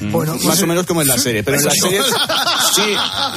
Bueno, 0.00 0.34
más 0.34 0.42
pues- 0.42 0.62
o 0.62 0.66
menos 0.66 0.86
como 0.86 1.02
en 1.02 1.08
la 1.08 1.18
serie, 1.18 1.42
pero 1.42 1.58
en 1.58 1.64
la 1.64 1.70
serie 1.70 2.00
sí, 2.74 2.82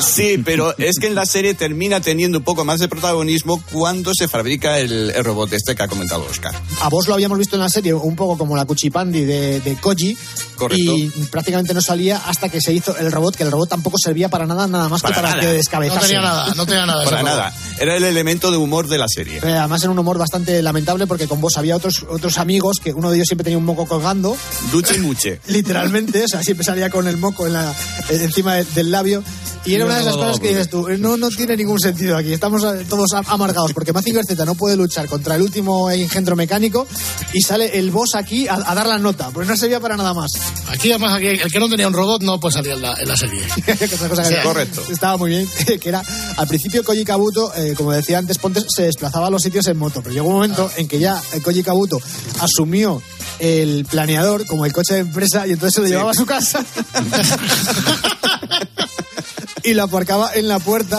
sí, 0.02 0.42
pero 0.44 0.76
es 0.78 0.98
que 1.00 1.08
en 1.08 1.16
la 1.16 1.26
serie 1.26 1.54
termina 1.54 2.02
teniendo 2.02 2.40
un 2.40 2.44
poco 2.44 2.66
más 2.66 2.80
de 2.80 2.88
protagonismo 2.88 3.62
cuando 3.72 4.12
se 4.14 4.28
fabrica 4.28 4.80
el, 4.80 5.12
el 5.12 5.24
robot 5.24 5.54
este 5.54 5.76
que 5.76 5.84
ha 5.84 5.88
comentado 5.88 6.26
Oscar. 6.30 6.54
A 6.82 6.90
Boss 6.90 7.08
lo 7.08 7.14
habíamos 7.14 7.38
visto 7.38 7.56
en 7.56 7.62
la 7.62 7.70
serie 7.70 7.94
un 7.94 8.16
poco 8.16 8.38
como 8.38 8.56
la 8.56 8.66
Cuchipandi 8.66 9.24
de, 9.26 9.60
de 9.62 9.76
Koji. 9.76 10.18
Correcto. 10.56 10.94
Y 10.98 11.08
prácticamente 11.32 11.74
no 11.74 11.82
salía 11.82 12.18
hasta 12.26 12.50
que 12.50 12.60
se 12.60 12.74
hizo 12.74 12.98
el 12.98 13.12
robot, 13.12 13.36
que 13.36 13.44
el 13.44 13.52
robot 13.52 13.70
tampoco 13.70 13.98
servía 13.98 14.28
para 14.28 14.46
nada, 14.46 14.68
nada 14.68 14.90
más 14.90 15.02
Para 15.02 15.16
que 15.16 15.22
para 15.22 15.30
nada. 15.36 15.42
que 15.42 15.48
descabezase. 15.54 16.00
No 16.00 16.06
tenía 16.08 16.22
nada, 16.22 16.54
no 16.56 16.66
tenía 16.66 16.86
nada. 16.86 17.06
Para 17.06 17.24
nada, 17.24 17.54
era 17.80 17.96
el 17.96 18.04
elemento 18.04 18.52
de 18.52 18.58
humor 18.58 18.88
de 18.88 18.98
la 18.98 19.08
serie. 19.08 19.38
Eh, 19.38 19.54
Además 19.54 19.82
era 19.84 19.92
un 19.92 20.00
humor 20.00 20.18
bastante 20.18 20.62
lamentable 20.62 21.08
porque 21.08 21.28
con 21.28 21.40
vos 21.40 21.56
había 21.56 21.78
otros, 21.78 22.06
otros 22.10 22.38
amigos 22.38 22.78
que 22.84 22.92
uno 22.92 23.10
de 23.10 23.18
ellos 23.18 23.28
siempre 23.28 23.46
tenía 23.46 23.58
un 23.58 23.64
moco 23.64 23.86
colgando, 23.86 24.36
Duche 24.72 24.96
y 24.98 25.00
muche. 25.00 25.40
literalmente, 25.48 26.26
o 26.26 26.28
sea, 26.28 26.44
siempre 26.50 26.66
salía 26.66 26.90
con 26.90 27.08
el 27.08 27.18
moco 27.18 27.46
en 27.48 27.54
la, 27.54 27.72
eh, 28.10 28.20
encima 28.24 28.56
de- 28.56 28.66
del 28.66 28.90
labio. 28.92 29.24
Y 29.66 29.76
era 29.76 29.86
una 29.86 29.96
de 29.96 30.02
esas 30.02 30.16
cosas 30.16 30.40
que 30.40 30.48
dices 30.50 30.70
tú, 30.70 30.88
no, 30.98 31.18
no 31.18 31.30
tiene 31.30 31.56
ningún 31.58 31.80
sentido 31.80 32.16
aquí, 32.18 32.32
estamos 32.34 32.64
eh, 32.64 32.86
todos 32.90 33.12
am- 33.14 33.26
amargados 33.28 33.74
porque 33.74 33.92
Mazinger 33.92 34.24
Z 34.26 34.46
no 34.46 34.56
puede 34.56 34.78
luchar 34.78 35.08
contra 35.08 35.36
el 35.36 35.42
último 35.42 35.92
engendro 35.92 36.36
mecánico 36.38 36.88
y 37.34 37.42
sale 37.42 37.78
el 37.78 37.92
boss 37.92 38.16
aquí 38.16 38.48
a, 38.48 38.54
a 38.56 38.74
dar 38.74 38.88
la 38.88 38.98
nota, 38.98 39.30
pues 39.32 39.48
no 39.48 39.56
servía 39.58 39.80
para 39.82 39.98
nada 39.98 40.14
más. 40.14 40.32
Aquí, 40.70 40.90
además, 40.92 41.14
aquí, 41.18 41.28
el 41.28 41.52
que 41.52 41.60
no 41.60 41.70
tenía 41.70 41.88
un 41.90 41.94
robot 41.94 42.24
no 42.24 42.40
pues 42.40 42.54
salía 42.56 42.74
en 42.74 42.82
la, 42.82 42.94
en 43.00 43.08
la 43.10 43.18
serie. 43.18 43.42
Otra 43.94 44.10
cosa 44.10 44.22
que 44.24 44.28
Sí, 44.30 44.34
era- 44.36 44.44
correcto. 44.44 44.82
Estaba 44.90 45.18
muy 45.18 45.30
bien, 45.32 45.48
que 45.80 45.90
era, 45.90 46.02
al 46.38 46.48
principio 46.48 46.84
Koji 46.84 47.04
Kabuto, 47.04 47.54
eh, 47.54 47.74
como 47.76 47.92
decía 47.92 48.18
antes 48.18 48.38
Pontes, 48.40 48.66
se 48.74 48.84
desplazaba 48.84 49.28
a 49.28 49.30
los 49.30 49.42
sitios 49.44 49.68
en 49.68 49.78
moto, 49.78 50.02
pero 50.02 50.14
llegó 50.16 50.30
un 50.30 50.36
momento 50.36 50.72
en 50.78 50.88
que 50.88 51.00
ya 51.00 51.22
eh, 51.34 51.42
Koji 51.42 51.64
Kabuto 51.64 52.00
asumió 52.40 53.02
el 53.40 53.86
planeador 53.86 54.46
como 54.46 54.66
el 54.66 54.74
coche 54.74 54.96
de 54.96 55.00
empresa 55.02 55.48
y 55.48 55.52
entonces 55.52 55.76
se 55.76 55.82
lo 55.82 55.88
llevaba 55.88 56.12
a 56.12 56.14
su 56.14 56.26
casa 56.26 56.39
y 59.64 59.74
lo 59.74 59.84
aparcaba 59.84 60.32
en 60.34 60.48
la 60.48 60.60
puerta. 60.60 60.98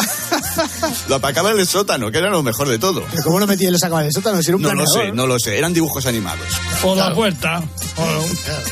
Lo 1.11 1.16
apacaba 1.16 1.51
en 1.51 1.59
el 1.59 1.66
sótano, 1.66 2.12
que 2.12 2.18
era 2.18 2.31
lo 2.31 2.40
mejor 2.44 2.68
de 2.68 2.79
todo. 2.79 3.03
Pero 3.11 3.25
¿Cómo 3.25 3.40
lo 3.40 3.46
metía 3.49 3.66
y 3.66 3.73
lo 3.73 3.79
sacaba 3.81 4.05
del 4.05 4.12
sótano? 4.12 4.40
Si 4.44 4.51
era 4.51 4.57
un 4.59 4.62
No 4.62 4.73
lo 4.73 4.87
sé, 4.87 5.11
no 5.11 5.27
lo 5.27 5.40
sé, 5.40 5.59
eran 5.59 5.73
dibujos 5.73 6.07
animados. 6.07 6.46
Por 6.81 6.96
la 6.96 7.12
puerta. 7.12 7.64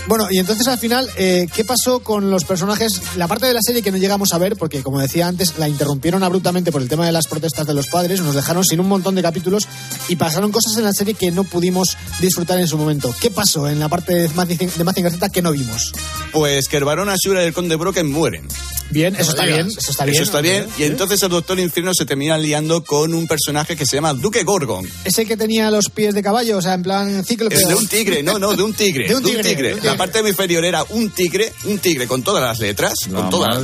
Bueno, 0.07 0.29
y 0.31 0.39
entonces 0.39 0.69
al 0.69 0.79
final, 0.79 1.11
eh, 1.17 1.49
¿qué 1.53 1.65
pasó 1.65 1.99
con 1.99 2.31
los 2.31 2.45
personajes? 2.45 3.17
La 3.17 3.27
parte 3.27 3.47
de 3.47 3.55
la 3.55 3.61
serie 3.61 3.83
que 3.83 3.91
no 3.91 3.99
llegamos 3.99 4.35
a 4.35 4.39
ver, 4.39 4.55
porque 4.55 4.85
como 4.85 5.01
decía 5.01 5.27
antes, 5.27 5.59
la 5.59 5.69
interrumpieron 5.69 6.23
abruptamente 6.23 6.71
por 6.71 6.81
el 6.81 6.89
tema 6.89 7.05
de 7.07 7.11
las 7.11 7.27
protestas 7.27 7.67
de 7.67 7.75
los 7.75 7.89
padres, 7.89 8.21
nos 8.21 8.37
dejaron 8.37 8.63
sin 8.65 8.79
un 8.79 8.87
montón 8.87 9.17
de 9.17 9.23
capítulos 9.23 9.67
y 10.07 10.15
pasaron 10.15 10.53
cosas 10.53 10.77
en 10.77 10.85
la 10.85 10.93
serie 10.93 11.15
que 11.15 11.33
no 11.33 11.43
pudimos 11.43 11.97
disfrutar 12.21 12.61
en 12.61 12.69
su 12.69 12.79
momento. 12.79 13.13
¿Qué 13.21 13.33
pasó 13.33 13.69
en 13.69 13.81
la 13.81 13.89
parte 13.89 14.15
de 14.15 14.29
Mazinger 14.29 15.11
Z 15.11 15.29
que 15.31 15.43
no 15.43 15.51
vimos? 15.51 15.93
Pues 16.31 16.69
que 16.69 16.77
el 16.77 16.85
varón 16.85 17.09
Ashura 17.09 17.43
y 17.43 17.49
el 17.49 17.53
conde 17.53 17.75
Brocken 17.75 18.09
mueren. 18.09 18.47
Bien, 18.91 19.15
eso 19.17 19.31
está 19.31 19.45
bien, 19.45 19.67
eso 19.67 19.91
está 19.91 20.05
bien. 20.05 20.15
Eso 20.15 20.23
está 20.23 20.41
bien. 20.41 20.67
Y 20.79 20.85
entonces 20.85 21.23
el 21.23 21.29
Doctor 21.29 21.59
Infierno 21.59 21.93
se 21.93 22.07
termina 22.29 22.39
liando 22.39 22.85
con 22.85 23.15
un 23.15 23.27
personaje 23.27 23.75
que 23.77 23.87
se 23.87 23.97
llama 23.97 24.13
Duque 24.13 24.43
Gorgon. 24.45 24.87
Ese 25.05 25.25
que 25.25 25.37
tenía 25.37 25.71
los 25.71 25.89
pies 25.89 26.15
de 26.15 26.23
caballo, 26.23 26.59
o 26.59 26.63
sea, 26.63 26.75
en 26.75 26.83
plan 26.83 27.25
cíclope. 27.25 27.55
Es 27.55 27.67
de 27.67 27.75
un 27.75 27.87
tigre, 27.89 28.23
no, 28.23 28.39
no, 28.39 28.55
de 28.55 28.63
un 28.63 28.75
tigre. 28.75 29.09
De 29.09 29.15
un 29.15 29.23
tigre, 29.23 29.43
de 29.43 29.49
un 29.51 29.57
tigre. 29.57 29.77
La 29.83 29.97
parte 29.97 30.19
inferior 30.21 30.63
era 30.65 30.85
un 30.91 31.09
tigre, 31.11 31.51
un 31.65 31.79
tigre 31.79 32.07
con 32.07 32.23
todas 32.23 32.43
las 32.43 32.59
letras, 32.59 32.95
con 33.11 33.31
todas. 33.31 33.57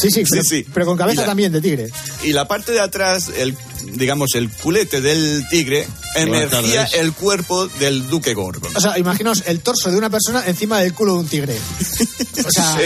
Sí, 0.00 0.10
sí, 0.10 0.22
pero, 0.30 0.42
Sí, 0.44 0.48
sí. 0.48 0.66
pero 0.72 0.86
con 0.86 0.96
cabeza 0.96 1.22
la- 1.22 1.26
también 1.28 1.50
de 1.52 1.60
tigre. 1.60 1.90
Y 2.22 2.32
la 2.32 2.46
parte 2.46 2.70
de 2.72 2.80
atrás, 2.80 3.28
el, 3.36 3.56
digamos, 3.94 4.28
el 4.34 4.48
culete 4.50 5.00
del 5.00 5.44
tigre, 5.50 5.86
emergía 6.14 6.84
el 6.84 7.12
cuerpo 7.12 7.66
del 7.66 8.08
Duque 8.08 8.34
Gorgon. 8.34 8.70
O 8.76 8.80
sea, 8.80 8.96
imaginaos 8.98 9.42
el 9.46 9.60
torso 9.60 9.90
de 9.90 9.96
una 9.98 10.10
persona 10.10 10.44
encima 10.46 10.78
del 10.80 10.94
culo 10.94 11.14
de 11.14 11.18
un 11.20 11.26
tigre. 11.28 11.56
O 12.46 12.50
sea, 12.50 12.76
Sí. 12.78 12.82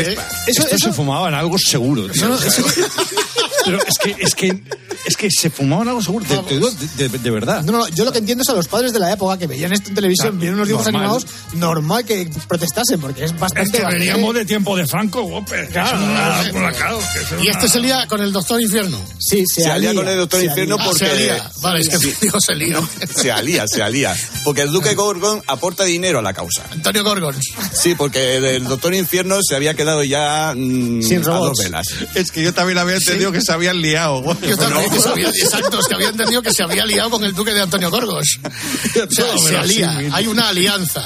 eso, 0.48 0.62
Esto 0.62 0.74
eso, 0.74 0.86
se 0.88 0.92
fumaban 0.92 1.32
algo 1.34 1.56
seguro, 1.58 2.08
tío. 2.10 2.26
no- 2.28 2.34
O 2.34 2.38
sea, 2.38 2.64
Pero 3.64 3.78
es 3.86 3.98
que, 3.98 4.16
es 4.18 4.34
que, 4.34 4.62
es 5.06 5.16
que 5.16 5.28
se 5.30 5.50
fumaban 5.50 5.88
algo 5.88 6.02
seguro, 6.02 6.24
te, 6.26 6.36
te 6.38 6.54
digo 6.54 6.70
de, 6.70 7.08
de- 7.08 7.18
de 7.18 7.30
verdad. 7.30 7.62
No, 7.62 7.72
no, 7.72 7.88
yo 7.88 8.04
lo 8.04 8.12
que 8.12 8.18
entiendo 8.18 8.42
es 8.42 8.48
a 8.48 8.52
los 8.54 8.68
padres 8.68 8.92
de 8.92 8.98
la 8.98 9.12
época 9.12 9.38
que 9.38 9.46
veían 9.46 9.72
esto 9.72 9.88
en 9.88 9.94
televisión, 9.94 10.28
Claro, 10.28 10.40
vieron 10.40 10.56
unos 10.58 10.68
dibujos 10.68 10.86
normal. 10.92 11.02
animados, 11.02 11.26
normal 11.54 12.04
que 12.04 12.30
protestasen, 12.48 13.00
porque 13.00 13.24
es 13.24 13.32
Es 13.32 13.38
bastante. 13.40 13.70
que 13.78 13.82
bastante- 13.82 13.98
veníamos 14.06 14.34
de 14.34 14.44
tiempo 14.44 14.76
de 14.76 14.86
Franco, 14.86 15.22
Whopper, 15.22 15.68
claro, 15.68 15.98
que 15.98 17.44
Y 17.44 17.48
es 17.48 17.56
este 17.56 17.64
una- 17.64 17.68
se 17.68 17.80
lía 17.80 18.06
con 18.06 18.20
el 18.20 18.32
Doctor 18.32 18.60
Infierno. 18.60 19.00
Sí, 19.18 19.44
se, 19.46 19.62
Se 19.62 19.70
alía 19.70 19.90
alía 19.90 20.00
con 20.02 20.08
el 20.12 20.18
Doctor 20.18 20.40
se 20.40 20.46
Infierno 20.46 20.74
alía. 20.76 20.84
Ah, 20.84 20.88
porque... 20.90 21.04
se 21.06 21.10
alía. 21.12 21.50
Vale, 21.60 21.80
es 21.80 21.88
que 21.88 21.98
Sí. 21.98 22.12
digo 22.20 22.40
se 22.40 22.54
lía. 22.54 22.78
Se 23.14 23.32
alía, 23.32 23.64
se 23.66 23.82
alía. 23.82 24.14
Porque 24.44 24.62
el 24.62 24.70
Duque 24.70 24.94
Gorgon 24.94 25.42
aporta 25.46 25.84
dinero 25.84 26.18
a 26.18 26.22
la 26.22 26.32
causa. 26.34 26.64
Antonio 26.70 27.02
Gorgon. 27.04 27.34
Sí, 27.72 27.94
porque 27.94 28.36
el, 28.36 28.64
Doctor 28.64 28.94
Infierno 28.94 29.38
se 29.46 29.54
había 29.56 29.74
quedado 29.74 30.02
ya 30.04 30.52
mm, 30.56 31.02
Sin 31.02 31.18
a 31.18 31.20
dos 31.20 31.26
robots. 31.26 31.64
velas. 31.64 31.86
Es 32.14 32.30
que 32.30 32.42
yo 32.42 32.52
también 32.52 32.78
había 32.78 32.96
entendido 32.96 33.32
que 33.32 33.40
se 33.40 33.52
habían 33.54 33.80
liado. 33.80 34.22
Yo 34.40 34.56
también. 34.56 34.90
Que 34.90 35.00
se 35.00 35.08
había, 35.08 35.28
exacto, 35.28 35.80
es 35.80 35.86
que 35.86 35.94
había 35.94 36.08
entendido 36.08 36.42
que 36.42 36.52
se 36.52 36.62
había 36.62 36.84
liado 36.84 37.10
con 37.10 37.24
el 37.24 37.34
duque 37.34 37.52
de 37.52 37.62
Antonio 37.62 37.90
Gorgos. 37.90 38.38
O 38.94 39.10
sea, 39.10 39.26
se 39.38 39.56
alía, 39.56 39.98
hay 40.12 40.26
una 40.26 40.48
alianza. 40.48 41.04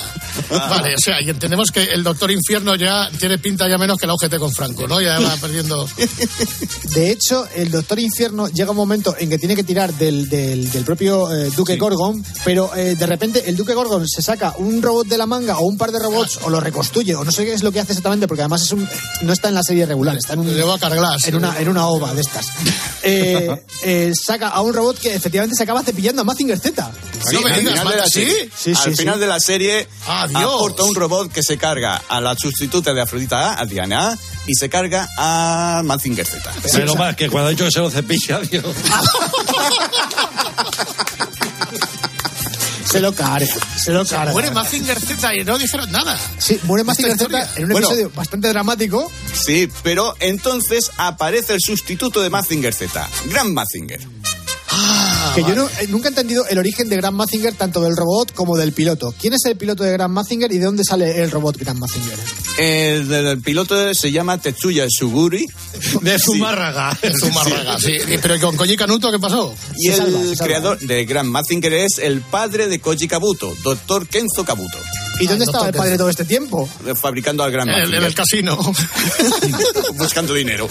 Vale, 0.51 0.95
o 0.95 1.01
sea, 1.03 1.21
y 1.21 1.31
entendemos 1.31 1.71
que 1.71 1.85
el 1.85 2.03
doctor 2.03 2.31
Infierno 2.31 2.75
ya 2.77 3.11
tiene 3.19 3.39
pinta 3.39 3.69
ya 3.69 3.77
menos 3.77 3.99
que 3.99 4.07
la 4.07 4.15
UGT 4.15 4.37
con 4.39 4.53
Franco, 4.53 4.87
¿no? 4.87 5.01
Ya 5.01 5.19
va 5.19 5.37
perdiendo. 5.37 5.87
De 6.95 7.11
hecho, 7.11 7.47
el 7.55 7.71
Doctor 7.71 7.99
Infierno 7.99 8.49
llega 8.49 8.71
un 8.71 8.77
momento 8.77 9.15
en 9.19 9.29
que 9.29 9.39
tiene 9.39 9.57
que 9.57 9.65
tirar 9.65 9.93
del, 9.95 10.29
del, 10.29 10.71
del 10.71 10.85
propio 10.85 11.33
eh, 11.33 11.51
Duque 11.55 11.77
Gorgon, 11.77 12.25
pero 12.45 12.75
eh, 12.75 12.95
de 12.95 13.07
repente 13.07 13.49
el 13.49 13.57
Duque 13.57 13.75
Gorgon 13.75 14.07
se 14.09 14.23
saca 14.23 14.55
un 14.59 14.81
robot 14.81 15.07
de 15.07 15.19
la 15.19 15.27
manga 15.27 15.59
o 15.59 15.67
un 15.67 15.77
par 15.77 15.93
de 15.93 15.99
robots 15.99 16.39
o 16.43 16.51
lo 16.51 16.61
reconstruye 16.61 17.15
o 17.15 17.25
no 17.25 17.33
sé 17.33 17.45
qué 17.45 17.53
es 17.53 17.63
lo 17.63 17.73
que 17.73 17.81
hace 17.81 17.93
exactamente 17.93 18.27
porque 18.27 18.43
además 18.43 18.63
es 18.63 18.73
un, 18.73 18.89
no 19.23 19.33
está 19.33 19.49
en 19.49 19.55
la 19.55 19.63
serie 19.63 19.87
regular, 19.87 20.17
está 20.17 20.35
en, 20.35 20.41
un, 20.41 20.49
en, 20.49 21.35
una, 21.35 21.59
en 21.59 21.69
una 21.69 21.87
ova 21.87 22.15
de 22.15 22.21
Eh, 23.03 23.63
eh, 23.85 24.13
saca 24.15 24.49
a 24.49 24.61
un 24.61 24.75
robot 24.75 24.99
que 24.99 25.15
efectivamente 25.15 25.55
se 25.57 25.63
acaba 25.63 25.83
cepillando 25.83 26.23
a 26.23 26.25
Mazinger 26.25 26.59
Z. 26.59 26.91
Sí, 27.31 27.37
al 27.37 27.55
final 27.55 27.89
de 27.89 27.97
la 27.97 28.07
serie, 28.09 28.51
Sí, 28.57 28.75
sí, 28.75 28.81
al 28.85 28.91
sí. 28.95 29.03
final 29.03 29.21
de 29.21 29.27
la 29.27 29.41
serie 29.41 29.89
Adiós. 30.07 30.43
aporta 30.43 30.83
un 30.85 30.95
robot 30.95 31.33
que 31.33 31.43
se 31.43 31.57
carga 31.59 32.01
a 32.09 32.21
la 32.21 32.35
sustituta 32.37 32.93
de 32.95 33.01
Afrodita 33.01 33.53
A, 33.55 33.61
a 33.61 33.65
Diana 33.67 34.11
A, 34.13 34.19
y 34.47 34.55
se 34.55 34.69
carga 34.69 35.09
a 35.17 35.83
Mazinger 35.85 36.27
Z. 36.27 36.53
Pero 36.73 36.95
más 36.95 37.17
que 37.17 37.29
cuando 37.29 37.49
ha 37.49 37.51
dicho 37.51 37.65
que 37.65 37.71
se 37.73 37.81
lo 37.81 37.91
cepilla, 37.91 38.41
tío. 38.51 38.63
Se 42.91 43.01
lo 43.01 43.13
carga, 43.13 43.47
se 43.77 43.93
lo 43.93 44.05
carga. 44.05 44.33
Muere 44.33 44.51
Mazinger 44.51 44.99
Z 44.99 45.35
y 45.37 45.45
no 45.45 45.59
dijeron 45.59 45.91
nada. 45.93 46.19
Sí, 46.39 46.59
muere 46.65 46.85
Mazinger 46.85 47.19
Z 47.19 47.51
en 47.57 47.65
un 47.65 47.71
Bueno. 47.73 47.87
episodio 47.89 48.11
bastante 48.15 48.49
dramático. 48.49 49.11
Sí, 49.33 49.69
pero 49.83 50.15
entonces 50.21 50.91
aparece 50.97 51.55
el 51.55 51.61
sustituto 51.61 52.21
de 52.23 52.31
Mazinger 52.31 52.73
Z, 52.75 53.09
Gran 53.27 53.53
Mazinger. 53.53 54.01
Que 55.35 55.43
yo 55.43 55.55
no- 55.55 55.69
eh, 55.69 55.87
nunca 55.89 56.09
he 56.09 56.11
entendido 56.11 56.47
el 56.49 56.59
origen 56.59 56.89
de 56.89 56.97
Grand 56.97 57.17
Mazinger, 57.17 57.55
tanto 57.55 57.81
del 57.81 57.97
robot 57.97 58.33
como 58.35 58.57
del 58.57 58.73
piloto. 58.73 59.15
¿Quién 59.21 59.35
es 59.35 59.45
el 59.45 59.57
piloto 59.57 59.85
de 59.85 59.93
Grand 59.93 60.13
Mazinger 60.13 60.51
y 60.53 60.59
de 60.59 60.65
dónde 60.65 60.85
sale 60.85 61.23
el 61.23 61.31
robot 61.31 61.57
Grand 61.59 61.79
Mazinger? 61.79 62.19
El, 62.59 63.09
del 63.09 63.41
piloto 63.41 63.95
se 63.95 64.11
llama 64.11 64.39
Tetsuya 64.39 64.87
Suguri. 64.89 65.47
De 66.03 66.19
Zumárraga. 66.19 66.99
Zumárraga, 67.21 67.79
sí. 67.79 67.97
Pero 68.21 68.41
con 68.41 68.57
Koji 68.57 68.77
Canuto, 68.77 69.11
¿qué 69.13 69.19
pasó? 69.19 69.55
Y 69.77 69.87
Se 69.87 69.91
el 69.93 69.97
salva, 69.99 70.21
se 70.21 70.27
salva. 70.37 70.45
creador 70.45 70.79
de 70.81 71.05
Gran 71.05 71.29
Mazinger 71.29 71.73
es 71.75 71.99
el 71.99 72.21
padre 72.23 72.67
de 72.69 72.81
Koji 72.81 73.07
Kabuto, 73.09 73.55
Dr. 73.63 74.09
Kenzo 74.09 74.45
Kabuto, 74.45 74.79
¿Y 75.21 75.27
dónde 75.27 75.45
estaba 75.45 75.67
el 75.69 75.75
padre 75.75 75.97
todo 75.97 76.09
este 76.09 76.25
tiempo? 76.25 76.69
fabricando 77.01 77.43
al 77.45 77.51
Gran 77.51 77.69
En 77.69 77.75
el, 77.75 77.95
en 77.95 78.03
Mazinger. 78.03 78.05
el 78.09 78.15
casino. 78.15 78.59
buscando 79.95 80.35
dinero. 80.35 80.69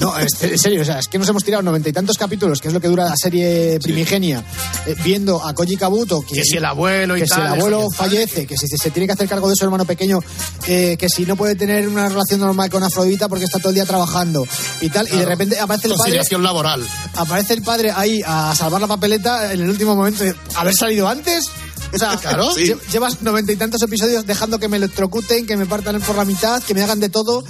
No, 0.00 0.18
es- 0.18 0.42
en 0.42 0.58
serio, 0.58 0.82
o 0.82 0.84
sea, 0.84 0.98
es 0.98 1.08
que 1.08 1.18
nos 1.18 1.28
hemos 1.28 1.44
tirado 1.44 1.62
noventa 1.62 1.88
y 1.88 1.92
tantos 1.92 2.16
capítulos, 2.16 2.60
que 2.60 2.68
es 2.68 2.74
lo 2.74 2.80
que 2.80 2.88
dura 2.88 3.04
la 3.06 3.16
serie 3.16 3.78
primigenia, 3.82 4.44
eh, 4.86 4.94
viendo 5.04 5.44
a 5.46 5.52
Koji 5.54 5.76
Kabuto, 5.76 6.20
que, 6.22 6.36
Que 6.36 6.44
si 6.44 6.56
el 6.56 6.64
abuelo 6.64 7.16
y 7.16 7.20
que 7.20 7.26
si 7.26 7.30
tal, 7.34 7.40
el 7.42 7.52
abuelo 7.60 7.80
eso, 7.80 7.90
fallece, 7.90 8.46
que 8.46 8.56
si 8.56 8.66
se, 8.68 8.76
se 8.76 8.90
tiene 8.90 9.06
que 9.06 9.12
hacer 9.12 9.28
cargo 9.28 9.48
de 9.48 9.56
su 9.56 9.64
hermano 9.64 9.84
pequeño, 9.84 10.20
eh, 10.66 10.96
que 10.98 11.08
si 11.08 11.24
no 11.26 11.36
puede 11.36 11.54
tener 11.54 11.88
una 11.88 12.08
relación 12.08 12.40
normal 12.40 12.70
con 12.70 12.82
Afrodita 12.82 13.28
porque 13.28 13.44
está 13.44 13.58
todo 13.58 13.70
el 13.70 13.74
día 13.76 13.86
trabajando 13.86 14.46
y 14.80 14.88
tal, 14.90 15.06
y 15.08 15.16
de 15.16 15.24
repente 15.24 15.58
aparece 15.58 15.88
el 15.88 15.94
padre, 15.94 16.20
laboral. 16.42 16.86
aparece 17.14 17.54
el 17.54 17.62
padre 17.62 17.90
ahí 17.94 18.22
a 18.26 18.54
salvar 18.54 18.80
la 18.80 18.86
papeleta 18.86 19.52
en 19.52 19.60
el 19.62 19.68
último 19.70 19.94
momento, 19.96 20.24
de, 20.24 20.34
¿haber 20.56 20.74
salido 20.74 21.08
antes? 21.08 21.46
O 21.92 21.98
sea, 21.98 22.16
Claro. 22.20 22.54
lle- 22.54 22.78
llevas 22.92 23.22
noventa 23.22 23.52
y 23.52 23.56
tantos 23.56 23.82
episodios 23.82 24.26
dejando 24.26 24.58
que 24.58 24.68
me 24.68 24.76
electrocuten, 24.76 25.46
que 25.46 25.56
me 25.56 25.66
partan 25.66 26.00
por 26.00 26.16
la 26.16 26.24
mitad, 26.24 26.62
que 26.62 26.74
me 26.74 26.82
hagan 26.82 27.00
de 27.00 27.08
todo. 27.08 27.44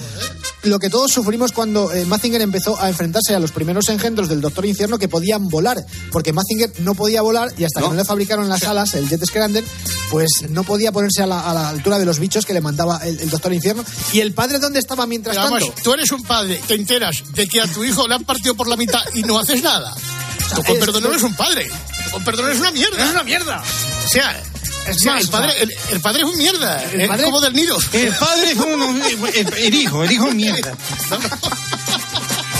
Lo 0.64 0.80
que 0.80 0.90
todos 0.90 1.12
sufrimos 1.12 1.52
cuando 1.52 1.92
eh, 1.92 2.04
Mazinger 2.04 2.40
empezó 2.42 2.78
a 2.80 2.88
enfrentarse 2.88 3.32
a 3.34 3.38
los 3.38 3.52
primeros 3.52 3.88
engendros 3.90 4.28
del 4.28 4.40
Doctor 4.40 4.66
Infierno 4.66 4.98
que 4.98 5.08
podían 5.08 5.48
volar, 5.48 5.84
porque 6.10 6.32
Mazinger 6.32 6.72
no 6.80 6.94
podía 6.96 7.22
volar 7.22 7.52
y 7.56 7.62
hasta 7.64 7.78
No. 7.80 7.86
que 7.86 7.90
no 7.92 7.96
le 7.98 8.04
fabricaron 8.04 8.48
las 8.48 8.64
alas, 8.64 8.94
el 8.94 9.08
Jet 9.08 9.24
Scrander, 9.24 9.64
pues 10.10 10.28
no 10.50 10.64
podía 10.64 10.90
ponerse 10.90 11.22
a 11.22 11.26
la, 11.28 11.48
a 11.48 11.54
la 11.54 11.68
altura 11.68 11.98
de 12.00 12.04
los 12.06 12.18
bichos 12.18 12.44
que 12.44 12.54
le 12.54 12.60
mandaba 12.60 12.98
el, 12.98 13.20
el 13.20 13.30
Doctor 13.30 13.52
Infierno. 13.52 13.84
¿Y 14.12 14.18
el 14.20 14.32
padre 14.34 14.58
dónde 14.58 14.80
estaba 14.80 15.06
mientras 15.06 15.36
Pero 15.36 15.46
vamos, 15.48 15.64
tanto? 15.66 15.82
tú 15.82 15.92
eres 15.94 16.10
un 16.10 16.22
padre, 16.24 16.60
te 16.66 16.74
enteras 16.74 17.22
de 17.34 17.46
que 17.46 17.60
a 17.60 17.66
tu 17.68 17.84
hijo 17.84 18.08
le 18.08 18.14
han 18.16 18.24
partido 18.24 18.56
por 18.56 18.66
la 18.66 18.76
mitad 18.76 19.00
y 19.14 19.22
no 19.22 19.38
haces 19.38 19.62
nada. 19.62 19.94
Tú 20.56 20.62
con 20.64 20.76
es- 20.76 20.80
perdón 20.84 21.04
no 21.04 21.10
eres 21.10 21.22
un 21.22 21.34
padre. 21.34 21.68
Tú 22.04 22.10
con 22.10 22.24
perdón 22.24 22.46
eres 22.46 22.58
una 22.58 22.72
mierda. 22.72 23.04
¡Es 23.04 23.10
una 23.12 23.22
mierda! 23.22 23.62
O 24.08 24.10
sea, 24.10 24.42
o 24.90 24.94
sea, 24.94 25.12
más, 25.14 25.22
el, 25.24 25.28
padre, 25.28 25.52
el, 25.62 25.74
el 25.92 26.00
padre 26.00 26.22
es 26.22 26.28
un 26.28 26.38
mierda. 26.38 26.82
el 26.84 27.00
es 27.02 27.08
padre- 27.08 27.24
como 27.24 27.40
del 27.42 27.52
nido. 27.52 27.76
El 27.92 28.14
padre 28.14 28.52
es 28.52 28.56
como 28.56 28.90
el, 29.04 29.54
el 29.54 29.74
hijo, 29.74 30.02
el 30.02 30.12
hijo 30.12 30.28
es 30.28 30.34
mierda. 30.34 30.72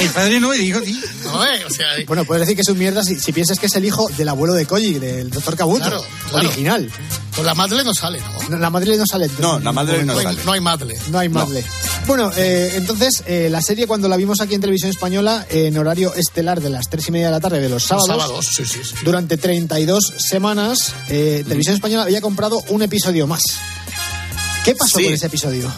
El 0.01 0.11
padre 0.11 0.39
no, 0.39 0.53
el 0.53 0.61
hijo 0.61 0.81
sí. 0.85 1.01
No, 1.25 1.45
eh, 1.45 1.65
o 1.67 1.71
sea, 1.71 1.87
Bueno, 2.07 2.25
puedes 2.25 2.43
decir 2.43 2.55
que 2.55 2.63
es 2.63 2.69
un 2.69 2.79
mierda 2.79 3.03
si, 3.03 3.19
si 3.19 3.33
piensas 3.33 3.59
que 3.59 3.67
es 3.67 3.75
el 3.75 3.85
hijo 3.85 4.09
del 4.17 4.29
abuelo 4.29 4.55
de 4.55 4.65
Koji, 4.65 4.95
del 5.01 5.29
Doctor 5.31 5.57
Kabuto, 5.57 5.81
Claro, 5.85 6.05
claro. 6.31 6.47
original. 6.49 6.89
con 7.35 7.45
la 7.45 7.55
madre 7.55 7.83
no 7.83 7.93
sale, 7.95 8.21
¿no? 8.21 8.49
No, 8.51 8.59
La 8.59 8.71
madre 8.71 8.97
no 8.97 9.05
sale. 9.07 9.29
No, 9.41 9.59
la 9.59 9.73
madre 9.73 10.05
no 10.05 10.13
No 10.13 10.19
hay, 10.21 10.25
sale. 10.25 10.41
no 10.45 10.53
hay 10.53 10.61
madre. 10.61 10.97
No 11.11 11.19
hay 11.19 11.29
madre. 11.29 11.65
Bueno, 12.07 12.31
eh, 12.37 12.75
entonces, 12.77 13.25
eh, 13.27 13.49
la 13.51 13.61
serie 13.61 13.89
cuando 13.89 14.09
la 14.09 14.17
vimos 14.17 14.41
aquí 14.41 14.55
en 14.55 14.61
Televisión 14.61 14.91
Española, 14.91 15.45
en 15.51 15.77
horario 15.77 16.15
estelar 16.15 16.61
de 16.61 16.71
las 16.71 16.89
tres 16.89 17.09
y 17.09 17.13
media 17.13 17.27
de 17.27 17.33
la 17.33 17.41
tarde 17.41 17.61
de 17.61 17.69
los 17.69 17.83
sábados, 17.83 18.07
Sábados, 18.09 18.47
sí, 18.55 18.65
sí, 18.65 18.79
sí. 18.85 18.95
durante 19.05 19.37
32 19.37 20.15
semanas, 20.17 20.95
eh, 21.09 21.43
Televisión 21.45 21.75
Española 21.75 22.05
había 22.05 22.21
comprado 22.21 22.63
un 22.69 22.83
episodio 22.83 23.27
más. 23.27 23.43
¿Qué 24.65 24.75
pasó 24.77 24.99
Sí. 24.99 25.05
con 25.05 25.13
ese 25.15 25.27
episodio? 25.27 25.73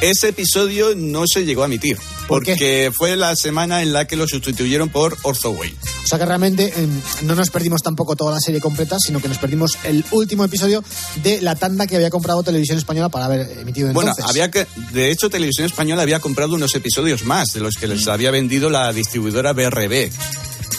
Ese 0.00 0.28
episodio 0.28 0.94
no 0.94 1.24
se 1.26 1.46
llegó 1.46 1.62
a 1.62 1.66
emitir, 1.66 1.96
¿Por 2.28 2.42
qué? 2.42 2.52
porque 2.52 2.92
fue 2.94 3.16
la 3.16 3.34
semana 3.34 3.80
en 3.82 3.94
la 3.94 4.06
que 4.06 4.14
lo 4.16 4.28
sustituyeron 4.28 4.90
por 4.90 5.16
Orthoway. 5.22 5.74
O 6.04 6.06
sea 6.06 6.18
que 6.18 6.26
realmente 6.26 6.70
eh, 6.76 6.86
no 7.22 7.34
nos 7.34 7.48
perdimos 7.48 7.82
tampoco 7.82 8.14
toda 8.14 8.32
la 8.32 8.40
serie 8.40 8.60
completa, 8.60 8.98
sino 8.98 9.20
que 9.20 9.28
nos 9.28 9.38
perdimos 9.38 9.78
el 9.84 10.04
último 10.10 10.44
episodio 10.44 10.84
de 11.22 11.40
la 11.40 11.54
tanda 11.54 11.86
que 11.86 11.96
había 11.96 12.10
comprado 12.10 12.42
Televisión 12.42 12.76
Española 12.76 13.08
para 13.08 13.24
haber 13.24 13.58
emitido 13.58 13.90
Bueno, 13.94 14.10
entonces. 14.10 14.30
había 14.30 14.50
que, 14.50 14.66
de 14.92 15.10
hecho, 15.10 15.30
Televisión 15.30 15.66
Española 15.66 16.02
había 16.02 16.20
comprado 16.20 16.54
unos 16.54 16.74
episodios 16.74 17.24
más 17.24 17.48
de 17.54 17.60
los 17.60 17.74
que 17.76 17.86
les 17.86 18.06
había 18.06 18.30
vendido 18.30 18.68
la 18.68 18.92
distribuidora 18.92 19.54
BRB. 19.54 20.10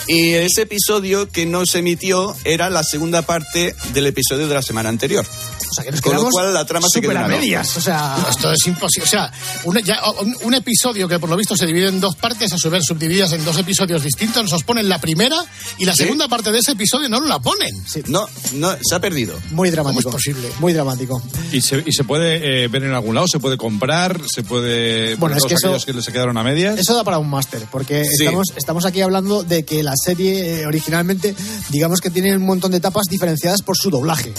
Y 0.08 0.34
ese 0.34 0.62
episodio 0.64 1.30
que 1.30 1.46
no 1.46 1.66
se 1.66 1.80
emitió 1.80 2.36
era 2.46 2.70
la 2.70 2.84
segunda 2.84 3.22
parte 3.24 3.76
del 3.94 4.08
episodio 4.08 4.48
de 4.48 4.54
la 4.54 4.62
semana 4.62 4.90
anterior. 4.90 5.26
O 5.70 5.74
sea 5.74 5.84
que 5.84 5.92
nos 5.92 6.02
Con 6.02 6.16
lo 6.16 6.30
cual 6.30 6.54
la 6.54 6.66
trama 6.66 6.88
se 6.92 7.02
quedó 7.02 7.18
a 7.20 7.28
medias. 7.28 7.76
O 7.76 7.82
sea, 7.82 8.18
Esto 8.30 8.52
es 8.52 8.66
imposible. 8.68 9.04
O 9.06 9.10
sea, 9.10 9.32
una- 9.66 9.82
ya, 9.82 10.00
un, 10.22 10.36
un 10.44 10.54
episodio 10.54 11.08
que 11.10 11.20
por 11.20 11.30
lo 11.30 11.36
visto 11.36 11.58
se 11.58 11.66
divide 11.66 11.90
en 11.90 12.00
dos 12.00 12.16
partes, 12.16 12.54
a 12.54 12.58
su 12.58 12.70
vez 12.70 12.86
subdivididas 12.86 13.34
en 13.34 13.44
dos 13.44 13.58
episodios 13.60 14.02
distintos, 14.02 14.50
nos 14.50 14.64
ponen 14.64 14.88
la 14.88 15.00
primera 15.00 15.36
y 15.78 15.84
la 15.86 15.94
Sí. 15.94 16.04
segunda 16.04 16.28
parte 16.30 16.52
de 16.54 16.60
ese 16.60 16.72
episodio 16.72 17.10
no 17.10 17.20
nos 17.20 17.28
la 17.30 17.40
ponen. 17.40 17.76
No, 18.08 18.28
no, 18.54 18.76
se 18.82 18.96
ha 18.96 19.00
perdido. 19.02 19.38
muy 19.52 19.70
dramático. 19.70 20.04
¿Cómo 20.04 20.18
es 20.18 20.26
posible? 20.26 20.50
Muy 20.60 20.72
dramático. 20.74 21.22
¿Y 21.52 21.62
se, 21.62 21.84
y 21.86 21.92
se 21.92 22.06
puede 22.06 22.64
eh, 22.64 22.68
ver 22.70 22.84
en 22.86 22.94
algún 22.94 23.14
lado? 23.16 23.28
¿Se 23.28 23.40
puede 23.40 23.58
comprar? 23.58 24.22
¿Se 24.34 24.44
puede...? 24.44 25.16
Bueno, 25.16 25.36
es 25.36 25.44
que 25.44 25.56
eso- 25.56 25.78
que 25.86 26.02
se 26.02 26.12
quedaron 26.14 26.38
a 26.38 26.44
medias? 26.44 26.80
Eso 26.80 26.96
da 26.96 27.04
para 27.04 27.18
un 27.20 27.30
máster, 27.30 27.66
porque 27.72 28.06
Sí. 28.06 28.24
estamos, 28.24 28.48
estamos 28.56 28.86
aquí 28.86 29.02
hablando 29.02 29.44
de 29.44 29.66
que 29.66 29.84
la 29.84 29.94
serie 29.98 30.62
eh, 30.62 30.66
originalmente, 30.66 31.36
digamos 31.70 32.00
que 32.00 32.10
tiene 32.10 32.36
un 32.36 32.44
montón 32.46 32.72
de 32.72 32.78
etapas 32.78 33.06
diferenciadas 33.10 33.62
por 33.62 33.76
su 33.78 33.90
doblaje. 33.90 34.34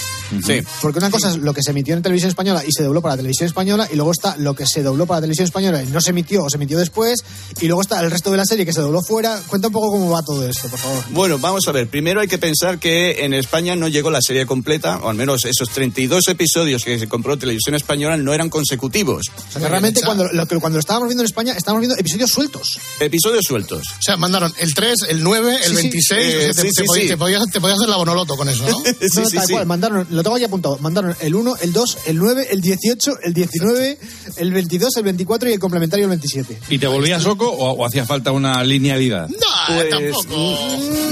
Sí. 0.45 0.61
Porque 0.83 0.99
una 0.99 1.11
cosa 1.11 1.31
es 1.31 1.37
lo 1.39 1.53
que 1.55 1.63
se 1.63 1.71
emitió 1.71 1.95
en 1.95 2.03
televisión 2.03 2.29
española 2.29 2.63
y 2.67 2.73
se 2.73 2.83
dobló 2.83 3.03
para 3.03 3.17
televisión 3.17 3.47
española, 3.47 3.89
y 3.91 3.97
luego 3.97 4.13
está 4.13 4.37
lo 4.37 4.55
que 4.55 4.67
se 4.67 4.83
dobló 4.83 5.07
para 5.07 5.21
televisión 5.21 5.45
española 5.47 5.83
y 5.83 5.87
no 5.89 6.01
se 6.01 6.11
emitió 6.11 6.45
o 6.45 6.51
se 6.51 6.57
emitió 6.57 6.79
después, 6.79 7.21
y 7.61 7.67
luego 7.67 7.83
está 7.83 8.01
el 8.01 8.11
resto 8.11 8.31
de 8.31 8.37
la 8.37 8.45
serie 8.45 8.65
que 8.65 8.73
se 8.73 8.81
dobló 8.81 9.03
fuera. 9.03 9.41
Cuenta 9.47 9.69
un 9.69 9.73
poco 9.73 9.91
cómo 9.91 10.11
va 10.11 10.23
todo 10.23 10.47
esto, 10.49 10.69
por 10.69 10.79
favor. 10.79 11.05
Bueno, 11.11 11.39
vamos 11.39 11.67
a 11.69 11.73
ver. 11.73 11.89
Primero 11.89 12.21
hay 12.21 12.29
que 12.29 12.39
pensar 12.39 12.79
que 12.79 13.25
en 13.25 13.35
España 13.35 13.75
no 13.77 13.89
llegó 13.89 14.11
la 14.11 14.21
serie 14.23 14.47
completa, 14.47 14.99
o 15.03 15.09
al 15.09 15.17
menos 15.17 15.45
esos 15.45 15.69
32 15.71 16.29
episodios 16.29 16.85
que 16.85 16.99
se 16.99 17.09
compró 17.09 17.39
Televisión 17.39 17.75
Española 17.75 18.17
no 18.17 18.33
eran 18.35 18.49
consecutivos. 18.51 19.27
O 19.49 19.53
sea, 19.53 19.63
que 19.63 19.69
realmente 19.69 20.01
cuando 20.03 20.25
lo, 20.33 20.47
que- 20.47 20.59
cuando 20.59 20.77
lo 20.77 20.81
estábamos 20.81 21.09
viendo 21.09 21.23
en 21.23 21.27
España, 21.27 21.55
estábamos 21.57 21.81
viendo 21.81 21.97
episodios 21.99 22.31
sueltos. 22.31 22.79
Episodios 23.01 23.45
sueltos. 23.45 23.83
O 23.99 24.03
sea, 24.03 24.17
mandaron 24.17 24.53
el 24.59 24.75
3, 24.75 24.95
el 25.09 25.23
9, 25.23 25.48
el 25.57 25.63
Sí, 25.63 25.69
sí. 25.69 25.75
26. 25.75 26.21
Eh, 26.35 26.37
o 26.51 26.53
sea, 26.55 26.63
te, 26.63 26.69
sí, 26.69 26.75
te 26.75 26.83
sí, 26.83 26.87
podías, 26.87 27.03
sí. 27.05 27.09
te 27.09 27.17
podías- 27.17 27.43
te 27.53 27.61
podías 27.61 27.79
hacer 27.79 27.89
la 27.89 27.97
bonoloto 27.97 28.37
con 28.37 28.49
eso, 28.49 28.65
¿no? 28.69 28.79
Sí, 28.79 28.93
no, 29.21 29.27
sí, 29.27 29.37
tal 29.37 29.47
sí. 29.47 29.53
cual, 29.53 29.67
mandaron, 29.67 30.07
lo 30.11 30.23
tengo 30.23 30.37
aquí 30.37 30.45
apuntado, 30.45 30.79
mandaron 30.79 31.15
el 31.21 31.35
1, 31.35 31.57
el 31.63 31.73
2, 31.73 31.99
el 32.07 32.19
9, 32.19 32.49
el 32.51 32.61
18, 32.61 33.19
el 33.23 33.35
19, 33.35 33.99
el 34.37 34.53
22, 34.53 34.97
el 34.97 35.03
24 35.05 35.51
y 35.51 35.53
el 35.55 35.59
complementario 35.59 36.05
el 36.05 36.11
27. 36.11 36.59
¿Y 36.69 36.79
te 36.79 36.87
volvías 36.87 37.25
loco 37.25 37.49
o, 37.51 37.73
o 37.73 37.87
hacía 37.87 38.05
falta 38.05 38.33
una 38.33 38.63
linealidad? 38.65 39.29
No, 39.29 39.37
Pues, 39.75 39.91
tampoco. 39.91 40.25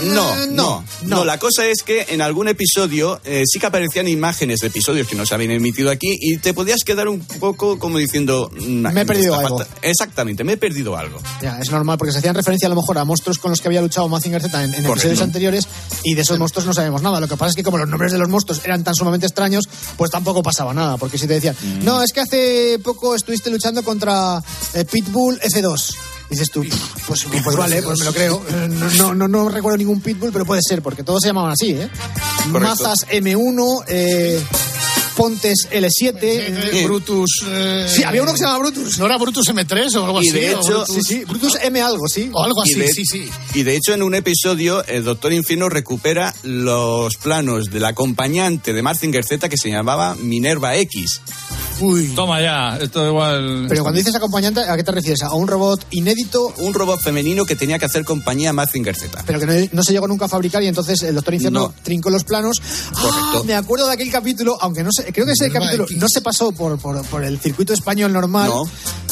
No, 0.05 0.37
no, 0.47 0.47
no, 0.47 0.85
no. 1.03 1.25
La 1.25 1.39
cosa 1.39 1.67
es 1.67 1.83
que 1.83 2.07
en 2.11 2.21
algún 2.23 2.49
episodio 2.49 3.21
eh, 3.25 3.43
sí 3.47 3.59
que 3.59 3.67
aparecían 3.67 4.09
imágenes 4.09 4.61
de 4.61 4.69
episodios 4.69 5.07
que 5.09 5.17
no 5.17 5.27
se 5.27 5.35
habían 5.35 5.51
emitido 5.53 5.91
aquí 5.91 6.17
y 6.21 6.37
te 6.39 6.55
podías 6.55 6.85
quedar 6.85 7.09
un 7.09 7.21
poco 7.21 7.79
como 7.79 7.99
diciendo... 7.99 8.51
"Mm, 8.55 8.93
Me 8.93 9.01
he 9.03 9.07
perdido 9.07 9.35
algo". 9.35 9.59
falta- 9.59 9.75
Exactamente, 9.83 10.45
me 10.45 10.53
he 10.53 10.57
perdido 10.57 10.97
algo. 10.97 11.19
Ya, 11.43 11.59
es 11.61 11.71
normal, 11.71 11.99
porque 11.99 12.13
se 12.13 12.19
hacían 12.19 12.35
referencia 12.35 12.67
a 12.67 12.71
lo 12.71 12.77
mejor 12.77 12.99
a 12.99 13.05
monstruos 13.05 13.39
con 13.39 13.51
los 13.51 13.61
que 13.61 13.69
había 13.69 13.81
luchado 13.83 14.09
Mazinger 14.17 14.43
Z 14.43 14.65
en, 14.65 14.75
en 14.75 14.87
episodios 14.87 15.21
anteriores 15.21 15.67
y 16.03 16.15
de 16.15 16.23
esos 16.23 16.39
monstruos 16.39 16.67
no 16.67 16.73
sabemos 16.75 17.03
nada. 17.03 17.21
Lo 17.21 17.29
que 17.29 17.37
pasa 17.37 17.51
es 17.51 17.57
que 17.57 17.63
como 17.63 17.79
los 17.79 17.89
nombres 17.89 18.13
de 18.13 18.19
los 18.19 18.29
monstruos 18.29 18.61
eran 18.65 18.83
tan 18.85 18.95
sumamente 18.95 19.27
extraños, 19.27 19.69
pues 19.97 20.11
tampoco 20.11 20.43
pasaba 20.43 20.73
nada, 20.75 20.97
porque 20.97 21.19
si 21.19 21.27
te 21.27 21.35
decían, 21.35 21.57
Mm. 21.63 21.85
no, 21.85 22.03
es 22.03 22.13
que 22.13 22.21
hace 22.21 22.79
poco 22.83 23.15
estuviste 23.15 23.51
luchando 23.51 23.83
contra 23.83 24.43
eh, 24.75 24.85
Pitbull 24.85 25.41
F2. 25.41 25.95
Dices 26.29 26.51
tú, 26.51 26.65
pues, 27.07 27.25
pues 27.45 27.57
vale, 27.57 27.83
pues 27.83 28.01
me 28.01 28.05
lo 28.05 28.13
creo. 28.13 28.43
Eh, 28.49 28.69
No, 28.69 28.91
no, 28.91 29.15
no, 29.15 29.29
no 29.29 29.49
recuerdo 29.49 29.79
ningún 29.79 30.01
Pitbull, 30.01 30.33
pero 30.33 30.45
puede 30.45 30.61
ser, 30.61 30.83
porque 30.83 31.05
todos 31.05 31.21
se 31.23 31.29
llamaban 31.29 31.53
así, 31.53 31.71
¿eh? 31.71 31.89
Correcto. 32.51 32.61
Mazas 32.85 33.07
M1, 33.11 33.85
eh, 33.87 34.43
Pontes 35.17 35.67
L7, 35.71 36.19
eh, 36.23 36.83
Brutus. 36.85 37.31
eh, 37.49 37.87
Sí, 37.89 38.05
había 38.05 38.23
uno 38.23 38.33
que 38.33 38.39
se 38.39 38.45
llamaba 38.45 38.65
Brutus. 38.69 38.99
¿No 38.99 39.07
era 39.07 39.17
Brutus 39.17 39.49
M3 39.49 39.95
o 39.97 40.05
algo 40.05 40.23
Y 40.23 40.29
así? 40.29 40.39
de 40.39 40.51
hecho- 40.53 40.61
Brutus- 40.85 40.95
Sí, 40.95 41.01
sí, 41.03 41.25
Brutus 41.25 41.57
M 41.63 41.81
algo, 41.81 42.07
sí. 42.09 42.31
O 42.33 42.43
algo 42.45 42.63
así, 42.63 42.75
de- 42.75 42.89
sí, 42.93 43.05
sí. 43.05 43.29
Y 43.55 43.63
de 43.63 43.77
hecho, 43.77 43.95
en 43.95 44.03
un 44.03 44.15
episodio, 44.15 44.85
el 44.87 45.05
Doctor 45.05 45.33
Infierno 45.33 45.69
recupera 45.69 46.35
los 46.43 47.17
planos 47.17 47.67
del 47.71 47.85
acompañante 47.87 48.73
de 48.73 48.83
Mazinger 48.83 49.25
Z 49.25 49.49
que 49.49 49.57
se 49.57 49.71
llamaba 49.71 50.15
Minerva 50.17 50.77
X. 50.77 51.21
Uy. 51.81 52.13
Toma 52.15 52.41
ya, 52.41 52.77
esto 52.81 53.07
igual. 53.07 53.67
Pero 53.69 53.83
cuando 53.83 53.99
dices 53.99 54.15
acompañante, 54.15 54.61
¿a 54.61 54.77
qué 54.77 54.83
te 54.85 54.93
refieres? 54.93 55.23
¿A 55.23 55.35
un 55.35 55.47
robot 55.47 55.87
inédito, 55.91 56.53
Un 56.59 56.73
robot 56.75 57.01
femenino 57.01 57.45
que 57.45 57.57
tenía 57.57 57.79
que 57.79 57.85
hacer 57.85 58.05
compañía 58.05 58.51
a 58.51 58.53
Mazinger 58.53 58.97
Z. 58.97 59.23
pero 59.27 59.39
que 59.41 59.47
no, 59.47 59.53
no 59.73 59.83
se 59.83 59.93
llegó 59.93 60.09
nunca 60.09 60.25
a 60.25 60.29
fabricar 60.29 60.63
y 60.63 60.69
entonces 60.69 61.03
el 61.03 61.15
Doctor 61.15 61.35
Infierno 61.35 61.61
No. 61.61 61.75
trincó 61.83 62.11
los 62.11 62.25
planos? 62.25 62.59
Correcto. 62.93 63.41
Ah, 63.41 63.43
me 63.45 63.55
acuerdo 63.55 63.87
de 63.87 63.93
aquel 63.95 64.11
capítulo, 64.11 64.57
aunque 64.61 64.83
no 64.83 64.91
sé, 64.93 65.13
creo 65.13 65.27
que 65.27 65.33
ese 65.33 65.51
capítulo 65.51 65.87
no 65.97 66.07
se 66.09 66.21
pasó 66.21 66.53
por, 66.53 66.79
por, 66.79 67.05
por 67.07 67.25
el 67.25 67.39
circuito 67.41 67.73
español 67.73 68.13
normal, 68.13 68.49
No. 68.51 68.63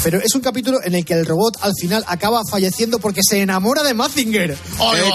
Pero 0.04 0.18
es 0.18 0.34
un 0.34 0.42
capítulo 0.42 0.78
en 0.84 0.94
el 0.94 1.04
que 1.04 1.14
el 1.14 1.24
robot 1.26 1.56
al 1.62 1.72
final 1.80 2.04
acaba 2.06 2.42
falleciendo 2.48 2.98
porque 3.00 3.20
se 3.28 3.40
enamora 3.40 3.82
de 3.82 3.94
Mazinger. 3.94 4.50
Eh, 4.52 4.56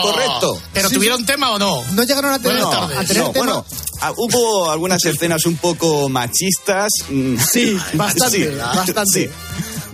correcto. 0.01 0.59
¿Pero 0.73 0.89
Sí, 0.89 0.95
tuvieron 0.95 1.25
tema 1.25 1.51
o 1.51 1.59
no? 1.59 1.83
No 1.93 2.03
llegaron 2.03 2.33
a 2.33 2.39
tener, 2.39 2.57
Buenas 2.63 2.73
a 2.73 2.87
tardes. 2.89 3.07
tener 3.07 3.23
No, 3.23 3.29
tema. 3.31 3.45
bueno, 3.45 3.65
ah, 4.01 4.11
hubo 4.17 4.69
algunas 4.71 5.05
escenas 5.05 5.45
un 5.45 5.55
poco 5.57 6.09
machistas. 6.09 6.89
mm, 7.09 7.35
Sí, 7.37 7.77
bastante, 7.93 8.49
Sí, 8.51 8.57
bastante. 8.57 9.03
sí. 9.13 9.29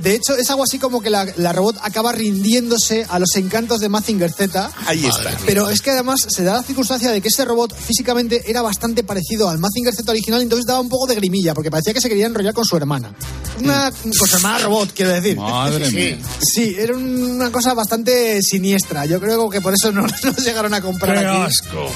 De 0.05 0.13
hecho, 0.13 0.35
es 0.37 0.47
algo 0.51 0.61
así 0.61 0.77
como 0.77 1.01
que 1.01 1.09
la, 1.09 1.25
la 1.35 1.51
robot 1.51 1.77
acaba 1.81 2.11
rindiéndose 2.11 3.07
a 3.09 3.17
los 3.17 3.35
encantos 3.37 3.79
de 3.79 3.89
Mazinger 3.89 4.31
Z. 4.31 4.71
Ahí 4.85 5.03
está. 5.03 5.35
Pero 5.47 5.67
es 5.71 5.81
que 5.81 5.89
además 5.89 6.19
se 6.27 6.43
da 6.43 6.53
la 6.53 6.61
circunstancia 6.61 7.09
de 7.09 7.21
que 7.21 7.29
ese 7.29 7.43
robot 7.43 7.75
físicamente 7.75 8.43
era 8.45 8.61
bastante 8.61 9.03
parecido 9.03 9.49
al 9.49 9.57
Mazinger 9.57 9.95
Z 9.95 10.11
original, 10.11 10.43
entonces 10.43 10.67
daba 10.67 10.79
un 10.79 10.89
poco 10.89 11.07
de 11.07 11.15
grimilla, 11.15 11.55
porque 11.55 11.71
parecía 11.71 11.91
que 11.91 12.01
se 12.01 12.07
quería 12.07 12.27
enrollar 12.27 12.53
con 12.53 12.65
su 12.65 12.77
hermana. 12.77 13.15
Una, 13.59 13.89
con 13.89 14.13
su 14.13 14.35
hermana 14.35 14.59
robot, 14.59 14.91
quiero 14.93 15.11
decir. 15.11 15.37
Madre 15.37 15.89
mía. 15.89 16.19
Sí, 16.39 16.75
era 16.77 16.95
una 16.95 17.51
cosa 17.51 17.73
bastante 17.73 18.43
siniestra. 18.43 19.07
Yo 19.07 19.19
creo 19.19 19.49
que 19.49 19.59
por 19.59 19.73
eso 19.73 19.91
no, 19.91 20.01
no 20.23 20.35
llegaron 20.35 20.75
a 20.75 20.81
comprar 20.81 21.17
¡Qué 21.17 21.25
aquí. 21.25 21.41
asco! 21.41 21.89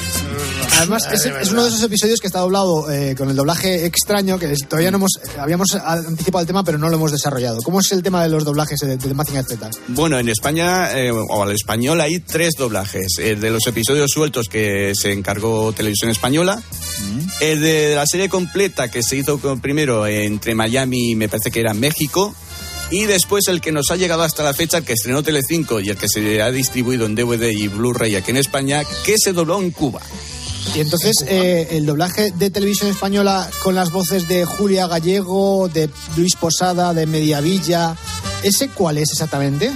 Además, 0.77 1.07
es, 1.11 1.25
es 1.25 1.51
uno 1.51 1.63
de 1.63 1.69
esos 1.69 1.83
episodios 1.83 2.19
que 2.19 2.27
está 2.27 2.39
doblado 2.39 2.89
eh, 2.89 3.13
con 3.15 3.29
el 3.29 3.35
doblaje 3.35 3.85
extraño, 3.85 4.39
que 4.39 4.51
todavía 4.67 4.89
no 4.89 4.97
hemos, 4.97 5.11
habíamos 5.37 5.75
anticipado 5.75 6.41
el 6.41 6.47
tema, 6.47 6.63
pero 6.63 6.77
no 6.77 6.89
lo 6.89 6.95
hemos 6.95 7.11
desarrollado. 7.11 7.61
¿Cómo 7.61 7.81
es 7.81 7.91
el 7.91 7.98
tema 8.03 8.23
de 8.23 8.29
los 8.29 8.43
doblajes 8.45 8.79
de, 8.79 8.97
de 8.97 9.13
Mazinger 9.13 9.45
Z? 9.45 9.69
Bueno, 9.89 10.17
en 10.19 10.29
España, 10.29 10.97
eh, 10.97 11.11
o 11.11 11.43
al 11.43 11.51
español, 11.51 12.01
hay 12.01 12.19
tres 12.19 12.53
doblajes. 12.57 13.17
El 13.19 13.39
de 13.41 13.49
los 13.51 13.65
episodios 13.67 14.11
sueltos 14.11 14.47
que 14.49 14.93
se 14.95 15.11
encargó 15.11 15.71
Televisión 15.73 16.09
Española. 16.11 16.61
El 17.41 17.61
de 17.61 17.95
la 17.95 18.05
serie 18.05 18.29
completa 18.29 18.89
que 18.89 19.03
se 19.03 19.17
hizo 19.17 19.39
con- 19.39 19.61
primero 19.61 20.05
entre 20.07 20.55
Miami 20.55 21.11
y 21.11 21.15
me 21.15 21.29
parece 21.29 21.51
que 21.51 21.59
era 21.61 21.73
México. 21.73 22.33
Y 22.91 23.03
después 23.05 23.47
el 23.47 23.61
que 23.61 23.71
nos 23.71 23.91
ha 23.91 23.97
llegado 23.97 24.23
hasta 24.23 24.43
la 24.43 24.53
fecha, 24.53 24.79
el 24.79 24.83
que 24.83 24.93
estrenó 24.93 25.21
Telecinco 25.21 25.79
y 25.79 25.89
el 25.89 25.97
que 25.97 26.07
se 26.09 26.41
ha 26.41 26.49
distribuido 26.51 27.05
en 27.05 27.13
DVD 27.13 27.51
y 27.51 27.67
Blu-ray 27.67 28.15
aquí 28.15 28.31
en 28.31 28.37
España, 28.37 28.81
que 29.05 29.13
se 29.23 29.31
dobló 29.31 29.61
en 29.61 29.69
Cuba. 29.69 30.01
Y 30.75 30.79
entonces, 30.81 31.13
eh, 31.27 31.67
el 31.71 31.85
doblaje 31.85 32.31
de 32.31 32.49
televisión 32.49 32.89
española 32.89 33.49
con 33.63 33.75
las 33.75 33.91
voces 33.91 34.27
de 34.27 34.45
Julia 34.45 34.87
Gallego, 34.87 35.67
de 35.67 35.89
Luis 36.15 36.35
Posada, 36.35 36.93
de 36.93 37.05
Mediavilla, 37.05 37.95
¿ese 38.43 38.69
cuál 38.69 38.97
es 38.97 39.11
exactamente? 39.11 39.71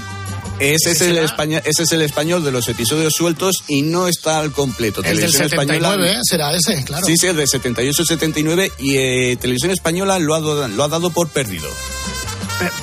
Ese 0.59 0.91
es, 0.91 1.01
el 1.01 1.17
español, 1.17 1.61
ese 1.65 1.83
es 1.83 1.91
el 1.93 2.03
español 2.03 2.43
de 2.43 2.51
los 2.51 2.67
episodios 2.69 3.13
sueltos 3.13 3.63
y 3.67 3.81
no 3.81 4.07
está 4.07 4.39
al 4.39 4.51
completo. 4.51 5.01
El 5.01 5.17
del 5.17 5.31
Televisión 5.31 5.49
79, 5.49 5.85
Española- 5.87 6.11
¿eh? 6.13 6.19
Será 6.23 6.53
ese, 6.55 6.83
claro. 6.83 7.05
Sí, 7.07 7.17
sí, 7.17 7.27
el 7.27 7.35
de 7.35 7.45
78-79 7.45 8.71
y 8.77 8.97
eh, 8.97 9.35
Televisión 9.41 9.71
Española 9.71 10.19
lo 10.19 10.35
ha, 10.35 10.39
lo 10.67 10.83
ha 10.83 10.87
dado 10.87 11.09
por 11.09 11.27
perdido. 11.29 11.67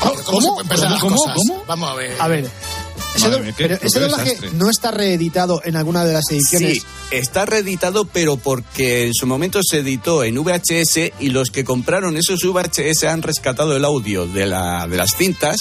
¿Cómo? 0.01 0.23
¿Cómo? 0.25 0.63
las 0.69 1.01
¿Cómo? 1.01 1.17
cosas? 1.17 1.37
¿Cómo? 1.37 1.65
Vamos 1.67 1.91
a 1.91 1.95
ver. 1.95 2.17
A 2.19 2.29
ver, 2.29 2.51
ese, 3.15 3.25
Madre 3.29 3.39
do- 3.39 3.45
mía, 3.45 3.55
qué- 3.57 3.63
pero 3.69 3.79
ese 3.83 4.01
doblaje 4.01 4.25
desastre. 4.25 4.51
no 4.55 4.71
está 4.71 4.91
reeditado 4.91 5.61
en 5.65 5.77
alguna 5.77 6.05
de 6.05 6.13
las 6.15 6.25
ediciones. 6.31 6.79
Sí, 6.79 6.83
está 7.11 7.45
reeditado, 7.47 8.05
pero 8.05 8.37
porque 8.37 9.07
en 9.07 9.15
su 9.15 9.27
momento 9.27 9.61
se 9.63 9.79
editó 9.79 10.23
en 10.25 10.37
VHS 10.37 11.13
y 11.19 11.31
los 11.31 11.51
que 11.51 11.65
compraron 11.65 12.17
esos 12.17 12.41
VHS 12.45 13.05
han 13.05 13.23
rescatado 13.23 13.77
el 13.77 13.85
audio 13.85 14.27
de, 14.27 14.47
la, 14.47 14.87
de 14.87 14.97
las 14.97 15.17
cintas. 15.17 15.57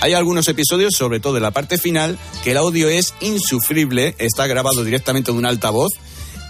Hay 0.00 0.14
algunos 0.14 0.48
episodios, 0.48 0.94
sobre 0.96 1.20
todo 1.20 1.36
en 1.36 1.44
la 1.44 1.52
parte 1.52 1.78
final, 1.78 2.18
que 2.42 2.50
el 2.50 2.56
audio 2.56 2.88
es 2.88 3.14
insufrible, 3.20 4.16
está 4.18 4.46
grabado 4.48 4.82
directamente 4.84 5.30
de 5.30 5.38
un 5.38 5.46
altavoz. 5.46 5.90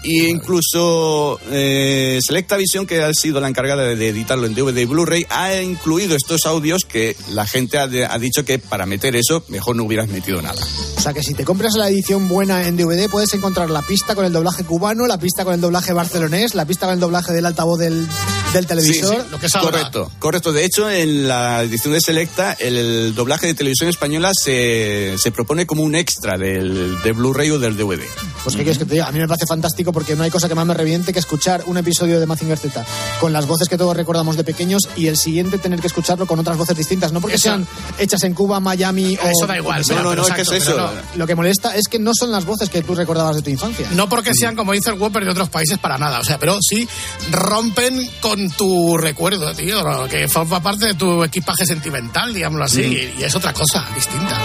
Y 0.03 0.25
incluso 0.27 1.39
eh, 1.49 2.19
Selecta 2.25 2.57
Visión, 2.57 2.85
que 2.85 3.01
ha 3.01 3.13
sido 3.13 3.39
la 3.39 3.47
encargada 3.47 3.83
de, 3.83 3.95
de 3.95 4.09
editarlo 4.09 4.45
en 4.45 4.53
DVD 4.53 4.77
y 4.81 4.85
Blu-ray, 4.85 5.25
ha 5.29 5.55
incluido 5.61 6.15
estos 6.15 6.45
audios 6.45 6.83
que 6.83 7.15
la 7.31 7.45
gente 7.47 7.77
ha, 7.77 7.87
de- 7.87 8.05
ha 8.05 8.19
dicho 8.19 8.43
que 8.43 8.59
para 8.59 8.85
meter 8.85 9.15
eso 9.15 9.43
mejor 9.47 9.75
no 9.75 9.83
hubieras 9.83 10.09
metido 10.09 10.41
nada. 10.41 10.61
O 10.97 11.01
sea 11.01 11.13
que 11.13 11.23
si 11.23 11.33
te 11.33 11.45
compras 11.45 11.75
la 11.75 11.89
edición 11.89 12.27
buena 12.27 12.67
en 12.67 12.75
DVD 12.77 13.09
puedes 13.09 13.33
encontrar 13.33 13.69
la 13.69 13.81
pista 13.81 14.13
con 14.15 14.25
el 14.25 14.33
doblaje 14.33 14.63
cubano, 14.63 15.07
la 15.07 15.17
pista 15.17 15.43
con 15.45 15.53
el 15.53 15.61
doblaje 15.61 15.93
barcelonés, 15.93 16.53
la 16.55 16.65
pista 16.65 16.85
con 16.85 16.95
el 16.95 16.99
doblaje 16.99 17.31
del 17.33 17.45
altavoz 17.45 17.79
del, 17.79 18.05
del 18.53 18.67
televisor. 18.67 19.15
sí, 19.15 19.21
lo 19.31 19.39
que 19.39 19.47
es 19.47 19.55
ahora. 19.55 19.71
Correcto, 19.71 20.11
correcto. 20.19 20.51
De 20.53 20.63
hecho, 20.65 20.89
en 20.89 21.27
la 21.27 21.61
edición 21.63 21.93
de 21.93 22.01
Selecta, 22.01 22.53
el, 22.53 22.77
el 22.77 23.15
doblaje 23.15 23.47
de 23.47 23.53
televisión 23.53 23.89
española 23.89 24.31
se, 24.33 25.15
se 25.17 25.31
propone 25.31 25.65
como 25.65 25.83
un 25.83 25.95
extra 25.95 26.37
del, 26.37 27.01
de 27.01 27.11
Blu-ray 27.11 27.51
o 27.51 27.59
del 27.59 27.75
DVD. 27.75 28.01
Pues 28.43 28.55
qué 28.55 28.63
quieres 28.63 28.77
que 28.77 28.85
te 28.85 28.93
diga, 28.95 29.07
a 29.07 29.11
mí 29.11 29.19
me 29.19 29.27
parece 29.27 29.45
fantástico 29.47 29.91
porque 29.93 30.15
no 30.15 30.23
hay 30.23 30.29
cosa 30.31 30.47
que 30.47 30.55
más 30.55 30.65
me 30.65 30.73
reviente 30.73 31.13
que 31.13 31.19
escuchar 31.19 31.63
un 31.65 31.77
episodio 31.77 32.19
de 32.19 32.25
Mazinger 32.25 32.57
Z 32.57 32.85
con 33.19 33.33
las 33.33 33.45
voces 33.47 33.67
que 33.69 33.77
todos 33.77 33.95
recordamos 33.95 34.35
de 34.37 34.43
pequeños 34.43 34.81
y 34.95 35.07
el 35.07 35.17
siguiente 35.17 35.57
tener 35.57 35.79
que 35.79 35.87
escucharlo 35.87 36.25
con 36.27 36.39
otras 36.39 36.57
voces 36.57 36.75
distintas, 36.77 37.11
no 37.11 37.21
porque 37.21 37.35
Eso- 37.35 37.43
sean 37.43 37.67
hechas 37.97 38.23
en 38.23 38.33
Cuba, 38.33 38.59
Miami 38.59 39.17
o 39.21 39.27
Eso 39.27 39.47
da 39.47 39.57
igual, 39.57 39.83
pero 39.87 40.01
no, 40.03 40.15
no, 40.15 40.21
es 40.27 40.33
que 40.33 40.41
exacto, 40.41 40.53
es 40.55 40.63
eso. 40.63 40.77
no. 40.77 40.89
Lo 41.15 41.27
que 41.27 41.35
molesta 41.35 41.75
es 41.75 41.87
que 41.87 41.99
no 41.99 42.11
son 42.13 42.31
las 42.31 42.45
voces 42.45 42.69
que 42.69 42.81
tú 42.83 42.95
recordabas 42.95 43.35
de 43.37 43.41
tu 43.41 43.49
infancia. 43.49 43.87
No 43.93 44.09
porque 44.09 44.33
sean, 44.33 44.55
como 44.55 44.73
dice 44.73 44.89
el 44.89 44.99
Whopper, 44.99 45.23
de 45.25 45.31
otros 45.31 45.49
países 45.49 45.77
para 45.77 45.97
nada. 45.97 46.19
O 46.19 46.23
sea, 46.23 46.37
pero 46.39 46.57
sí 46.61 46.87
rompen 47.31 48.07
con 48.21 48.42
tu 48.51 48.97
recuerdo, 48.97 49.53
tío. 49.53 50.07
Que 50.07 50.27
forma 50.27 50.61
parte 50.61 50.87
de 50.87 50.93
tu 50.95 51.23
equipaje 51.23 51.65
sentimental, 51.65 52.33
digámoslo 52.33 52.65
así. 52.65 52.81
Y, 52.81 53.21
y 53.21 53.23
es 53.23 53.35
otra 53.35 53.53
cosa 53.53 53.85
distinta. 53.95 54.39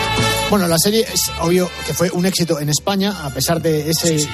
Bueno, 0.51 0.67
la 0.67 0.79
serie 0.79 1.07
es 1.13 1.31
obvio 1.41 1.71
que 1.87 1.93
fue 1.93 2.11
un 2.11 2.25
éxito 2.27 2.59
en 2.59 2.71
España, 2.71 3.25
a 3.25 3.31
pesar 3.31 3.61
de 3.61 3.91
ese, 3.91 4.27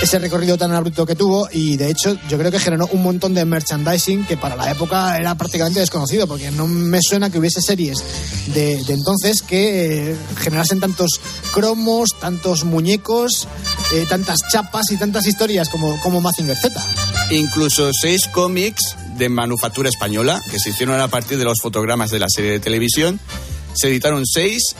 ese 0.00 0.18
recorrido 0.18 0.56
tan 0.56 0.72
abrupto 0.72 1.04
que 1.04 1.14
tuvo, 1.14 1.48
y 1.52 1.76
de 1.76 1.90
hecho 1.90 2.16
yo 2.28 2.38
creo 2.38 2.50
que 2.50 2.58
generó 2.58 2.88
un 2.92 3.02
montón 3.02 3.34
de 3.34 3.44
merchandising 3.44 4.24
que 4.24 4.36
para 4.36 4.56
la 4.56 4.70
época 4.70 5.16
era 5.16 5.34
prácticamente 5.34 5.80
desconocido, 5.80 6.26
porque 6.26 6.50
no 6.50 6.66
me 6.66 7.00
suena 7.02 7.30
que 7.30 7.38
hubiese 7.38 7.60
series 7.60 7.98
de, 8.54 8.80
entonces 8.88 9.42
que 9.42 10.12
eh, 10.12 10.16
generasen 10.38 10.80
tantos 10.80 11.20
cromos, 11.52 12.10
tantos 12.18 12.64
muñecos, 12.64 13.46
eh, 13.92 14.06
tantas 14.08 14.38
chapas 14.50 14.90
y 14.90 14.96
tantas 14.96 15.26
historias 15.26 15.68
como, 15.68 16.00
como 16.00 16.20
Mazinger 16.20 16.56
Z. 16.56 16.82
Incluso 17.30 17.90
seis 17.92 18.26
cómics 18.28 18.96
de 19.16 19.28
manufactura 19.28 19.88
española 19.88 20.40
que 20.50 20.58
se 20.58 20.70
hicieron 20.70 21.00
a 21.00 21.08
partir 21.08 21.38
de 21.38 21.44
los 21.44 21.58
fotogramas 21.60 22.10
de 22.10 22.18
la 22.18 22.26
serie 22.28 22.52
de 22.52 22.60
televisión. 22.60 23.20
Se 23.74 23.88
editaron 23.88 24.26
seis 24.26 24.74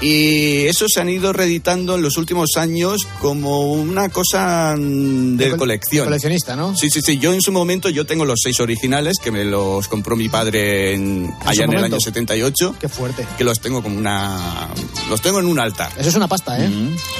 y 0.00 0.66
esos 0.66 0.88
se 0.92 1.00
han 1.00 1.08
ido 1.08 1.32
reeditando 1.32 1.94
en 1.94 2.02
los 2.02 2.16
últimos 2.18 2.50
años 2.56 3.06
como 3.20 3.72
una 3.72 4.08
cosa 4.10 4.74
mm, 4.76 5.36
de 5.36 5.48
col- 5.50 5.58
colección. 5.58 6.04
Coleccionista, 6.04 6.54
¿no? 6.54 6.76
Sí, 6.76 6.90
sí, 6.90 7.00
sí. 7.00 7.18
Yo 7.18 7.32
en 7.32 7.40
su 7.40 7.50
momento 7.52 7.88
yo 7.88 8.04
tengo 8.06 8.24
los 8.24 8.40
seis 8.42 8.60
originales 8.60 9.16
que 9.22 9.30
me 9.30 9.44
los 9.44 9.88
compró 9.88 10.14
mi 10.16 10.28
padre 10.28 10.94
en, 10.94 11.32
allá 11.44 11.64
en 11.64 11.72
el 11.72 11.84
año 11.84 11.98
78. 12.00 12.76
Qué 12.78 12.88
fuerte. 12.88 13.26
Que 13.38 13.44
los 13.44 13.58
tengo 13.60 13.82
como 13.82 13.96
una... 13.96 14.68
Los 15.08 15.20
tengo 15.22 15.40
en 15.40 15.46
un 15.46 15.58
altar. 15.58 15.90
Eso 15.98 16.08
es 16.10 16.14
una 16.14 16.28
pasta, 16.28 16.62
¿eh? 16.62 16.70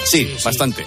Sí, 0.04 0.28
bastante. 0.44 0.84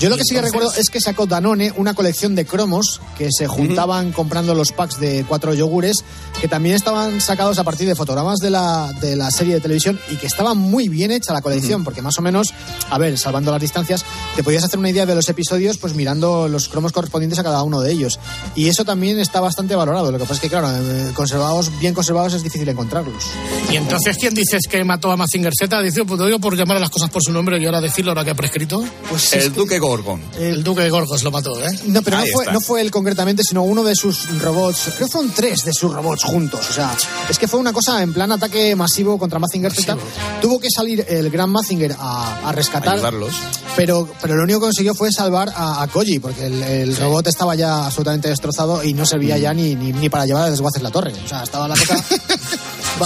Yo 0.00 0.08
lo 0.08 0.16
que 0.16 0.24
sí 0.24 0.34
que 0.34 0.40
recuerdo 0.40 0.72
es 0.72 0.88
que 0.88 0.98
sacó 0.98 1.26
Danone 1.26 1.74
una 1.76 1.92
colección 1.92 2.34
de 2.34 2.46
cromos 2.46 3.02
que 3.18 3.28
se 3.30 3.46
juntaban 3.46 4.12
comprando 4.12 4.54
los 4.54 4.72
packs 4.72 4.98
de 4.98 5.26
cuatro 5.28 5.52
yogures 5.52 5.98
que 6.40 6.48
también 6.48 6.74
estaban 6.74 7.20
sacados 7.20 7.58
a 7.58 7.64
partir 7.64 7.86
de 7.86 7.94
fotogramas 7.94 8.38
de 8.38 8.48
la, 8.48 8.94
de 8.98 9.14
la 9.14 9.30
serie 9.30 9.52
de 9.52 9.60
televisión 9.60 10.00
y 10.10 10.16
que 10.16 10.26
estaba 10.26 10.54
muy 10.54 10.88
bien 10.88 11.10
hecha 11.10 11.34
la 11.34 11.42
colección 11.42 11.84
porque 11.84 12.00
más 12.00 12.18
o 12.18 12.22
menos, 12.22 12.54
a 12.88 12.96
ver, 12.96 13.18
salvando 13.18 13.52
las 13.52 13.60
distancias, 13.60 14.02
te 14.36 14.42
podías 14.42 14.64
hacer 14.64 14.78
una 14.78 14.88
idea 14.88 15.04
de 15.04 15.14
los 15.14 15.28
episodios 15.28 15.76
pues 15.76 15.94
mirando 15.94 16.48
los 16.48 16.70
cromos 16.70 16.92
correspondientes 16.92 17.38
a 17.38 17.42
cada 17.42 17.62
uno 17.62 17.82
de 17.82 17.92
ellos. 17.92 18.18
Y 18.54 18.68
eso 18.68 18.86
también 18.86 19.18
está 19.18 19.40
bastante 19.40 19.74
valorado. 19.74 20.10
Lo 20.10 20.16
que 20.16 20.24
pasa 20.24 20.34
es 20.36 20.40
que, 20.40 20.48
claro, 20.48 20.70
eh, 20.70 21.12
conservados, 21.14 21.70
bien 21.78 21.92
conservados 21.92 22.32
es 22.32 22.42
difícil 22.42 22.66
encontrarlos. 22.70 23.24
Y 23.70 23.76
entonces, 23.76 24.16
¿quién 24.18 24.32
dices 24.32 24.62
que 24.66 24.82
mató 24.82 25.10
a 25.10 25.18
Mazinger 25.18 25.52
Z? 25.54 25.82
Dice, 25.82 26.06
pues 26.06 26.18
digo 26.24 26.38
por 26.38 26.56
llamar 26.56 26.78
a 26.78 26.80
las 26.80 26.90
cosas 26.90 27.10
por 27.10 27.22
su 27.22 27.32
nombre 27.32 27.60
y 27.60 27.66
ahora 27.66 27.82
decirlo 27.82 28.12
ahora 28.12 28.24
que 28.24 28.30
ha 28.30 28.34
prescrito. 28.34 28.82
Pues 29.10 29.34
El 29.34 29.52
Duque 29.52 29.78
Gold. 29.78 29.89
Gorgon. 29.90 30.22
El 30.38 30.62
duque 30.62 30.82
de 30.82 30.90
Gorgos 30.90 31.22
lo 31.24 31.32
mató, 31.32 31.60
¿eh? 31.60 31.68
No, 31.86 32.00
pero 32.02 32.18
no 32.18 32.24
fue, 32.32 32.46
no 32.52 32.60
fue 32.60 32.80
él 32.80 32.90
concretamente, 32.92 33.42
sino 33.42 33.62
uno 33.64 33.82
de 33.82 33.96
sus 33.96 34.38
robots. 34.40 34.92
Creo 34.96 35.08
que 35.08 35.12
fueron 35.12 35.32
tres 35.32 35.64
de 35.64 35.72
sus 35.72 35.92
robots 35.92 36.22
juntos. 36.22 36.60
O 36.70 36.72
sea, 36.72 36.96
es 37.28 37.38
que 37.38 37.48
fue 37.48 37.58
una 37.58 37.72
cosa 37.72 38.00
en 38.02 38.12
plan 38.12 38.30
ataque 38.30 38.76
masivo 38.76 39.18
contra 39.18 39.40
Mazinger 39.40 39.72
Z. 39.74 39.96
Tuvo 40.40 40.60
que 40.60 40.68
salir 40.70 41.04
el 41.08 41.28
gran 41.30 41.50
Mazinger 41.50 41.96
a, 41.98 42.48
a 42.48 42.52
rescatar. 42.52 42.94
Ayudarlos. 42.94 43.34
Pero, 43.76 44.08
pero 44.22 44.36
lo 44.36 44.44
único 44.44 44.60
que 44.60 44.66
consiguió 44.66 44.94
fue 44.94 45.10
salvar 45.10 45.52
a, 45.56 45.82
a 45.82 45.88
Koji, 45.88 46.20
porque 46.20 46.46
el, 46.46 46.62
el 46.62 46.96
robot 46.96 47.26
estaba 47.26 47.54
ya 47.56 47.86
absolutamente 47.86 48.28
destrozado 48.28 48.84
y 48.84 48.94
no 48.94 49.04
servía 49.06 49.36
Mm. 49.36 49.40
ya 49.40 49.54
ni, 49.54 49.74
ni, 49.74 49.92
ni 49.92 50.08
para 50.08 50.26
llevar 50.26 50.44
a 50.44 50.50
desguaces 50.50 50.82
la 50.82 50.90
torre. 50.90 51.12
O 51.24 51.28
sea, 51.28 51.42
estaba 51.42 51.66
la 51.68 51.74
cosa 51.76 51.96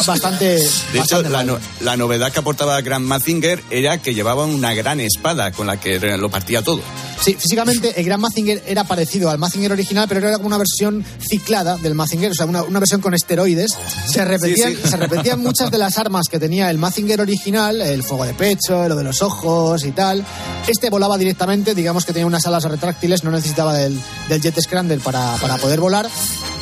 bastante. 0.07 0.57
De 0.93 0.99
hecho, 0.99 1.23
la, 1.23 1.45
no- 1.45 1.59
la 1.81 1.97
novedad 1.97 2.33
que 2.33 2.39
aportaba 2.41 2.81
Grand 2.81 3.05
Mazinger 3.07 3.63
era 3.71 3.99
que 3.99 4.15
llevaba 4.15 4.45
una 4.45 4.75
gran 4.75 5.01
espada 5.01 5.53
con 5.53 5.67
la 5.67 5.79
que 5.79 5.99
lo 5.99 6.31
partía 6.31 6.63
todo. 6.63 6.81
Sí, 7.25 7.35
físicamente 7.41 7.99
el 7.99 8.05
Gran 8.05 8.21
Mazinger 8.21 8.63
era 8.67 8.85
parecido 8.85 9.31
al 9.31 9.39
Mazinger 9.39 9.73
original, 9.73 10.05
pero 10.09 10.27
era 10.29 10.37
como 10.37 10.49
una 10.49 10.59
versión 10.59 11.03
ciclada 11.27 11.77
del 11.79 11.95
Mazinger, 11.95 12.31
o 12.33 12.35
sea, 12.35 12.45
una, 12.45 12.63
una 12.63 12.81
versión 12.81 13.01
con 13.01 13.15
esteroides. 13.15 13.71
Se 14.07 14.25
repetían, 14.27 14.73
Sí, 14.73 14.79
sí. 14.83 14.89
se 14.91 14.97
repetían 14.99 15.41
muchas 15.41 15.71
de 15.71 15.79
las 15.79 15.97
armas 15.97 16.27
que 16.31 16.39
tenía 16.39 16.69
el 16.71 16.77
Mazinger 16.77 17.23
original, 17.23 17.81
el 17.81 18.03
fuego 18.03 18.27
de 18.27 18.35
pecho, 18.35 18.87
lo 18.89 18.95
de 18.97 19.05
los 19.05 19.23
ojos 19.23 19.85
y 19.85 19.93
tal. 19.93 20.23
Este 20.69 20.91
volaba 20.91 21.17
directamente, 21.17 21.75
digamos 21.75 22.05
que 22.05 22.13
tenía 22.13 22.27
unas 22.27 22.45
alas 22.47 22.65
retráctiles, 22.65 23.25
no 23.25 23.31
necesitaba 23.31 23.73
del, 23.75 23.99
del 24.29 24.43
Jet 24.43 24.61
Scrambler 24.61 25.01
para, 25.01 25.37
para 25.37 25.57
poder 25.57 25.81
volar, 25.81 26.07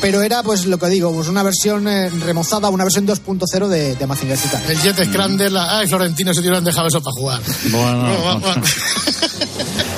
pero 0.01 0.21
era, 0.21 0.43
pues 0.43 0.65
lo 0.65 0.77
que 0.77 0.87
digo, 0.87 1.13
pues 1.13 1.27
una 1.27 1.43
versión 1.43 1.87
eh, 1.89 2.09
remozada, 2.09 2.69
una 2.69 2.85
versión 2.85 3.05
2.0 3.05 3.67
de, 3.67 3.95
de 3.95 4.07
Mazinger. 4.07 4.37
El 4.69 4.79
Jet 4.81 5.03
Scrambler, 5.09 5.51
la... 5.51 5.79
ay, 5.79 5.87
Florentino, 5.87 6.33
se 6.33 6.39
te 6.41 6.47
hubieran 6.47 6.63
dejado 6.63 6.87
eso 6.87 7.01
para 7.01 7.13
jugar. 7.13 7.41
Bueno, 7.69 8.41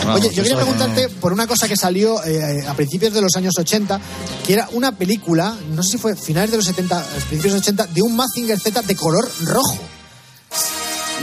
Oye, 0.14 0.30
yo 0.34 0.44
quería 0.44 0.55
preguntarte 0.56 1.10
por 1.10 1.34
una 1.34 1.48
cosa 1.48 1.68
que 1.68 1.76
salió 1.76 2.24
eh, 2.24 2.66
a 2.68 2.74
principios 2.74 3.14
de 3.14 3.22
los 3.22 3.36
años 3.36 3.54
80, 3.58 4.00
que 4.46 4.54
era 4.54 4.70
una 4.74 4.98
película, 4.98 5.56
no 5.72 5.84
sé 5.84 5.92
si 5.94 5.98
fue 5.98 6.16
finales 6.16 6.52
de 6.52 6.58
los 6.58 6.66
70, 6.66 7.04
principios 7.30 7.44
de 7.44 7.60
los 7.60 7.62
80, 7.62 7.88
de 7.88 8.02
un 8.02 8.16
Mazinger 8.16 8.60
Z 8.60 8.82
de 8.82 8.96
color 8.96 9.30
rojo. 9.44 9.78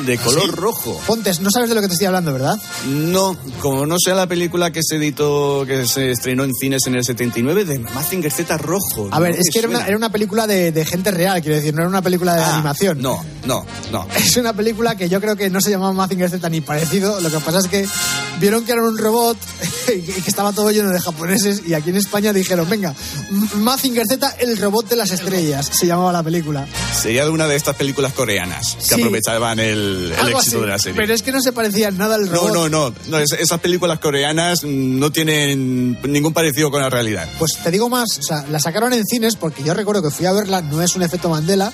De 0.06 0.18
color 0.18 0.50
rojo. 0.56 1.00
Pontes, 1.06 1.40
no 1.40 1.50
sabes 1.50 1.68
de 1.68 1.74
lo 1.74 1.80
que 1.80 1.86
te 1.88 1.92
estoy 1.94 2.06
hablando, 2.06 2.32
¿verdad? 2.32 2.56
No, 2.86 3.36
como 3.60 3.86
no 3.86 3.96
sea 4.02 4.14
la 4.14 4.26
película 4.26 4.70
que 4.72 4.80
se 4.82 4.96
editó, 4.96 5.64
que 5.66 5.86
se 5.86 6.10
estrenó 6.12 6.44
en 6.44 6.52
cines 6.54 6.86
en 6.86 6.94
el 6.96 7.04
79, 7.04 7.64
de 7.64 7.78
Mazinger 7.78 8.30
Z 8.32 8.56
rojo. 8.58 9.08
A 9.10 9.20
ver, 9.20 9.34
No 9.34 9.40
es 9.40 9.50
que 9.52 9.58
era 9.60 9.68
una, 9.68 9.78
suena. 9.78 9.88
era 9.88 9.96
una 9.96 10.10
película 10.10 10.46
de, 10.46 10.72
de 10.72 10.84
gente 10.84 11.10
real, 11.10 11.40
quiero 11.40 11.56
decir, 11.56 11.72
no 11.74 11.80
era 11.82 11.88
una 11.88 12.02
película 12.02 12.34
de 12.34 12.42
Ah, 12.42 12.54
animación. 12.54 13.00
No, 13.00 13.24
no, 13.46 13.64
no. 13.90 14.06
Es 14.16 14.36
una 14.36 14.52
película 14.54 14.96
que 14.96 15.08
yo 15.08 15.20
creo 15.20 15.36
que 15.36 15.50
no 15.50 15.60
se 15.60 15.70
llamaba 15.70 15.92
Mazinger 15.92 16.30
Z 16.30 16.48
ni 16.48 16.60
parecido. 16.60 17.20
Lo 17.20 17.30
que 17.30 17.38
pasa 17.40 17.58
es 17.58 17.68
que 17.68 17.86
vieron 18.40 18.64
que 18.64 18.72
era 18.72 18.82
un 18.82 18.96
robot 18.98 19.36
y 19.88 20.00
que 20.20 20.28
estaba 20.30 20.52
todo 20.52 20.70
lleno 20.70 20.90
de 20.90 21.00
japoneses 21.00 21.62
y 21.66 21.74
aquí 21.74 21.90
en 21.90 21.96
España 21.96 22.32
dijeron, 22.32 22.68
venga, 22.68 22.94
Mazinger 23.56 24.06
Z, 24.06 24.36
el 24.40 24.56
robot 24.58 24.88
de 24.88 24.96
las 24.96 25.10
estrellas, 25.10 25.70
se 25.72 25.86
llamaba 25.86 26.12
la 26.12 26.22
película. 26.22 26.66
Sería 27.00 27.24
de 27.24 27.30
una 27.30 27.46
de 27.46 27.56
estas 27.56 27.76
películas 27.76 28.12
coreanas 28.12 28.76
que 28.76 28.94
Sí. 28.94 29.00
aprovechaban 29.00 29.58
el, 29.60 29.91
el 29.96 30.12
éxito 30.12 30.38
así. 30.38 30.50
de 30.60 30.66
la 30.66 30.78
serie. 30.78 30.96
Pero 31.00 31.14
es 31.14 31.22
que 31.22 31.32
no 31.32 31.40
se 31.40 31.52
parecía 31.52 31.90
nada 31.90 32.16
al 32.16 32.26
No, 32.26 32.32
robot. 32.32 32.52
no, 32.54 32.68
no, 32.68 32.94
no, 33.08 33.18
es- 33.18 33.32
esas 33.32 33.60
películas 33.60 33.98
coreanas 33.98 34.64
no 34.64 35.10
tienen 35.12 35.98
ningún 36.04 36.32
parecido 36.32 36.70
con 36.70 36.80
la 36.82 36.90
realidad. 36.90 37.28
Pues 37.38 37.52
te 37.62 37.70
digo 37.70 37.88
más, 37.88 38.18
o 38.18 38.22
sea, 38.22 38.44
la 38.50 38.58
sacaron 38.58 38.92
en 38.92 39.04
cines 39.04 39.36
porque 39.36 39.62
yo 39.62 39.74
recuerdo 39.74 40.02
que 40.02 40.10
fui 40.10 40.26
a 40.26 40.32
verla, 40.32 40.60
no 40.62 40.82
es 40.82 40.94
un 40.96 41.02
efecto 41.02 41.28
Mandela, 41.28 41.72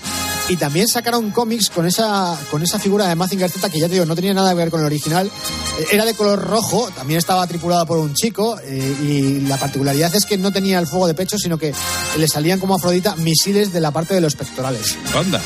y 0.49 0.57
también 0.57 0.89
sacaron 0.89 1.31
cómics 1.31 1.69
con 1.71 1.87
esa, 1.87 2.39
con 2.51 2.63
esa 2.63 2.79
figura 2.79 3.07
de 3.07 3.15
Mazinger 3.15 3.51
Z 3.51 3.69
que 3.71 3.79
ya 3.81 3.87
te 3.87 3.95
digo, 3.95 4.07
no 4.07 4.15
tenía 4.15 4.33
nada 4.35 4.51
que 4.51 4.57
ver 4.57 4.71
con 4.71 4.81
el 4.81 4.87
original, 4.87 5.31
Eh, 5.79 5.87
era 5.93 6.05
de 6.05 6.15
color 6.15 6.41
rojo, 6.41 6.91
también 6.97 7.19
estaba 7.19 7.47
tripulada 7.47 7.85
por 7.85 7.99
un 7.99 8.13
chico, 8.13 8.59
eh, 8.65 8.97
y 9.01 9.41
la 9.47 9.57
particularidad 9.59 10.13
es 10.15 10.27
que 10.27 10.37
no 10.37 10.51
tenía 10.53 10.79
el 10.81 10.87
fuego 10.89 11.07
de 11.07 11.15
pecho, 11.15 11.39
sino 11.39 11.57
que 11.57 11.73
le 12.19 12.27
salían 12.27 12.59
como 12.59 12.75
Afrodita 12.75 13.15
misiles 13.17 13.73
de 13.73 13.81
la 13.81 13.93
parte 13.93 14.13
de 14.15 14.21
los 14.21 14.35
pectorales. 14.35 14.97
Anda. 15.15 15.41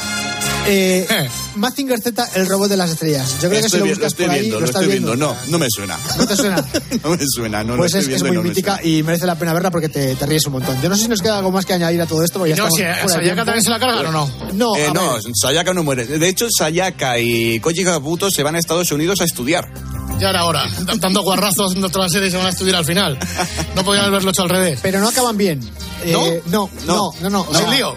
Eh, 0.67 1.29
Mazinger 1.57 2.01
Z, 2.01 2.29
el 2.35 2.47
robot 2.47 2.69
de 2.71 2.77
las 2.77 2.91
estrellas. 2.91 3.35
Yo 3.43 3.49
creo 3.49 3.63
que 3.63 3.69
si 3.69 3.77
Estoy 3.77 3.81
lo 3.81 3.87
buscas 3.87 4.07
estoy 4.13 4.27
por 4.27 4.35
ahí, 4.35 4.41
viendo, 4.41 4.57
lo 4.57 4.61
lo 4.61 4.67
estás 4.67 4.83
estoy 4.83 4.93
viendo. 4.99 5.17
viendo. 5.17 5.35
No, 5.35 5.41
no 5.49 5.59
me 5.59 5.67
suena. 5.75 5.99
¿No 6.19 6.27
te 6.27 6.37
suena? 6.37 6.57
no 7.05 7.11
me 7.11 7.19
suena, 7.27 7.65
no, 7.65 7.77
pues 7.77 7.93
lo 7.93 7.99
es, 7.99 8.05
estoy 8.07 8.15
es 8.15 8.23
viendo 8.23 8.27
y 8.27 8.31
muy 8.31 8.37
no 8.37 8.43
mítica 8.49 8.81
y 8.83 9.03
merece 9.03 9.27
la 9.27 9.35
pena 9.37 9.53
verla 9.53 9.71
porque 9.71 9.89
te, 9.89 10.15
te 10.15 10.27
ríes 10.27 10.47
un 10.47 10.53
montón. 10.53 10.81
Yo 10.81 10.89
no 10.89 10.97
sé 10.97 11.03
si 11.03 11.09
nos 11.09 11.21
queda 11.21 11.39
algo 11.39 11.51
más 11.51 11.67
que 11.67 11.73
añadir 11.75 12.01
a 12.01 12.07
todo 12.07 12.23
esto. 12.25 12.39
Porque 12.39 12.55
no, 12.55 12.69
si 12.71 12.83
Sayaka 12.83 13.45
también 13.45 13.63
se 13.63 13.71
la 13.71 13.79
cargan 13.81 14.07
o 14.07 14.13
no. 14.13 14.31
No, 14.53 14.77
Eh, 14.77 14.91
no, 14.95 15.17
Sayaka 15.35 15.75
no 15.75 15.83
muere. 15.83 16.05
De 16.07 16.29
hecho, 16.29 16.47
Sayaka 16.57 17.19
y 17.19 17.59
Koji 17.61 17.85
Kabuto 17.85 18.31
se 18.31 18.43
van 18.43 18.55
a 18.55 18.59
Estados 18.59 18.91
Unidos 18.93 19.21
a 19.21 19.25
estudiar. 19.25 19.69
Ya 20.21 20.31
era 20.31 20.45
hora. 20.45 20.65
Dando 20.99 21.23
guarrazos 21.23 21.67
haciendo 21.71 21.89
toda 21.89 22.05
la 22.07 22.11
serie 22.11 22.29
y 22.29 22.31
se 22.31 22.37
van 22.37 22.47
a 22.47 22.51
estudiar 22.51 22.77
al 22.77 22.85
final. 22.85 23.19
No 23.75 23.85
podían 23.85 24.05
haberlo 24.05 24.31
hecho 24.31 24.43
al 24.43 24.49
revés. 24.51 24.79
pero 24.81 25.01
no 25.01 25.09
acaban 25.09 25.37
bien. 25.37 25.61
Eh, 26.05 26.43
no, 26.47 26.71
no, 26.87 27.13
no, 27.21 27.31
no. 27.31 27.41
o 27.43 27.47
¿Sin 27.55 27.65
sea, 27.67 27.71
lío? 27.75 27.97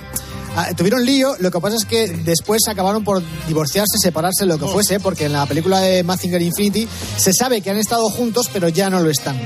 Ah, 0.56 0.70
Tuvieron 0.76 1.06
lío, 1.06 1.36
lo 1.39 1.51
que 1.51 1.60
pasa 1.60 1.76
es 1.76 1.86
que 1.86 2.08
después 2.08 2.62
acabaron 2.68 3.03
por 3.03 3.22
divorciarse, 3.47 3.97
separarse, 4.01 4.45
lo 4.45 4.58
que 4.58 4.66
fuese, 4.68 4.99
porque 4.99 5.26
en 5.26 5.34
la 5.34 5.45
película 5.45 5.80
de 5.80 6.03
Mazinger 6.03 6.41
Infinity 6.41 6.88
se 7.18 7.32
sabe 7.34 7.62
que 7.62 7.70
han 7.72 7.78
estado 7.78 8.10
juntos, 8.10 8.49
pero 8.51 8.70
ya 8.70 8.89
no 8.89 8.99
lo 9.01 9.10
están. 9.10 9.39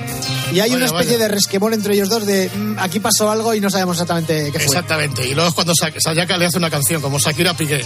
Y 0.51 0.59
hay 0.61 0.71
Vaya, 0.71 0.75
una 0.77 0.85
especie 0.87 1.13
vaya. 1.13 1.27
de 1.27 1.27
resquemor 1.27 1.73
entre 1.73 1.93
ellos 1.93 2.09
dos 2.09 2.25
de 2.25 2.49
"Mm, 2.49 2.79
aquí 2.79 2.99
pasó 2.99 3.29
algo 3.29 3.53
y 3.53 3.61
no 3.61 3.69
sabemos 3.69 3.97
exactamente 3.97 4.45
qué 4.45 4.59
fue. 4.59 4.63
Exactamente. 4.65 5.27
Y 5.27 5.33
luego 5.35 5.49
es 5.49 5.53
cuando 5.55 5.73
Sa- 5.75 5.91
Sayaka 5.95 6.37
le 6.37 6.45
hace 6.47 6.57
una 6.57 6.69
canción, 6.71 7.01
como 7.01 7.19
Shakira 7.19 7.53
Piqué. 7.55 7.83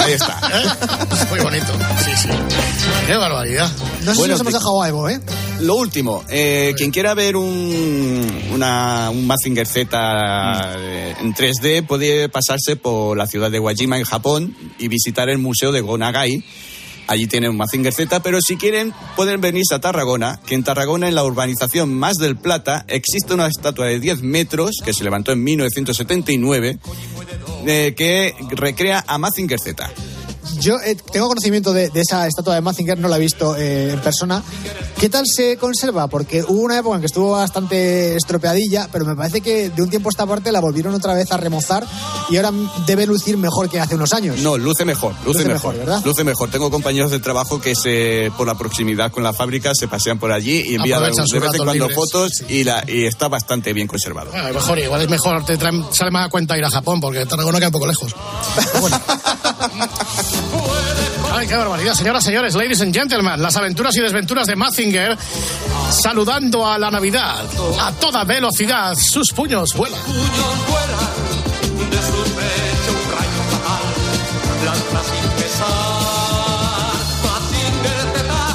Ahí 0.00 0.12
está. 0.12 0.40
¿Eh? 0.54 0.66
Muy 1.30 1.40
bonito. 1.40 1.72
Sí, 2.04 2.10
sí. 2.22 2.28
Qué 3.06 3.16
barbaridad. 3.16 3.68
No 4.04 4.12
sé 4.12 4.18
Bueno, 4.18 4.22
si 4.22 4.28
nos 4.30 4.40
hemos 4.40 4.52
te- 4.52 4.58
dejado 4.58 4.82
algo, 4.82 5.08
¿eh? 5.08 5.20
Lo 5.60 5.76
último, 5.76 6.22
eh, 6.28 6.74
quien 6.76 6.90
quiera 6.90 7.14
ver 7.14 7.34
un, 7.34 8.30
una, 8.52 9.08
un 9.10 9.26
Mazinger 9.26 9.66
Z 9.66 10.76
eh, 10.78 11.14
en 11.18 11.34
3D 11.34 11.86
puede 11.86 12.28
pasarse 12.28 12.76
por 12.76 13.16
la 13.16 13.26
ciudad 13.26 13.50
de 13.50 13.58
Wajima 13.58 13.96
en 13.96 14.04
Japón 14.04 14.54
y 14.78 14.88
visitar 14.88 15.30
el 15.30 15.38
museo 15.38 15.72
de 15.72 15.80
Gonagai. 15.80 16.44
Allí 17.06 17.26
tienen 17.26 17.50
un 17.50 17.56
Mazinger 17.56 17.92
Z, 17.92 18.20
pero 18.20 18.38
si 18.40 18.56
quieren 18.56 18.92
pueden 19.16 19.40
venirse 19.40 19.74
a 19.74 19.80
Tarragona, 19.80 20.40
que 20.46 20.54
en 20.54 20.62
Tarragona, 20.62 21.08
en 21.08 21.14
la 21.14 21.24
urbanización 21.24 21.94
Más 21.94 22.16
del 22.16 22.36
Plata, 22.36 22.84
existe 22.88 23.32
una 23.32 23.46
estatua 23.46 23.86
de 23.86 23.98
10 23.98 24.22
metros 24.22 24.72
que 24.84 24.92
se 24.92 25.04
levantó 25.04 25.32
en 25.32 25.42
1979 25.42 26.78
eh, 27.66 27.94
que 27.96 28.34
recrea 28.50 29.04
a 29.06 29.16
Mazinger 29.18 29.58
Z. 29.58 29.90
Yo 30.60 30.78
eh, 30.80 30.96
tengo 31.12 31.28
conocimiento 31.28 31.72
de, 31.72 31.90
de 31.90 32.00
esa 32.00 32.26
estatua 32.26 32.54
de 32.54 32.60
Mazinger, 32.60 32.98
no 32.98 33.08
la 33.08 33.16
he 33.16 33.20
visto 33.20 33.56
eh, 33.56 33.92
en 33.92 34.00
persona. 34.00 34.42
¿Qué 34.98 35.08
tal 35.08 35.24
se 35.26 35.56
conserva? 35.58 36.08
Porque 36.08 36.42
hubo 36.42 36.60
una 36.62 36.78
época 36.78 36.96
en 36.96 37.00
que 37.02 37.06
estuvo 37.06 37.32
bastante 37.32 38.16
estropeadilla, 38.16 38.88
pero 38.90 39.04
me 39.04 39.14
parece 39.14 39.40
que 39.40 39.68
de 39.70 39.82
un 39.82 39.90
tiempo 39.90 40.08
a 40.08 40.10
esta 40.10 40.26
parte 40.26 40.50
la 40.52 40.60
volvieron 40.60 40.94
otra 40.94 41.14
vez 41.14 41.30
a 41.32 41.36
remozar 41.36 41.86
y 42.30 42.36
ahora 42.36 42.50
debe 42.86 43.06
lucir 43.06 43.36
mejor 43.36 43.68
que 43.68 43.78
hace 43.80 43.94
unos 43.94 44.12
años. 44.14 44.38
No, 44.40 44.56
luce 44.56 44.84
mejor, 44.84 45.12
luce, 45.24 45.40
Luce 45.40 45.44
mejor, 45.52 45.74
mejor, 45.74 45.86
¿verdad? 45.86 46.02
Luce 46.04 46.24
mejor. 46.24 46.50
Tengo 46.50 46.70
compañeros 46.70 47.10
de 47.10 47.18
trabajo 47.18 47.60
que 47.60 47.74
se, 47.74 48.32
por 48.36 48.46
la 48.46 48.54
proximidad 48.56 49.10
con 49.12 49.22
la 49.22 49.32
fábrica 49.32 49.72
se 49.74 49.88
pasean 49.88 50.18
por 50.18 50.32
allí 50.32 50.62
y 50.66 50.74
envían 50.76 51.00
de 51.02 51.08
vez 51.10 51.18
en 51.18 51.64
cuando 51.64 51.72
libres. 51.72 51.94
fotos 51.94 52.30
y, 52.48 52.64
la, 52.64 52.82
y 52.86 53.04
está 53.06 53.28
bastante 53.28 53.72
bien 53.72 53.86
conservado. 53.86 54.30
Bueno, 54.30 54.52
mejor, 54.54 54.78
igual 54.78 55.02
es 55.02 55.08
mejor, 55.10 55.44
te 55.44 55.58
traen- 55.58 55.84
sale 55.92 56.10
más 56.10 56.26
a 56.26 56.30
cuenta 56.30 56.56
ir 56.56 56.64
a 56.64 56.70
Japón, 56.70 57.00
porque 57.00 57.26
Tarragona 57.26 57.58
queda 57.58 57.68
un 57.68 57.72
poco 57.72 57.86
lejos. 57.86 58.14
Bueno. 58.80 59.00
Ay, 61.38 61.46
qué 61.46 61.54
barbaridad, 61.54 61.92
señoras, 61.92 62.24
señores, 62.24 62.54
ladies 62.54 62.80
and 62.80 62.94
gentlemen, 62.94 63.42
las 63.42 63.54
aventuras 63.56 63.94
y 63.96 64.00
desventuras 64.00 64.46
de 64.46 64.56
Mazinger, 64.56 65.18
saludando 65.90 66.66
a 66.66 66.78
la 66.78 66.90
Navidad 66.90 67.44
a 67.78 67.92
toda 67.92 68.24
velocidad, 68.24 68.94
sus 68.94 69.32
puños 69.34 69.74
vuelan. 69.74 70.00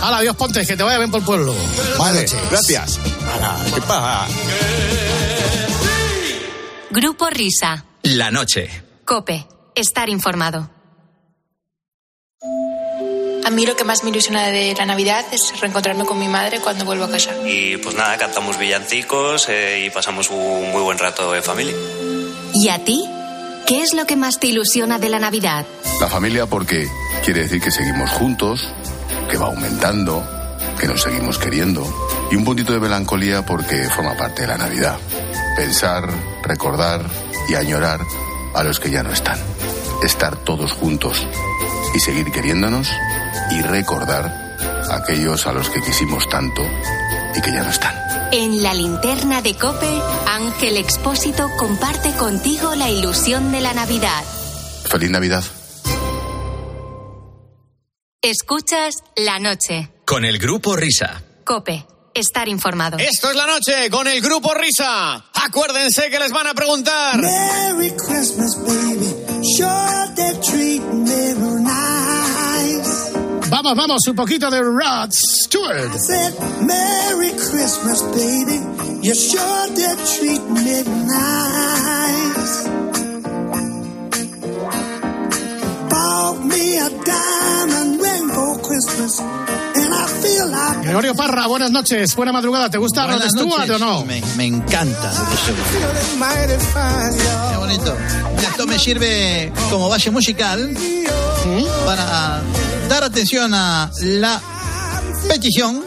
Hala, 0.01 0.17
adiós, 0.17 0.35
Ponte, 0.35 0.65
que 0.65 0.75
te 0.75 0.83
vaya 0.83 0.97
bien 0.97 1.11
por 1.11 1.19
el 1.19 1.25
pueblo. 1.25 1.53
Buenas 1.53 1.97
Vale, 1.97 2.21
noches. 2.21 2.39
gracias. 2.49 2.99
Hala, 3.33 3.57
¿Qué 3.73 3.81
pasa? 3.81 4.27
Grupo 6.89 7.29
Risa. 7.29 7.85
La 8.03 8.31
noche. 8.31 8.69
Cope. 9.05 9.47
Estar 9.75 10.09
informado. 10.09 10.69
A 13.43 13.49
mí 13.49 13.65
lo 13.65 13.75
que 13.75 13.83
más 13.83 14.03
me 14.03 14.11
ilusiona 14.11 14.47
de 14.47 14.75
la 14.77 14.85
Navidad 14.85 15.25
es 15.31 15.59
reencontrarme 15.59 16.05
con 16.05 16.19
mi 16.19 16.27
madre 16.27 16.59
cuando 16.59 16.85
vuelvo 16.85 17.05
a 17.05 17.09
casa. 17.09 17.35
Y 17.43 17.77
pues 17.77 17.95
nada, 17.95 18.15
cantamos 18.17 18.59
villancicos 18.59 19.49
eh, 19.49 19.85
y 19.85 19.89
pasamos 19.89 20.29
un 20.29 20.71
muy 20.71 20.81
buen 20.81 20.97
rato 20.99 21.35
en 21.35 21.41
familia. 21.41 21.73
¿Y 22.53 22.69
a 22.69 22.83
ti? 22.83 23.03
¿Qué 23.65 23.81
es 23.81 23.93
lo 23.93 24.05
que 24.05 24.15
más 24.15 24.39
te 24.39 24.47
ilusiona 24.47 24.99
de 24.99 25.09
la 25.09 25.19
Navidad? 25.19 25.65
La 25.99 26.07
familia 26.07 26.45
porque 26.45 26.87
quiere 27.25 27.41
decir 27.41 27.61
que 27.61 27.71
seguimos 27.71 28.11
juntos, 28.11 28.67
que 29.29 29.37
va 29.37 29.47
aumentando, 29.47 30.23
que 30.79 30.87
nos 30.87 31.01
seguimos 31.01 31.39
queriendo. 31.39 31.83
Y 32.31 32.35
un 32.35 32.45
puntito 32.45 32.73
de 32.73 32.79
melancolía 32.79 33.43
porque 33.43 33.85
forma 33.85 34.15
parte 34.15 34.43
de 34.43 34.49
la 34.49 34.57
Navidad. 34.57 34.97
Pensar, 35.57 36.07
recordar 36.43 37.01
y 37.49 37.55
añorar 37.55 38.01
a 38.53 38.63
los 38.63 38.79
que 38.79 38.91
ya 38.91 39.01
no 39.01 39.11
están. 39.11 39.39
Estar 40.03 40.35
todos 40.37 40.73
juntos 40.73 41.25
y 41.93 41.99
seguir 41.99 42.31
queriéndonos 42.31 42.89
y 43.51 43.61
recordar 43.61 44.57
a 44.89 44.95
aquellos 44.95 45.45
a 45.47 45.53
los 45.53 45.69
que 45.69 45.81
quisimos 45.81 46.27
tanto 46.29 46.61
y 47.35 47.41
que 47.41 47.51
ya 47.51 47.63
no 47.63 47.69
están. 47.69 47.95
En 48.31 48.63
la 48.63 48.73
linterna 48.73 49.41
de 49.41 49.55
Cope, 49.55 49.91
Ángel 50.27 50.77
Expósito 50.77 51.49
comparte 51.57 52.13
contigo 52.13 52.75
la 52.75 52.89
ilusión 52.89 53.51
de 53.51 53.61
la 53.61 53.73
Navidad. 53.73 54.23
Feliz 54.85 55.09
Navidad. 55.09 55.43
Escuchas 58.21 59.03
la 59.15 59.39
noche. 59.39 59.89
Con 60.05 60.25
el 60.25 60.37
grupo 60.37 60.75
Risa. 60.75 61.23
Cope, 61.43 61.85
estar 62.13 62.47
informado. 62.47 62.97
Esto 62.99 63.29
es 63.31 63.35
la 63.35 63.47
noche 63.47 63.89
con 63.89 64.07
el 64.07 64.21
grupo 64.21 64.53
Risa. 64.53 65.25
Acuérdense 65.33 66.09
que 66.09 66.19
les 66.19 66.31
van 66.31 66.47
a 66.47 66.53
preguntar. 66.53 67.17
Merry 67.17 67.91
Christmas, 67.91 68.55
baby. 68.65 69.20
Vamos, 73.63 73.77
vamos, 73.77 74.01
un 74.07 74.15
poquito 74.15 74.49
de 74.49 74.59
Rod 74.59 75.11
Stewart. 75.11 75.93
I 75.93 75.97
said, 75.99 76.33
Merry 76.65 77.29
Christmas, 77.33 78.01
baby. 78.01 78.59
You 79.03 79.13
sure 79.13 79.67
they're 79.75 79.95
treating 80.17 80.53
me 80.55 80.81
nice. 81.05 82.67
Bought 85.91 86.43
me 86.43 86.77
a 86.79 86.89
diamond 87.05 88.01
ring 88.01 88.29
for 88.29 88.59
Christmas. 88.63 89.19
And 89.19 89.93
I 89.93 90.07
feel 90.23 90.49
like 90.49 90.81
Gregorio 90.83 91.13
Parra, 91.13 91.45
buenas 91.45 91.69
noches, 91.69 92.15
buena 92.15 92.31
madrugada. 92.31 92.67
¿Te 92.71 92.79
gusta 92.79 93.05
Rod 93.05 93.21
Stewart 93.29 93.69
o 93.69 93.77
no? 93.77 94.05
Me, 94.05 94.23
me 94.37 94.45
encanta. 94.45 95.11
Qué 97.51 97.57
bonito. 97.57 97.95
Esto 98.41 98.65
me 98.65 98.79
sirve 98.79 99.53
como 99.69 99.87
base 99.87 100.09
musical 100.09 100.75
para 101.85 102.41
dar 102.91 103.05
atención 103.05 103.53
a 103.53 103.89
la 104.01 104.41
petición 105.29 105.81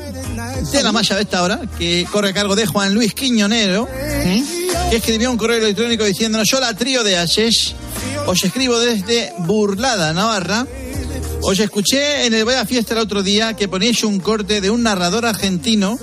de 0.72 0.82
la 0.82 0.90
malla 0.90 1.16
de 1.16 1.22
esta 1.22 1.42
hora, 1.42 1.61
que 1.76 2.07
corre 2.11 2.30
a 2.30 2.32
cargo 2.32 2.57
de 2.57 2.64
Juan 2.64 2.94
Luis 2.94 3.12
Quiñonero, 3.12 3.86
que 4.88 4.96
escribió 4.96 5.30
un 5.30 5.36
correo 5.36 5.59
electrónico 5.59 6.02
diciéndonos, 6.05 6.48
yo 6.48 6.61
la 6.61 6.72
trío 6.72 7.05
de 7.05 7.18
Ashesh, 7.18 7.74
os 8.26 8.42
escribo 8.42 8.78
desde 8.78 9.34
Burlada, 9.40 10.14
Navarra, 10.14 10.66
os 11.42 11.61
escuché 11.61 12.24
en 12.24 12.32
el 12.32 12.46
Vaya 12.46 12.64
Fiesta 12.64 12.94
el 12.94 13.00
otro 13.00 13.22
día 13.22 13.52
que 13.52 13.68
poníais 13.68 14.02
un 14.02 14.18
corte 14.18 14.62
de 14.62 14.70
un 14.70 14.82
narrador 14.82 15.26
argentino 15.26 15.98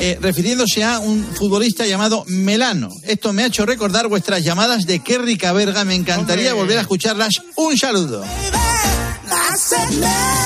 eh, 0.00 0.18
refiriéndose 0.20 0.82
a 0.82 0.98
un 0.98 1.24
futbolista 1.24 1.86
llamado 1.86 2.24
Melano. 2.26 2.88
Esto 3.04 3.32
me 3.32 3.44
ha 3.44 3.46
hecho 3.46 3.64
recordar 3.64 4.08
vuestras 4.08 4.42
llamadas 4.42 4.86
de 4.86 4.98
Kerry 5.04 5.36
Caberga. 5.36 5.84
Me 5.84 5.94
encantaría 5.94 6.50
Hombre. 6.50 6.62
volver 6.62 6.78
a 6.78 6.80
escucharlas. 6.80 7.42
Un 7.54 7.78
saludo. 7.78 8.24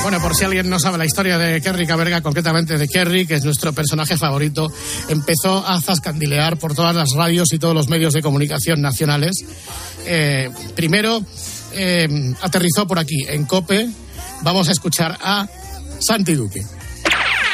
Bueno, 0.03 0.21
por 0.21 0.35
si 0.35 0.43
alguien 0.43 0.69
no 0.69 0.79
sabe 0.79 0.97
la 0.97 1.05
historia 1.05 1.37
de 1.37 1.61
Kerry 1.61 1.87
Caberga, 1.87 2.21
concretamente 2.21 2.77
de 2.77 2.87
Kerry, 2.87 3.25
que 3.25 3.35
es 3.35 3.43
nuestro 3.43 3.73
personaje 3.73 4.17
favorito, 4.17 4.71
empezó 5.09 5.65
a 5.65 5.81
zascandilear 5.81 6.57
por 6.57 6.75
todas 6.75 6.95
las 6.95 7.09
radios 7.15 7.51
y 7.53 7.59
todos 7.59 7.73
los 7.73 7.89
medios 7.89 8.13
de 8.13 8.21
comunicación 8.21 8.81
nacionales. 8.81 9.43
Eh, 10.05 10.49
primero 10.75 11.23
eh, 11.73 12.07
aterrizó 12.41 12.87
por 12.87 12.99
aquí, 12.99 13.25
en 13.27 13.45
COPE. 13.45 13.89
Vamos 14.43 14.69
a 14.69 14.71
escuchar 14.71 15.17
a 15.21 15.47
Santi 15.99 16.35
Duque. 16.35 16.63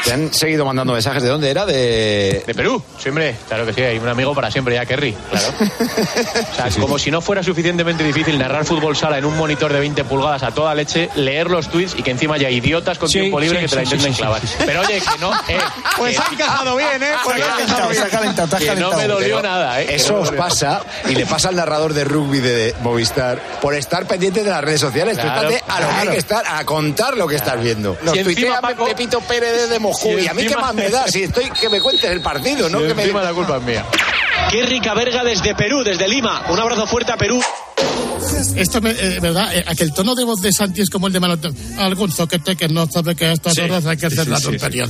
Te 0.05 0.13
han 0.13 0.33
seguido 0.33 0.65
mandando 0.65 0.93
mensajes. 0.93 1.21
¿De 1.21 1.29
dónde 1.29 1.49
era? 1.49 1.65
De... 1.65 2.43
De 2.45 2.53
Perú, 2.55 2.81
siempre, 2.97 3.35
claro 3.47 3.65
que 3.65 3.73
sí, 3.73 3.81
hay 3.81 3.97
un 3.99 4.07
amigo 4.07 4.33
para 4.33 4.49
siempre 4.49 4.75
ya, 4.75 4.85
Kerry, 4.85 5.13
claro. 5.29 5.47
O 6.51 6.55
sea, 6.55 6.81
como 6.81 6.97
si 6.99 7.11
no 7.11 7.21
fuera 7.21 7.43
suficientemente 7.43 8.03
difícil 8.03 8.37
narrar 8.39 8.65
fútbol 8.65 8.95
sala 8.95 9.17
en 9.17 9.25
un 9.25 9.37
monitor 9.37 9.71
de 9.71 9.79
20 9.79 10.03
pulgadas 10.05 10.43
a 10.43 10.51
toda 10.51 10.73
leche, 10.75 11.09
leer 11.15 11.49
los 11.49 11.69
tweets 11.69 11.95
y 11.97 12.03
que 12.03 12.11
encima 12.11 12.35
haya 12.35 12.49
idiotas 12.49 12.97
con 12.97 13.09
Sí, 13.09 13.19
tiempo 13.19 13.39
libre 13.39 13.59
sí, 13.59 13.65
que 13.65 13.69
te 13.69 13.75
la 13.75 13.81
sí, 13.81 13.85
intenten 13.95 14.11
sí, 14.13 14.15
sí, 14.15 14.21
clavar. 14.21 14.41
sí, 14.41 14.47
sí. 14.47 14.63
Pero 14.65 14.81
oye, 14.81 15.01
que 15.01 15.17
no, 15.19 15.33
eh, 15.47 15.57
Pues 15.97 16.15
que- 16.17 16.23
han 16.23 16.33
encajado 16.33 16.75
bien, 16.75 17.03
¿eh? 17.03 17.11
Pues 17.23 17.35
han 17.43 17.61
encajado 17.61 17.89
bien. 17.89 18.03
que 18.59 18.75
no 18.81 18.91
me 18.93 19.07
dolió 19.07 19.41
nada, 19.41 19.81
eh. 19.81 19.87
Eso 19.95 20.15
os 20.19 20.31
pasa 20.31 20.81
y 21.09 21.15
le 21.15 21.25
pasa 21.25 21.49
al 21.49 21.55
narrador 21.55 21.93
de 21.93 22.03
rugby 22.03 22.39
de 22.39 22.75
Movistar 22.81 23.39
por 23.61 23.75
estar 23.75 24.05
pendiente 24.07 24.43
de 24.43 24.49
las 24.49 24.63
redes 24.63 24.81
sociales. 24.81 25.17
Tú 25.17 25.23
Claro, 25.23 25.49
estate 25.49 25.63
a 25.71 25.79
lo 25.81 25.87
que 25.87 25.93
hay 25.93 25.95
claro. 26.01 26.11
que 26.11 26.17
estar, 26.17 26.43
a 26.47 26.65
contar 26.65 27.17
lo 27.17 27.27
que 27.27 27.35
estás 27.35 27.61
viendo. 27.61 27.97
Los 28.03 28.15
Y 28.15 28.19
encima, 28.19 28.61
Paco- 28.61 28.85
Pepito 28.85 29.19
Pérez 29.21 29.53
desde 29.63 29.79
Moscú. 29.91 30.09
y 30.19 30.23
Y, 30.23 30.27
a 30.27 30.33
mí 30.33 30.45
qué 30.45 30.55
más 30.55 30.73
me 30.73 30.89
da 30.89 31.07
si 31.07 31.23
estoy 31.23 31.49
que 31.49 31.69
me 31.69 31.79
cuentes 31.81 32.09
el 32.09 32.21
partido, 32.21 32.69
¿no? 32.69 32.79
Que 32.79 32.93
me... 32.93 33.03
encima 33.03 33.21
la 33.21 33.33
culpa 33.33 33.57
es 33.57 33.63
mía. 33.63 33.85
Kerry 34.49 34.79
Caberga 34.81 35.23
desde 35.23 35.53
Perú, 35.55 35.83
desde 35.83 36.07
Lima. 36.07 36.45
Un 36.49 36.59
abrazo 36.59 36.87
fuerte 36.87 37.11
a 37.11 37.17
Perú. 37.17 37.41
Esto, 38.55 38.81
me, 38.81 38.91
eh, 38.91 39.19
¿verdad? 39.21 39.55
Eh, 39.55 39.63
aquel 39.67 39.93
tono 39.93 40.13
de 40.15 40.23
voz 40.23 40.41
de 40.41 40.51
Santi 40.51 40.81
es 40.81 40.89
como 40.89 41.07
el 41.07 41.13
de 41.13 41.19
Manolo. 41.19 41.51
Algún 41.77 42.11
zoquete 42.11 42.55
que 42.55 42.67
no 42.67 42.87
sabe 42.89 43.15
que 43.15 43.25
a 43.25 43.31
estas 43.33 43.53
Sí. 43.53 43.61
horas 43.61 43.85
hay 43.85 43.97
que 43.97 44.05
hacer 44.07 44.25
Sí, 44.25 44.29
la 44.29 44.37
sí, 44.37 44.43
tontería 44.43 44.85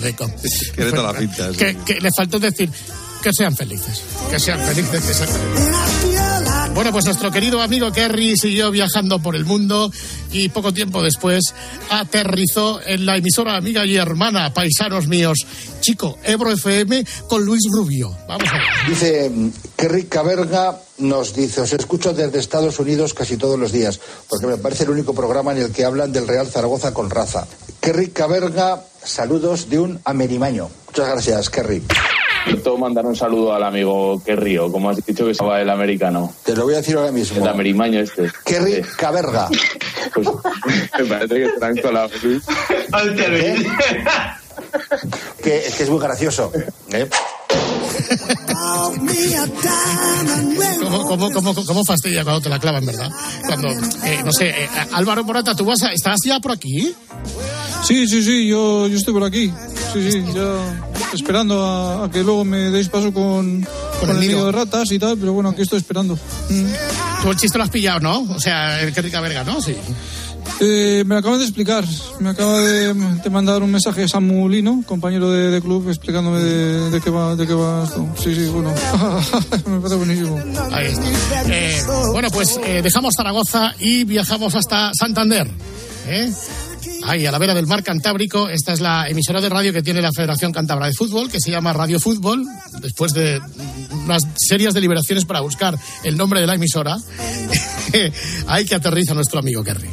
la 1.04 1.14
pinta, 1.14 1.52
sí. 1.52 1.58
que, 1.58 1.78
que 1.86 2.02
le 2.02 2.10
faltó 2.16 2.40
decir 2.40 2.70
que 3.22 3.32
sean 3.34 3.56
felices. 3.56 4.04
Que 4.30 4.40
sean 4.40 4.60
felices, 4.60 5.02
que 5.02 5.14
sean 5.14 5.30
felices. 5.30 6.72
Bueno, 6.74 6.92
pues 6.92 7.06
nuestro 7.06 7.32
querido 7.32 7.62
amigo 7.62 7.92
Kerry 7.92 8.38
siguió 8.38 8.72
viajando 8.72 9.20
por 9.20 9.36
el 9.36 9.46
mundo 9.46 9.92
y 10.32 10.50
poco 10.50 10.74
tiempo 10.74 11.04
después 11.04 11.54
aterrizó 11.90 12.82
en 12.86 13.06
la 13.06 13.18
emisora 13.18 13.58
amiga 13.58 13.86
y 13.86 13.98
hermana, 13.98 14.54
paisanos 14.54 15.08
míos, 15.08 15.38
Chico, 15.82 16.18
Ebro 16.24 16.52
FM 16.52 17.06
con 17.28 17.46
Luis 17.46 17.62
Rubio. 17.70 18.16
Vamos 18.28 18.48
a 18.50 18.54
ver. 18.54 18.64
Dice 18.88 19.32
Kerry 19.76 20.06
Caberga 20.06 20.80
nos 20.98 21.36
dice, 21.36 21.62
os 21.62 21.74
escucho 21.74 22.14
desde 22.14 22.40
Estados 22.40 22.80
Unidos 22.80 23.14
casi 23.14 23.36
todos 23.36 23.60
los 23.60 23.72
días, 23.72 24.00
porque 24.30 24.48
me 24.48 24.58
parece 24.58 24.84
el 24.86 24.92
único 24.92 25.14
programa 25.14 25.52
en 25.52 25.58
el 25.60 25.72
que 25.72 25.84
hablan 25.84 26.14
del 26.14 26.28
Real 26.28 26.48
Zaragoza 26.48 26.94
con 26.94 27.10
raza. 27.10 27.48
Kerry 27.82 28.10
Caberga, 28.10 28.84
saludos 29.04 29.70
de 29.70 29.80
un 29.80 30.00
amerimaño. 30.06 30.70
Muchas 30.88 31.10
gracias, 31.10 31.50
Kerry. 31.50 31.84
Quiero 32.46 32.78
mandar 32.78 33.06
un 33.06 33.16
saludo 33.16 33.54
al 33.54 33.64
amigo 33.64 34.22
Kerrio, 34.24 34.72
como 34.72 34.90
has 34.90 35.06
dicho 35.06 35.26
que 35.26 35.32
estaba 35.32 35.62
el 35.62 35.70
americano. 35.70 36.34
Te 36.44 36.56
lo 36.56 36.64
voy 36.64 36.74
a 36.74 36.78
decir 36.78 36.96
ahora 36.96 37.12
mismo. 37.12 37.42
El 37.42 37.48
amerimaño 37.48 38.00
este. 38.00 38.32
Kerry 38.46 38.82
Caberga. 38.98 39.48
Pues, 40.14 40.28
me 41.00 41.06
parece 41.06 41.36
que 41.36 41.46
están 41.46 41.78
colados. 41.78 42.12
¿Eh? 42.24 42.40
que, 45.42 45.58
es 45.58 45.76
que 45.76 45.84
es 45.84 45.90
muy 45.90 46.00
gracioso. 46.00 46.52
¿eh? 46.92 47.08
¿Cómo, 50.82 51.08
cómo, 51.08 51.32
cómo, 51.32 51.66
cómo 51.66 51.86
fastidia 51.86 52.24
cuando 52.24 52.42
te 52.42 52.50
la 52.50 52.60
clavan, 52.60 52.86
verdad? 52.86 53.10
Cuando, 53.46 53.70
eh, 53.70 54.22
no 54.26 54.32
sé, 54.32 54.50
eh, 54.50 54.70
Álvaro 54.92 55.24
Morata, 55.24 55.56
¿tú 55.56 55.66
vas 55.66 55.84
a, 55.84 55.94
estás 55.94 56.18
ya 56.26 56.40
por 56.40 56.52
aquí? 56.52 56.94
Sí, 57.84 58.08
sí, 58.08 58.24
sí, 58.24 58.48
yo, 58.48 58.88
yo 58.88 58.98
estoy 58.98 59.14
por 59.14 59.24
aquí. 59.24 59.52
Sí, 59.94 60.12
sí, 60.12 60.24
ya 60.34 60.92
esperando 61.14 61.66
a, 61.66 62.06
a 62.06 62.12
que 62.12 62.24
luego 62.24 62.46
me 62.46 62.70
deis 62.70 62.90
paso 62.90 63.14
con, 63.14 63.66
con, 64.00 64.10
el 64.10 64.16
el 64.16 64.20
nido. 64.22 64.46
de 64.46 64.52
ratas 64.52 64.92
y 64.92 65.00
tal, 65.00 65.18
pero 65.18 65.34
bueno, 65.34 65.50
aquí 65.50 65.62
estoy 65.62 65.80
esperando. 65.80 66.16
Mm. 66.50 66.66
Tú 67.24 67.32
el 67.32 67.38
chiste 67.38 67.58
lo 67.58 67.64
has 67.64 67.70
pillado, 67.70 68.00
¿no? 68.00 68.22
O 68.34 68.40
sea, 68.40 68.82
el 68.82 68.94
que 68.94 69.02
rica 69.02 69.20
verga, 69.22 69.44
¿no? 69.44 69.62
Sí. 69.62 69.76
Eh, 70.60 71.04
me 71.06 71.16
lo 71.16 71.20
acaban 71.20 71.40
de 71.40 71.46
explicar. 71.46 71.84
Me 72.20 72.30
acaba 72.30 72.60
de, 72.60 72.94
de 72.94 73.30
mandar 73.30 73.64
un 73.64 73.72
mensaje 73.72 74.08
Samu 74.08 74.48
Lino, 74.48 74.84
compañero 74.86 75.30
de, 75.32 75.50
de 75.50 75.62
club, 75.62 75.90
explicándome 75.90 76.40
de, 76.40 76.90
de 76.92 77.02
qué 77.02 77.10
va, 77.10 77.36
de 77.36 77.48
qué 77.48 77.54
va 77.54 77.84
esto. 77.84 78.08
Sí, 78.18 78.34
sí, 78.36 78.46
bueno. 78.48 78.74
me 79.66 79.78
parece 79.78 79.96
buenísimo. 79.96 80.40
Ahí 80.72 80.88
está. 80.88 81.44
Eh, 81.48 81.82
bueno, 82.12 82.30
pues 82.32 82.60
eh, 82.64 82.82
dejamos 82.84 83.14
Zaragoza 83.16 83.74
y 83.80 84.04
viajamos 84.04 84.56
hasta 84.56 84.92
Santander. 84.94 85.48
¿eh? 86.08 86.32
Ahí, 87.04 87.26
a 87.26 87.32
la 87.32 87.38
vera 87.40 87.54
del 87.54 87.68
mar 87.68 87.84
Cantábrico, 87.84 88.50
esta 88.50 88.74
es 88.74 88.80
la 88.80 89.08
emisora 89.10 89.42
de 89.42 89.50
radio 89.50 89.74
que 89.74 89.82
tiene 89.82 90.02
la 90.02 90.12
Federación 90.12 90.52
Cántabra 90.52 90.88
de 90.88 90.94
Fútbol, 90.94 91.30
que 91.30 91.40
se 91.40 91.52
llama 91.52 91.74
Radio 91.74 92.00
Fútbol, 92.00 92.46
después 92.80 93.12
de 93.14 93.42
unas 93.92 94.24
serias 94.36 94.74
deliberaciones 94.74 95.26
para 95.26 95.42
buscar 95.42 95.78
el 96.04 96.18
nombre 96.18 96.42
de 96.42 96.48
la 96.48 96.56
emisora. 96.56 96.98
Ahí 98.48 98.66
que 98.66 98.76
aterriza 98.76 99.14
nuestro 99.14 99.40
amigo 99.40 99.64
Kerry. 99.64 99.90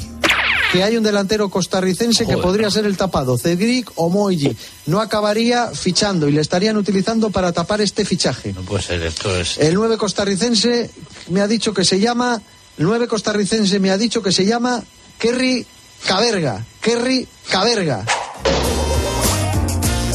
que 0.73 0.83
hay 0.83 0.97
un 0.97 1.03
delantero 1.03 1.49
costarricense 1.49 2.27
que 2.27 2.37
podría 2.37 2.71
ser 2.71 2.85
el 2.85 2.97
tapado, 2.97 3.39
Cedric 3.39 3.91
o 3.97 4.11
Moigi. 4.11 4.55
No 4.87 5.01
acabaría 5.01 5.69
fichando 5.69 6.29
y 6.29 6.33
le 6.33 6.41
estarían 6.41 6.77
utilizando 6.77 7.31
para 7.31 7.53
tapar 7.53 7.81
este 7.81 8.05
fichaje. 8.05 8.53
No 8.53 8.63
puede 8.63 8.83
ser, 8.83 9.03
esto 9.03 9.35
es... 9.35 9.59
El 9.59 9.75
9 9.75 9.97
costarricense 9.97 10.91
me 11.29 11.41
ha 11.41 11.49
dicho 11.49 11.73
que 11.73 11.85
se 11.85 11.99
llama, 12.01 12.41
el 12.77 12.85
9 12.85 13.09
costarricense 13.09 13.81
me 13.81 13.91
ha 13.91 13.99
dicho 13.99 14.23
que 14.23 14.31
se 14.31 14.45
llama 14.45 14.83
Kerry 15.19 15.67
Caberga. 16.07 16.65
Kerry 16.81 17.27
Caberga. 17.51 18.05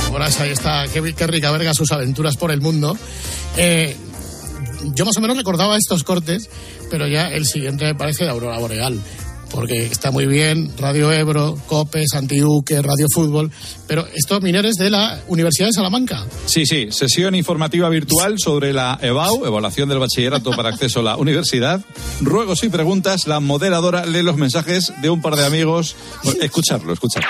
Ahora 0.09 0.27
ahí 0.39 0.51
está 0.51 0.85
Kerry 0.87 1.13
Kerry 1.13 1.41
Caberga, 1.41 1.73
sus 1.73 1.91
aventuras 1.91 2.37
por 2.37 2.51
el 2.51 2.61
mundo. 2.61 2.97
Eh, 3.57 3.95
yo 4.93 5.05
más 5.05 5.17
o 5.17 5.21
menos 5.21 5.37
recordaba 5.37 5.75
estos 5.77 6.03
cortes, 6.03 6.49
pero 6.91 7.07
ya 7.07 7.31
el 7.31 7.45
siguiente 7.45 7.85
me 7.85 7.95
parece 7.95 8.25
de 8.25 8.29
Aurora 8.29 8.59
Boreal. 8.59 8.99
Porque 9.53 9.85
está 9.85 10.09
muy 10.09 10.25
bien 10.25 10.71
Radio 10.77 11.11
Ebro, 11.11 11.55
COPE, 11.67 12.05
Santiuque, 12.07 12.81
Radio 12.81 13.07
Fútbol, 13.13 13.51
pero 13.87 14.05
estos 14.13 14.41
mineros 14.41 14.75
de 14.75 14.89
la 14.89 15.21
Universidad 15.27 15.67
de 15.67 15.73
Salamanca. 15.73 16.25
Sí, 16.47 16.65
sí, 16.65 16.87
sesión 16.89 17.35
informativa 17.35 17.87
virtual 17.89 18.39
sobre 18.39 18.73
la 18.73 18.97
EBAU, 19.01 19.45
evaluación 19.45 19.87
del 19.89 19.99
bachillerato 19.99 20.51
para 20.51 20.69
acceso 20.69 21.01
a 21.01 21.03
la 21.03 21.17
universidad. 21.17 21.81
Ruegos 22.21 22.63
y 22.63 22.69
preguntas, 22.69 23.27
la 23.27 23.39
moderadora 23.39 24.05
lee 24.05 24.23
los 24.23 24.37
mensajes 24.37 24.91
de 25.01 25.09
un 25.09 25.21
par 25.21 25.35
de 25.35 25.45
amigos. 25.45 25.95
Escucharlo, 26.41 26.91
escucharlo. 26.93 27.29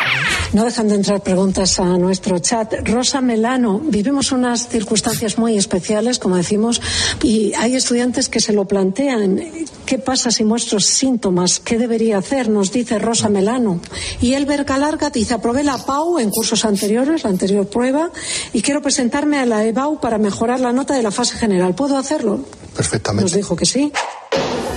No 0.54 0.64
dejan 0.64 0.88
de 0.88 0.96
entrar 0.96 1.22
preguntas 1.24 1.80
a 1.80 1.98
nuestro 1.98 2.40
chat. 2.40 2.74
Rosa 2.86 3.20
Melano, 3.20 3.80
vivimos 3.80 4.32
unas 4.32 4.70
circunstancias 4.70 5.38
muy 5.38 5.58
especiales, 5.58 6.20
como 6.20 6.38
decimos, 6.38 6.82
y 7.22 7.54
hay 7.56 7.76
estudiantes 7.76 8.30
que 8.30 8.40
se 8.40 8.54
lo 8.54 8.66
plantean. 8.66 9.42
¿Qué 9.86 9.98
pasa 9.98 10.32
si 10.32 10.46
muestro 10.46 10.80
síntomas? 10.80 11.60
¿Qué 11.60 11.78
debería 11.78 12.13
hacer? 12.16 12.50
Nos 12.50 12.72
dice 12.72 13.00
Rosa 13.00 13.30
Melano. 13.30 13.80
Y 14.22 14.34
Elber 14.34 14.64
Galarga 14.64 15.10
dice, 15.10 15.34
aprobé 15.34 15.64
la 15.64 15.78
PAU 15.78 16.20
en 16.20 16.30
cursos 16.30 16.66
anteriores, 16.66 17.24
la 17.24 17.30
anterior 17.30 17.68
prueba, 17.68 18.12
y 18.54 18.62
quiero 18.62 18.82
presentarme 18.82 19.40
a 19.40 19.46
la 19.46 19.64
EBAU 19.66 20.00
para 20.00 20.18
mejorar 20.18 20.60
la 20.60 20.72
nota 20.72 20.94
de 20.94 21.04
la 21.04 21.12
fase 21.12 21.38
general. 21.38 21.76
¿Puedo 21.76 21.98
hacerlo? 21.98 22.46
Perfectamente. 22.76 23.24
Nos 23.24 23.34
dijo 23.34 23.56
que 23.56 23.66
sí. 23.66 23.92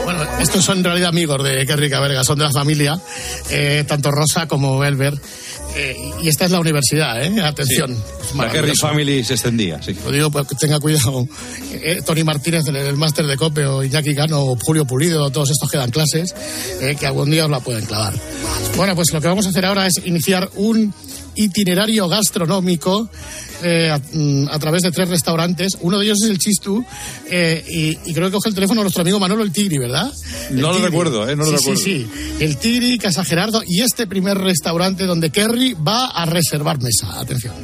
Bueno, 0.04 0.22
estos 0.40 0.64
son 0.64 0.78
en 0.78 0.84
realidad 0.84 1.08
amigos 1.08 1.42
de 1.42 1.66
Kerry 1.66 1.90
Caberga, 1.90 2.22
son 2.22 2.38
de 2.38 2.44
la 2.44 2.52
familia, 2.52 3.00
eh, 3.50 3.84
tanto 3.88 4.10
Rosa 4.12 4.46
como 4.46 4.84
Elber. 4.84 5.14
Eh, 5.78 6.10
y 6.22 6.28
esta 6.28 6.46
es 6.46 6.50
la 6.50 6.58
universidad, 6.58 7.22
¿eh? 7.22 7.42
Atención. 7.42 7.94
La 8.34 8.50
Kerry. 8.50 8.74
Family 8.74 9.22
se 9.22 9.34
extendía, 9.34 9.82
sí. 9.82 9.94
Lo 10.04 10.10
digo 10.10 10.30
tenga 10.58 10.80
cuidado. 10.80 11.28
Eh, 11.70 12.00
Tony 12.04 12.24
Martínez 12.24 12.64
del, 12.64 12.74
del 12.74 12.96
máster 12.96 13.26
de 13.26 13.36
COPE 13.36 13.66
o 13.66 13.84
Iñaki 13.84 14.14
Cano 14.14 14.40
o 14.40 14.56
Julio 14.56 14.86
Pulido, 14.86 15.30
todos 15.30 15.50
estos 15.50 15.70
que 15.70 15.76
dan 15.76 15.90
clases, 15.90 16.34
eh, 16.80 16.96
que 16.98 17.06
algún 17.06 17.30
día 17.30 17.44
os 17.44 17.50
la 17.50 17.60
pueden 17.60 17.84
clavar. 17.84 18.14
Bueno, 18.76 18.94
pues 18.94 19.12
lo 19.12 19.20
que 19.20 19.28
vamos 19.28 19.46
a 19.46 19.50
hacer 19.50 19.66
ahora 19.66 19.86
es 19.86 20.00
iniciar 20.04 20.48
un 20.54 20.94
itinerario 21.36 22.08
gastronómico 22.08 23.08
eh, 23.62 23.90
a, 23.90 23.98
mm, 23.98 24.48
a 24.50 24.58
través 24.58 24.82
de 24.82 24.90
tres 24.90 25.08
restaurantes. 25.08 25.78
Uno 25.80 25.98
de 25.98 26.04
ellos 26.06 26.18
es 26.22 26.30
el 26.30 26.38
Chistu 26.38 26.84
eh, 27.30 27.64
y, 27.68 28.10
y 28.10 28.14
creo 28.14 28.26
que 28.28 28.32
coge 28.34 28.48
el 28.50 28.54
teléfono 28.54 28.82
nuestro 28.82 29.02
amigo 29.02 29.18
Manolo 29.20 29.42
el 29.42 29.52
Tigri, 29.52 29.78
¿verdad? 29.78 30.10
El 30.50 30.56
No 30.60 30.68
lo 30.68 30.74
Tigri. 30.74 30.86
recuerdo, 30.90 31.28
¿eh? 31.28 31.36
No 31.36 31.44
lo 31.44 31.50
Sí, 31.50 31.56
recuerdo. 31.56 31.80
Sí, 31.80 32.08
sí. 32.12 32.44
El 32.44 32.56
Tigri, 32.58 32.98
Casa 32.98 33.24
Gerardo 33.24 33.62
y 33.66 33.80
este 33.82 34.06
primer 34.06 34.36
restaurante 34.38 35.04
donde 35.06 35.30
Kerry 35.30 35.74
va 35.74 36.06
a 36.06 36.26
reservar 36.26 36.80
mesa. 36.82 37.18
Atención. 37.20 37.54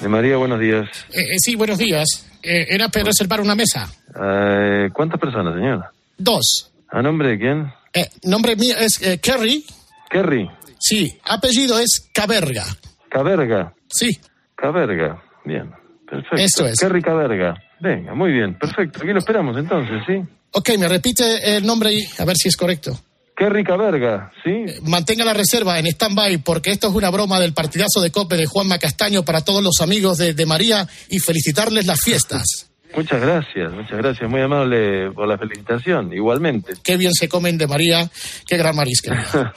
De 0.00 0.08
María, 0.08 0.36
buenos 0.36 0.60
días. 0.60 0.86
Eh, 1.12 1.20
eh, 1.20 1.36
sí, 1.38 1.54
buenos 1.54 1.78
días. 1.78 2.26
Eh, 2.42 2.66
era 2.68 2.88
para 2.90 3.06
reservar 3.06 3.40
una 3.40 3.54
mesa. 3.54 3.90
Eh, 4.14 4.90
¿Cuántas 4.92 5.18
personas, 5.18 5.54
señora? 5.54 5.90
Dos. 6.18 6.70
¿A 6.90 7.00
nombre 7.02 7.30
de 7.30 7.38
quién? 7.38 7.72
Eh, 7.92 8.08
nombre 8.24 8.54
mío 8.54 8.76
es 8.78 9.00
eh, 9.02 9.18
Kerry. 9.18 9.64
Kerry. 10.10 10.48
Sí. 10.86 11.18
Apellido 11.24 11.78
es 11.78 12.10
Caberga. 12.12 12.64
Caberga. 13.08 13.72
Sí. 13.88 14.10
Caberga. 14.54 15.22
Bien. 15.46 15.70
Perfecto. 16.06 16.36
Eso 16.36 16.66
es. 16.66 16.78
Kerry 16.78 17.00
Caberga. 17.00 17.54
Venga, 17.80 18.14
muy 18.14 18.32
bien. 18.32 18.58
Perfecto. 18.58 18.98
Aquí 18.98 19.12
lo 19.12 19.18
esperamos 19.18 19.56
entonces, 19.56 20.02
¿sí? 20.06 20.20
Ok, 20.50 20.70
me 20.78 20.86
repite 20.86 21.56
el 21.56 21.64
nombre 21.64 21.90
y 21.92 22.06
a 22.18 22.24
ver 22.26 22.36
si 22.36 22.48
es 22.48 22.56
correcto. 22.56 22.98
Kerry 23.34 23.64
Caberga, 23.64 24.30
¿sí? 24.44 24.66
Mantenga 24.82 25.24
la 25.24 25.32
reserva 25.32 25.78
en 25.78 25.86
stand-by 25.86 26.38
porque 26.38 26.70
esto 26.70 26.88
es 26.88 26.94
una 26.94 27.10
broma 27.10 27.40
del 27.40 27.54
partidazo 27.54 28.02
de 28.02 28.10
Cope 28.12 28.36
de 28.36 28.46
Juanma 28.46 28.78
Castaño 28.78 29.24
para 29.24 29.40
todos 29.40 29.62
los 29.62 29.80
amigos 29.80 30.18
de, 30.18 30.34
de 30.34 30.46
María 30.46 30.86
y 31.08 31.18
felicitarles 31.18 31.86
las 31.86 32.00
fiestas. 32.00 32.70
Muchas 32.96 33.20
gracias, 33.20 33.72
muchas 33.72 33.98
gracias. 33.98 34.30
Muy 34.30 34.40
amable 34.40 35.10
por 35.10 35.26
la 35.26 35.36
felicitación. 35.36 36.12
Igualmente. 36.12 36.74
Qué 36.82 36.96
bien 36.96 37.12
se 37.12 37.28
comen 37.28 37.58
de 37.58 37.66
María, 37.66 38.08
qué 38.46 38.56
gran 38.56 38.76
marisca. 38.76 39.26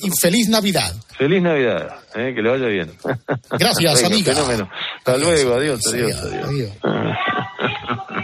Y 0.00 0.10
feliz 0.20 0.48
Navidad. 0.48 0.92
Feliz 1.16 1.42
Navidad. 1.42 1.88
¿eh? 2.14 2.32
Que 2.34 2.42
le 2.42 2.50
vaya 2.50 2.66
bien. 2.66 2.90
Gracias, 3.58 3.94
Venga, 3.94 4.06
amiga. 4.06 4.34
fenómeno. 4.34 4.70
Hasta 4.98 5.16
luego. 5.16 5.54
Adiós, 5.54 5.80
adiós, 5.92 6.16
adiós. 6.22 6.72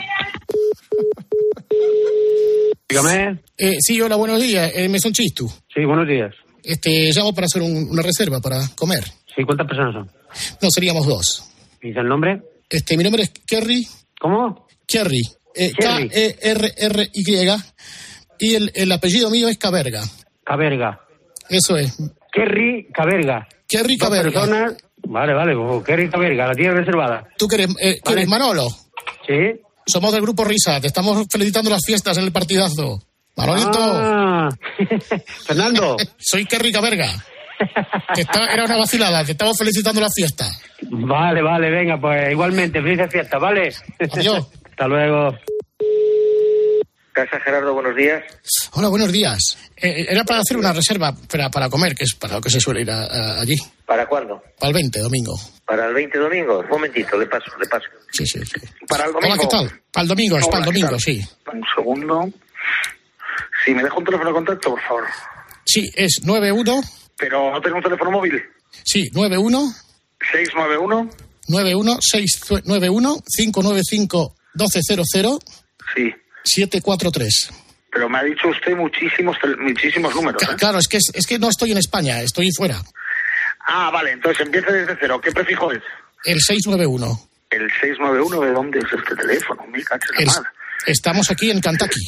Dígame. 2.89 3.41
Eh, 3.57 3.77
sí, 3.81 4.01
hola, 4.01 4.17
buenos 4.17 4.41
días. 4.41 4.71
Eh, 4.75 4.89
me 4.89 4.99
son 5.01 5.13
Chistu. 5.13 5.49
Sí, 5.75 5.85
buenos 5.85 6.07
días. 6.07 6.33
Este, 6.63 7.11
llamo 7.13 7.35
para 7.35 7.47
hacer 7.47 7.63
un- 7.63 7.89
una 7.91 8.03
reserva 8.03 8.41
para 8.41 8.61
comer. 8.77 9.05
Sí, 9.35 9.43
¿cuántas 9.45 9.67
personas 9.67 9.95
son? 9.95 10.11
No, 10.63 10.69
seríamos 10.71 11.07
dos. 11.07 11.45
¿Dice 11.83 11.99
el 12.01 12.09
nombre? 12.09 12.41
Este, 12.69 12.97
mi 12.97 13.05
nombre 13.05 13.25
es 13.25 13.33
Kerry. 13.47 13.87
¿Cómo? 14.25 14.67
Kerry. 14.87 15.21
Eh, 15.55 15.71
Kerry. 15.79 16.09
K-E-R-R-Y. 16.09 17.63
Y 18.39 18.55
el, 18.55 18.73
el 18.75 18.91
apellido 18.91 19.29
mío 19.29 19.51
es 19.51 19.59
Caberga. 19.59 20.03
Caberga. 20.43 20.99
Eso 21.51 21.77
es. 21.77 21.95
Kerry 22.33 22.89
Caberga. 22.91 23.47
Kerry 23.69 23.99
Caberga. 23.99 24.41
personas. 24.41 24.77
Vale, 25.07 25.35
vale, 25.35 25.55
pues, 25.55 25.85
Kerry 25.85 26.09
Caberga, 26.09 26.47
la 26.47 26.55
tienes 26.55 26.75
reservada. 26.75 27.29
¿Tú 27.37 27.47
qué 27.47 27.57
eres, 27.57 27.77
eh, 27.79 28.27
Manolo? 28.27 28.67
Sí. 29.27 29.61
Somos 29.85 30.11
del 30.15 30.23
grupo 30.23 30.43
Risa. 30.43 30.81
Te 30.81 30.87
estamos 30.87 31.27
felicitando 31.31 31.69
las 31.69 31.85
fiestas 31.85 32.17
en 32.17 32.25
el 32.25 32.33
partidazo. 32.33 33.03
Manolito. 33.37 33.79
Ah. 33.79 34.49
Fernando. 35.47 35.99
Soy 36.17 36.47
Kerry 36.47 36.73
Caberga. 36.73 37.11
Te 38.15 38.21
está- 38.23 38.47
era 38.53 38.65
una 38.65 38.77
vacilada. 38.77 39.25
Te 39.25 39.33
estamos 39.33 39.57
felicitando 39.59 40.01
la 40.01 40.09
fiesta. 40.15 40.47
Vale, 40.83 41.43
vale, 41.43 41.71
venga, 41.71 41.99
pues 42.01 42.31
igualmente, 42.31 42.81
felices 42.83 43.11
fiestas, 43.11 43.41
¿vale? 43.41 43.73
Adiós. 44.13 44.47
Hasta 44.71 44.89
luego. 44.89 45.37
Casa 47.13 47.39
Gerardo, 47.45 47.73
buenos 47.75 47.95
días. 47.95 48.25
Hola, 48.73 48.89
buenos 48.89 49.13
días. 49.13 49.39
Eh, 49.77 50.07
era 50.09 50.25
para 50.25 50.41
hacer 50.41 50.57
una 50.57 50.73
reserva 50.73 51.15
para, 51.31 51.49
para 51.49 51.69
comer, 51.71 51.95
que 51.95 52.03
es 52.05 52.15
para 52.17 52.35
lo 52.35 52.41
que 52.41 52.51
se 52.51 52.59
suele 52.59 52.81
ir 52.81 52.91
a- 52.91 53.05
a- 53.05 53.41
allí. 53.41 53.55
¿Para 53.87 54.05
cuándo? 54.07 54.43
Para 54.59 54.69
el 54.71 54.75
20, 54.75 54.99
domingo. 54.99 55.33
Para 55.65 55.87
el 55.87 55.95
20 55.95 56.19
domingo. 56.19 56.59
Un 56.59 56.69
momentito, 56.69 57.17
le 57.17 57.27
paso, 57.27 57.47
le 57.61 57.67
paso. 57.69 57.87
Sí, 58.11 58.27
sí, 58.27 58.41
sí. 58.45 58.61
Para 58.89 59.05
el 59.07 59.13
domingo. 59.13 59.33
Hola, 59.35 59.43
¿qué 59.43 59.47
tal? 59.47 59.81
Para 59.93 60.03
el 60.03 60.09
domingo, 60.09 60.39
es 60.39 60.47
para 60.49 60.59
el 60.59 60.65
¿qué 60.65 60.71
domingo, 60.81 60.99
sí. 60.99 61.25
Un 61.53 61.63
segundo. 61.77 62.29
Si 63.65 63.73
me 63.75 63.83
deja 63.85 63.97
un 63.97 64.05
teléfono 64.05 64.31
de 64.31 64.35
contacto, 64.35 64.71
por 64.71 64.81
favor. 64.83 65.05
Sí, 65.65 65.89
es 65.95 66.21
91. 66.25 66.81
Pero 67.17 67.53
no 67.53 67.61
tengo 67.61 67.77
un 67.77 67.83
teléfono 67.83 68.11
móvil. 68.11 68.43
Sí, 68.83 69.09
91 69.13 69.73
691. 70.33 71.11
91 71.49 71.99
691 72.01 73.17
595 73.37 74.37
1200 74.55 75.39
Sí. 75.95 76.15
743. 76.45 77.51
Pero 77.93 78.09
me 78.09 78.19
ha 78.19 78.23
dicho 78.25 78.49
usted 78.49 78.75
muchísimos, 78.77 79.37
muchísimos 79.59 80.15
números. 80.15 80.43
¿eh? 80.43 80.47
Claro, 80.59 80.79
es 80.79 80.89
que, 80.89 80.97
es, 80.97 81.11
es 81.15 81.27
que 81.27 81.39
no 81.39 81.49
estoy 81.49 81.73
en 81.73 81.79
España, 81.79 82.21
estoy 82.23 82.51
fuera. 82.57 82.81
Ah, 83.67 83.91
vale, 83.93 84.13
entonces 84.13 84.45
empieza 84.45 84.71
desde 84.73 84.97
cero. 85.01 85.21
¿Qué 85.23 85.31
prefijo 85.33 85.71
es? 85.73 85.83
El 86.25 86.41
691. 86.41 87.29
El 87.51 87.71
691, 87.81 88.41
¿de 88.41 88.53
dónde 88.53 88.79
es 88.81 88.85
este 88.93 89.15
teléfono? 89.15 89.63
El- 90.19 90.27
madre. 90.27 90.49
estamos 90.87 91.31
aquí 91.31 91.51
en 91.51 91.61
Kentucky. 91.61 92.01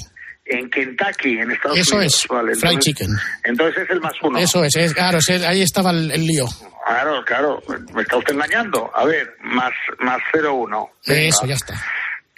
En 0.48 0.70
Kentucky, 0.70 1.38
en 1.40 1.50
Estados 1.50 1.76
Eso 1.78 1.96
Unidos. 1.96 2.20
es, 2.22 2.28
Vale, 2.28 2.54
fried 2.54 2.70
entonces- 2.70 2.84
chicken. 2.84 3.16
Entonces 3.44 3.82
es 3.84 3.90
el 3.90 4.00
más 4.00 4.12
uno. 4.22 4.38
Eso 4.38 4.62
es, 4.64 4.76
es- 4.76 4.94
claro, 4.94 5.18
es- 5.18 5.42
ahí 5.42 5.60
estaba 5.62 5.90
el, 5.90 6.10
el 6.12 6.24
lío. 6.24 6.46
Claro, 6.86 7.24
claro. 7.24 7.62
Me 7.92 8.02
está 8.02 8.16
usted 8.16 8.34
engañando. 8.34 8.90
A 8.94 9.04
ver, 9.04 9.34
más, 9.40 9.72
más 9.98 10.18
01. 10.32 10.90
Venga. 11.06 11.20
Eso, 11.22 11.46
ya 11.46 11.54
está. 11.54 11.74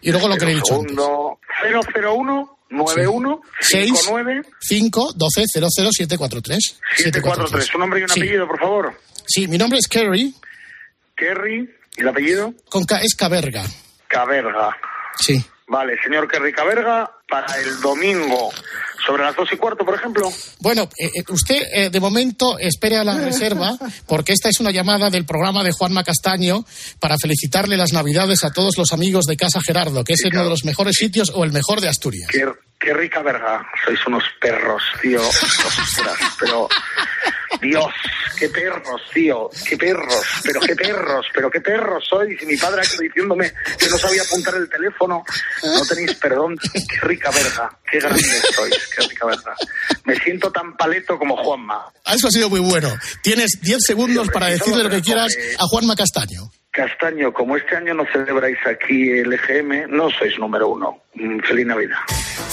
Y 0.00 0.10
luego 0.10 0.26
lo 0.28 0.36
que 0.38 0.46
le 0.46 0.52
he 0.52 0.54
dicho. 0.54 0.66
Segundo, 0.80 1.38
001 1.62 2.58
91 2.70 3.42
Seis. 3.60 3.88
59 3.88 4.42
5 4.60 5.12
12 5.14 5.44
00 5.52 5.68
743. 5.90 6.80
743. 6.96 7.74
Un 7.74 7.80
nombre 7.80 8.00
y 8.00 8.02
un 8.04 8.08
Sí. 8.08 8.20
apellido, 8.20 8.46
por 8.46 8.58
favor. 8.58 8.94
Sí, 9.26 9.46
mi 9.48 9.58
nombre 9.58 9.78
es 9.78 9.86
Kerry, 9.88 10.34
Kerry. 11.14 11.68
¿Y 11.96 12.00
el 12.00 12.08
apellido? 12.08 12.54
con 12.70 12.84
K 12.84 13.00
es 13.02 13.14
Caberga. 13.14 13.64
Caberga. 14.06 14.76
Sí. 15.18 15.44
Vale, 15.68 15.96
señor 16.02 16.26
Caberga, 16.28 17.10
para 17.28 17.60
el 17.60 17.78
domingo, 17.82 18.50
sobre 19.06 19.22
las 19.22 19.36
dos 19.36 19.52
y 19.52 19.56
cuarto, 19.58 19.84
por 19.84 19.94
ejemplo. 19.94 20.32
Bueno, 20.60 20.88
eh, 20.98 21.10
eh, 21.14 21.24
usted 21.28 21.62
eh, 21.74 21.90
de 21.90 22.00
momento 22.00 22.58
espere 22.58 22.96
a 22.96 23.04
la 23.04 23.18
reserva, 23.24 23.76
porque 24.06 24.32
esta 24.32 24.48
es 24.48 24.60
una 24.60 24.70
llamada 24.70 25.10
del 25.10 25.26
programa 25.26 25.62
de 25.62 25.72
Juanma 25.72 26.04
Castaño 26.04 26.64
para 27.00 27.16
felicitarle 27.20 27.76
las 27.76 27.92
Navidades 27.92 28.44
a 28.44 28.50
todos 28.50 28.78
los 28.78 28.92
amigos 28.92 29.26
de 29.26 29.36
Casa 29.36 29.60
Gerardo, 29.60 30.04
que 30.04 30.14
es 30.14 30.24
uno 30.24 30.42
de 30.42 30.50
los 30.50 30.64
mejores 30.64 30.96
sitios 30.96 31.30
o 31.34 31.44
el 31.44 31.52
mejor 31.52 31.82
de 31.82 31.88
Asturias. 31.88 32.30
Qué, 32.30 32.46
qué 32.80 32.94
rica 32.94 33.20
verga. 33.20 33.66
Sois 33.84 34.00
unos 34.06 34.24
perros, 34.40 34.82
tío. 35.02 35.20
Pero. 36.40 36.68
Dios, 37.60 37.92
qué 38.38 38.48
perros, 38.48 39.00
tío. 39.12 39.50
Qué 39.68 39.76
perros, 39.76 40.14
pero 40.42 40.60
qué 40.60 40.74
perros, 40.76 41.26
pero 41.34 41.50
qué 41.50 41.60
perros 41.60 42.04
sois. 42.08 42.40
Y 42.42 42.46
mi 42.46 42.56
padre 42.56 42.82
aquí 42.82 42.96
diciéndome 43.02 43.52
que 43.78 43.88
no 43.88 43.98
sabía 43.98 44.22
apuntar 44.22 44.54
el 44.56 44.68
teléfono. 44.68 45.24
No 45.62 45.86
tenéis 45.86 46.14
perdón. 46.14 46.56
Qué 46.72 47.00
rica 47.06 47.30
verga. 47.30 47.78
Qué 47.90 47.98
grandes 47.98 48.42
sois. 48.54 48.88
Qué 48.94 49.02
rica 49.08 49.26
verga. 49.26 49.54
Me 50.04 50.14
siento 50.16 50.50
tan 50.52 50.76
paleto 50.76 51.18
como 51.18 51.36
Juanma. 51.36 51.86
Ah, 52.04 52.14
Eso 52.14 52.28
ha 52.28 52.30
sido 52.30 52.48
muy 52.50 52.60
bueno. 52.60 52.94
Tienes 53.22 53.58
10 53.60 53.78
segundos 53.86 54.28
para 54.32 54.46
decirle 54.46 54.84
lo 54.84 54.90
que 54.90 55.02
quieras 55.02 55.36
a 55.58 55.64
Juanma 55.64 55.96
Castaño. 55.96 56.50
Castaño, 56.78 57.32
como 57.32 57.56
este 57.56 57.74
año 57.74 57.92
no 57.92 58.04
celebráis 58.12 58.56
aquí 58.64 59.10
el 59.10 59.32
EGM, 59.32 59.90
no 59.90 60.08
sois 60.10 60.38
número 60.38 60.68
uno. 60.68 61.02
Mm, 61.14 61.40
Feliz 61.40 61.66
Navidad. 61.66 61.98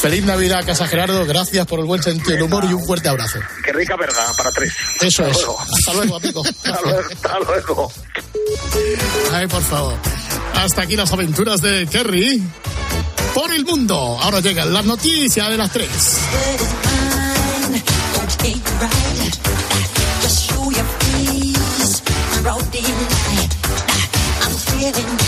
Feliz 0.01 0.25
Navidad, 0.25 0.65
Casa 0.65 0.87
Gerardo. 0.87 1.27
Gracias 1.27 1.67
por 1.67 1.77
el 1.77 1.85
buen 1.85 2.01
sentido 2.01 2.31
del 2.31 2.41
humor 2.41 2.65
y 2.67 2.73
un 2.73 2.83
fuerte 2.83 3.07
abrazo. 3.07 3.37
Qué 3.63 3.71
rica 3.71 3.95
verga, 3.95 4.25
para 4.35 4.49
tres. 4.49 4.75
Eso 4.99 5.23
Hasta 5.23 5.27
es. 5.27 5.37
luego. 5.45 5.59
Hasta 5.61 5.93
luego, 5.93 6.15
amigo. 6.15 6.41
Hasta 6.63 6.81
luego, 6.81 6.99
hasta 7.11 7.39
luego. 7.39 7.91
Ay, 9.31 9.45
por 9.45 9.61
favor. 9.61 9.93
Hasta 10.55 10.81
aquí 10.81 10.95
las 10.95 11.13
aventuras 11.13 11.61
de 11.61 11.85
Kerry. 11.85 12.41
Por 13.35 13.53
el 13.53 13.63
mundo. 13.63 13.95
Ahora 13.95 14.39
llegan 14.39 14.73
las 14.73 14.85
noticias 14.85 15.51
de 15.51 15.57
las 15.57 15.71
tres. 15.71 16.19
giving 24.91 25.24